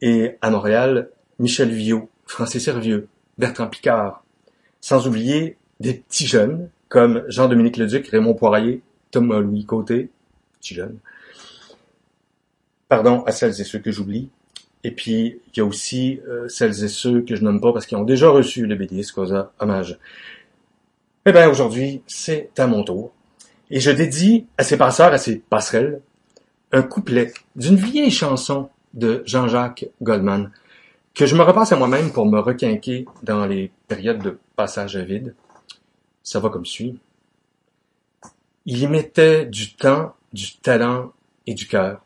et 0.00 0.36
à 0.42 0.50
Montréal, 0.50 1.10
Michel 1.38 1.70
Viau, 1.70 2.10
Francis 2.26 2.66
Hervieux, 2.66 3.06
Bertrand 3.38 3.68
Picard, 3.68 4.24
sans 4.80 5.06
oublier 5.06 5.56
des 5.78 5.94
petits 5.94 6.26
jeunes 6.26 6.68
comme 6.90 7.24
Jean-Dominique 7.28 7.78
Leduc, 7.78 8.06
Raymond 8.08 8.34
Poirier, 8.34 8.82
Thomas-Louis 9.12 9.64
Côté, 9.64 10.10
petit 10.60 10.74
jeune. 10.74 10.98
Pardon 12.88 13.22
à 13.24 13.32
celles 13.32 13.58
et 13.58 13.64
ceux 13.64 13.78
que 13.78 13.90
j'oublie. 13.90 14.28
Et 14.82 14.90
puis, 14.90 15.40
il 15.46 15.58
y 15.58 15.60
a 15.60 15.64
aussi 15.64 16.20
euh, 16.28 16.48
celles 16.48 16.84
et 16.84 16.88
ceux 16.88 17.22
que 17.22 17.36
je 17.36 17.44
nomme 17.44 17.60
pas 17.60 17.72
parce 17.72 17.86
qu'ils 17.86 17.96
ont 17.96 18.04
déjà 18.04 18.28
reçu 18.28 18.66
le 18.66 18.74
BDS 18.74 19.12
Causa 19.14 19.52
Hommage. 19.60 19.98
Eh 21.24 21.32
bien, 21.32 21.48
aujourd'hui, 21.48 22.02
c'est 22.06 22.50
à 22.58 22.66
mon 22.66 22.82
tour. 22.82 23.12
Et 23.70 23.78
je 23.78 23.90
dédie 23.90 24.46
à 24.58 24.64
ces 24.64 24.76
passeurs, 24.76 25.12
à 25.12 25.18
ces 25.18 25.36
passerelles, 25.36 26.00
un 26.72 26.82
couplet 26.82 27.32
d'une 27.54 27.76
vieille 27.76 28.10
chanson 28.10 28.68
de 28.94 29.22
Jean-Jacques 29.24 29.86
Goldman 30.02 30.50
que 31.14 31.26
je 31.26 31.36
me 31.36 31.42
repasse 31.42 31.72
à 31.72 31.76
moi-même 31.76 32.10
pour 32.12 32.26
me 32.26 32.40
requinquer 32.40 33.06
dans 33.22 33.46
les 33.46 33.70
périodes 33.88 34.22
de 34.22 34.38
passage 34.56 34.96
à 34.96 35.02
vide. 35.02 35.34
Ça 36.22 36.40
va 36.40 36.48
comme 36.48 36.66
suit. 36.66 36.98
Il 38.66 38.78
y 38.78 38.86
mettait 38.86 39.46
du 39.46 39.74
temps, 39.74 40.14
du 40.32 40.56
talent 40.58 41.12
et 41.46 41.54
du 41.54 41.66
cœur. 41.66 42.02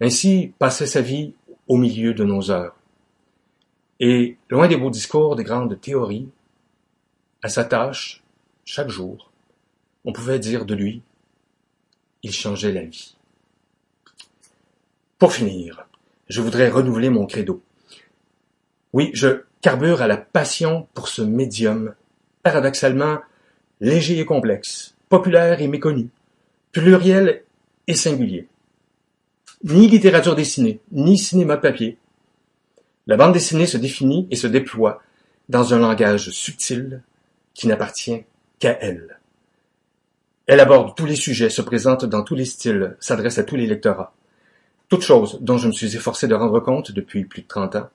Ainsi 0.00 0.52
passait 0.58 0.86
sa 0.86 1.00
vie 1.00 1.34
au 1.66 1.76
milieu 1.76 2.14
de 2.14 2.24
nos 2.24 2.50
heures. 2.50 2.76
Et 4.00 4.36
loin 4.48 4.68
des 4.68 4.76
beaux 4.76 4.90
discours, 4.90 5.36
des 5.36 5.44
grandes 5.44 5.80
théories, 5.80 6.28
à 7.42 7.48
sa 7.48 7.64
tâche, 7.64 8.22
chaque 8.64 8.90
jour, 8.90 9.30
on 10.04 10.12
pouvait 10.12 10.38
dire 10.38 10.66
de 10.66 10.74
lui, 10.74 11.02
il 12.22 12.32
changeait 12.32 12.72
la 12.72 12.84
vie. 12.84 13.16
Pour 15.18 15.32
finir, 15.32 15.86
je 16.28 16.40
voudrais 16.40 16.68
renouveler 16.68 17.10
mon 17.10 17.26
credo. 17.26 17.62
Oui, 18.92 19.10
je 19.14 19.42
carbure 19.60 20.02
à 20.02 20.06
la 20.06 20.16
passion 20.16 20.88
pour 20.94 21.08
ce 21.08 21.22
médium, 21.22 21.94
paradoxalement 22.42 23.18
léger 23.80 24.18
et 24.18 24.24
complexe, 24.24 24.94
populaire 25.08 25.60
et 25.60 25.68
méconnu, 25.68 26.08
pluriel 26.72 27.44
et 27.86 27.94
singulier. 27.94 28.48
Ni 29.64 29.88
littérature 29.88 30.36
dessinée, 30.36 30.80
ni 30.92 31.18
cinéma 31.18 31.56
papier. 31.56 31.98
La 33.06 33.16
bande 33.16 33.32
dessinée 33.32 33.66
se 33.66 33.78
définit 33.78 34.28
et 34.30 34.36
se 34.36 34.46
déploie 34.46 35.02
dans 35.48 35.74
un 35.74 35.78
langage 35.78 36.30
subtil 36.30 37.02
qui 37.54 37.66
n'appartient 37.66 38.24
qu'à 38.58 38.78
elle. 38.80 39.18
Elle 40.46 40.60
aborde 40.60 40.96
tous 40.96 41.06
les 41.06 41.16
sujets, 41.16 41.50
se 41.50 41.62
présente 41.62 42.04
dans 42.04 42.22
tous 42.22 42.34
les 42.34 42.44
styles, 42.44 42.96
s'adresse 43.00 43.38
à 43.38 43.44
tous 43.44 43.56
les 43.56 43.66
lectorats. 43.66 44.14
Toutes 44.88 45.02
choses 45.02 45.38
dont 45.40 45.58
je 45.58 45.66
me 45.66 45.72
suis 45.72 45.94
efforcé 45.96 46.28
de 46.28 46.34
rendre 46.34 46.60
compte 46.60 46.92
depuis 46.92 47.24
plus 47.24 47.42
de 47.42 47.48
trente 47.48 47.76
ans, 47.76 47.90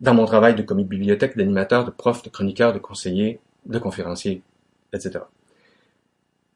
dans 0.00 0.14
mon 0.14 0.26
travail 0.26 0.54
de 0.54 0.62
commis 0.62 0.84
de 0.84 0.88
bibliothèque, 0.88 1.36
d'animateur, 1.36 1.84
de 1.84 1.90
prof, 1.90 2.22
de 2.22 2.28
chroniqueur, 2.28 2.72
de 2.72 2.78
conseiller, 2.78 3.40
de 3.66 3.78
conférencier, 3.78 4.42
etc. 4.92 5.20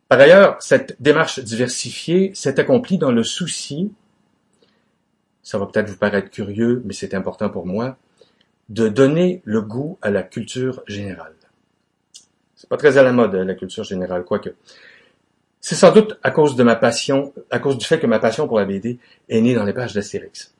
Par 0.09 0.21
ailleurs, 0.21 0.63
cette 0.63 1.01
démarche 1.01 1.41
diversifiée 1.41 2.33
s'est 2.35 2.61
accomplie 2.61 2.99
dans 2.99 3.11
le 3.11 3.25
souci, 3.25 3.93
ça 5.43 5.59
va 5.59 5.67
peut-être 5.67 5.89
vous 5.89 5.97
paraître 5.97 6.31
curieux, 6.31 6.83
mais 6.85 6.93
c'est 6.93 7.15
important 7.15 7.51
pour 7.51 7.67
moi, 7.67 7.97
de 8.69 8.89
donner 8.89 9.43
le 9.45 9.63
goût 9.63 9.99
à 10.03 10.11
la 10.11 10.23
culture 10.23 10.83
générale. 10.87 11.35
C'est 12.55 12.69
pas 12.69 12.77
très 12.77 12.99
à 12.99 13.03
la 13.03 13.13
mode, 13.13 13.35
la 13.35 13.55
culture 13.55 13.85
générale, 13.85 14.25
quoique. 14.25 14.55
C'est 15.61 15.75
sans 15.75 15.93
doute 15.93 16.19
à 16.23 16.31
cause 16.31 16.57
de 16.57 16.63
ma 16.63 16.77
passion, 16.77 17.33
à 17.51 17.59
cause 17.59 17.77
du 17.77 17.85
fait 17.85 17.99
que 17.99 18.07
ma 18.07 18.19
passion 18.19 18.47
pour 18.47 18.59
la 18.59 18.65
BD 18.65 18.99
est 19.29 19.41
née 19.41 19.55
dans 19.55 19.65
les 19.65 19.73
pages 19.73 19.93
d'Astérix. 19.93 20.55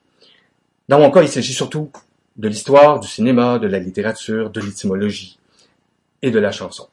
Dans 0.89 0.99
mon 0.99 1.11
cas, 1.11 1.21
il 1.21 1.29
s'agit 1.29 1.53
surtout 1.53 1.91
de 2.35 2.47
l'histoire, 2.47 2.99
du 2.99 3.07
cinéma, 3.07 3.59
de 3.59 3.67
la 3.67 3.79
littérature, 3.79 4.49
de 4.49 4.61
l'étymologie 4.61 5.39
et 6.21 6.31
de 6.31 6.39
la 6.39 6.51
chanson. 6.51 6.87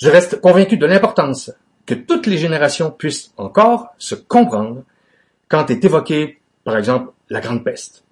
Je 0.00 0.08
reste 0.08 0.40
convaincu 0.40 0.76
de 0.76 0.86
l'importance 0.86 1.52
que 1.86 1.94
toutes 1.94 2.26
les 2.26 2.38
générations 2.38 2.90
puissent 2.90 3.32
encore 3.36 3.94
se 3.98 4.14
comprendre 4.14 4.84
quand 5.48 5.70
est 5.70 5.84
évoquée, 5.84 6.40
par 6.64 6.76
exemple, 6.76 7.12
la 7.28 7.40
Grande 7.40 7.64
Peste, 7.64 8.04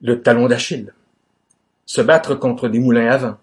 le 0.00 0.22
talon 0.22 0.46
d'Achille, 0.46 0.94
se 1.84 2.00
battre 2.00 2.34
contre 2.34 2.68
des 2.68 2.78
moulins 2.78 3.10
à 3.10 3.16
vent, 3.16 3.38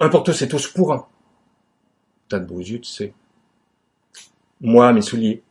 un 0.00 0.08
pour 0.08 0.22
tous 0.22 0.42
et 0.42 0.48
tous 0.48 0.68
pour 0.68 0.92
un. 0.92 1.06
T'as 2.28 2.38
de 2.38 2.46
beaux 2.46 2.60
yeux, 2.60 2.80
tu 2.80 2.90
sais. 2.90 3.14
Moi, 4.60 4.92
mes 4.92 5.02
souliers. 5.02 5.42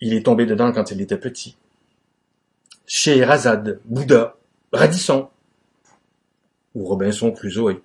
Il 0.00 0.14
est 0.14 0.24
tombé 0.24 0.46
dedans 0.46 0.72
quand 0.72 0.90
il 0.90 1.00
était 1.00 1.18
petit. 1.18 1.56
Scheherazade, 2.86 3.80
Bouddha, 3.84 4.36
Radisson 4.72 5.30
ou 6.74 6.84
Robinson 6.84 7.30
Crusoe. 7.32 7.80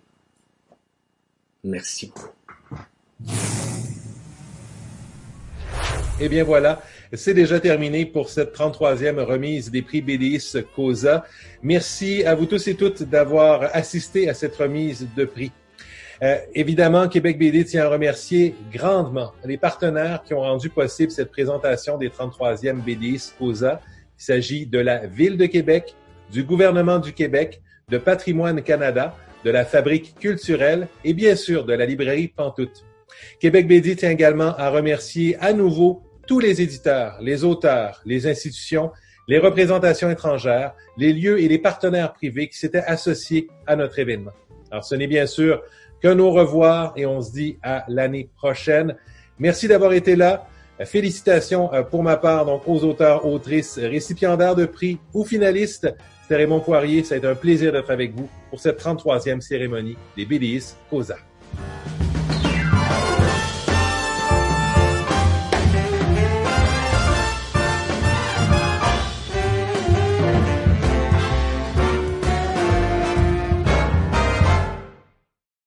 Merci. 1.63 2.11
Eh 6.19 6.29
bien 6.29 6.43
voilà, 6.43 6.81
c'est 7.13 7.35
déjà 7.35 7.59
terminé 7.59 8.05
pour 8.05 8.29
cette 8.29 8.55
33e 8.55 9.19
remise 9.19 9.69
des 9.69 9.83
prix 9.83 10.01
BDIS 10.01 10.55
COSA. 10.75 11.25
Merci 11.61 12.23
à 12.23 12.33
vous 12.33 12.47
tous 12.47 12.67
et 12.67 12.75
toutes 12.75 13.03
d'avoir 13.03 13.75
assisté 13.75 14.27
à 14.27 14.33
cette 14.33 14.55
remise 14.55 15.07
de 15.15 15.25
prix. 15.25 15.51
Euh, 16.23 16.37
évidemment, 16.55 17.07
Québec 17.07 17.37
BD 17.37 17.63
tient 17.65 17.85
à 17.85 17.89
remercier 17.89 18.55
grandement 18.73 19.33
les 19.45 19.57
partenaires 19.57 20.23
qui 20.23 20.33
ont 20.33 20.41
rendu 20.41 20.69
possible 20.69 21.11
cette 21.11 21.29
présentation 21.29 21.97
des 21.99 22.09
33e 22.09 22.81
BDIS 22.81 23.33
COSA. 23.37 23.79
Il 24.19 24.23
s'agit 24.23 24.65
de 24.65 24.79
la 24.79 25.05
Ville 25.05 25.37
de 25.37 25.45
Québec, 25.45 25.93
du 26.31 26.43
gouvernement 26.43 26.97
du 26.97 27.13
Québec, 27.13 27.61
de 27.89 27.97
Patrimoine 27.97 28.61
Canada, 28.63 29.15
de 29.45 29.49
la 29.49 29.63
Fabrique 29.63 30.15
culturelle 30.19 30.89
et 31.05 31.13
bien 31.13 31.37
sûr 31.37 31.63
de 31.63 31.71
la 31.71 31.85
librairie 31.85 32.27
Pantoute. 32.27 32.83
Québec 33.39 33.65
BD 33.65 33.95
tient 33.95 34.09
également 34.09 34.53
à 34.57 34.69
remercier 34.69 35.37
à 35.39 35.53
nouveau 35.53 36.03
tous 36.27 36.41
les 36.41 36.61
éditeurs, 36.61 37.17
les 37.21 37.45
auteurs, 37.45 38.01
les 38.03 38.27
institutions, 38.27 38.91
les 39.29 39.39
représentations 39.39 40.09
étrangères, 40.09 40.73
les 40.97 41.13
lieux 41.13 41.39
et 41.39 41.47
les 41.47 41.59
partenaires 41.59 42.11
privés 42.11 42.49
qui 42.49 42.57
s'étaient 42.57 42.83
associés 42.83 43.47
à 43.65 43.77
notre 43.77 43.99
événement. 43.99 44.33
Alors 44.69 44.83
ce 44.83 44.95
n'est 44.95 45.07
bien 45.07 45.25
sûr 45.25 45.61
qu'un 46.01 46.19
au 46.19 46.31
revoir 46.31 46.91
et 46.97 47.05
on 47.05 47.21
se 47.21 47.31
dit 47.31 47.57
à 47.63 47.85
l'année 47.87 48.29
prochaine. 48.35 48.97
Merci 49.39 49.69
d'avoir 49.69 49.93
été 49.93 50.17
là. 50.17 50.45
Félicitations 50.83 51.73
euh, 51.73 51.83
pour 51.83 52.03
ma 52.03 52.17
part 52.17 52.45
donc 52.45 52.67
aux 52.67 52.83
auteurs, 52.83 53.25
autrices, 53.25 53.79
récipiendaires 53.79 54.55
de 54.55 54.65
prix 54.65 54.99
ou 55.13 55.23
finalistes. 55.23 55.95
Raymond 56.35 56.59
Poirier. 56.59 57.03
Ça 57.03 57.15
a 57.15 57.17
été 57.17 57.27
un 57.27 57.35
plaisir 57.35 57.71
d'être 57.71 57.89
avec 57.89 58.13
vous 58.13 58.29
pour 58.49 58.59
cette 58.59 58.81
33e 58.81 59.41
cérémonie 59.41 59.97
des 60.15 60.25
BDIS 60.25 60.75
COSA. 60.89 61.17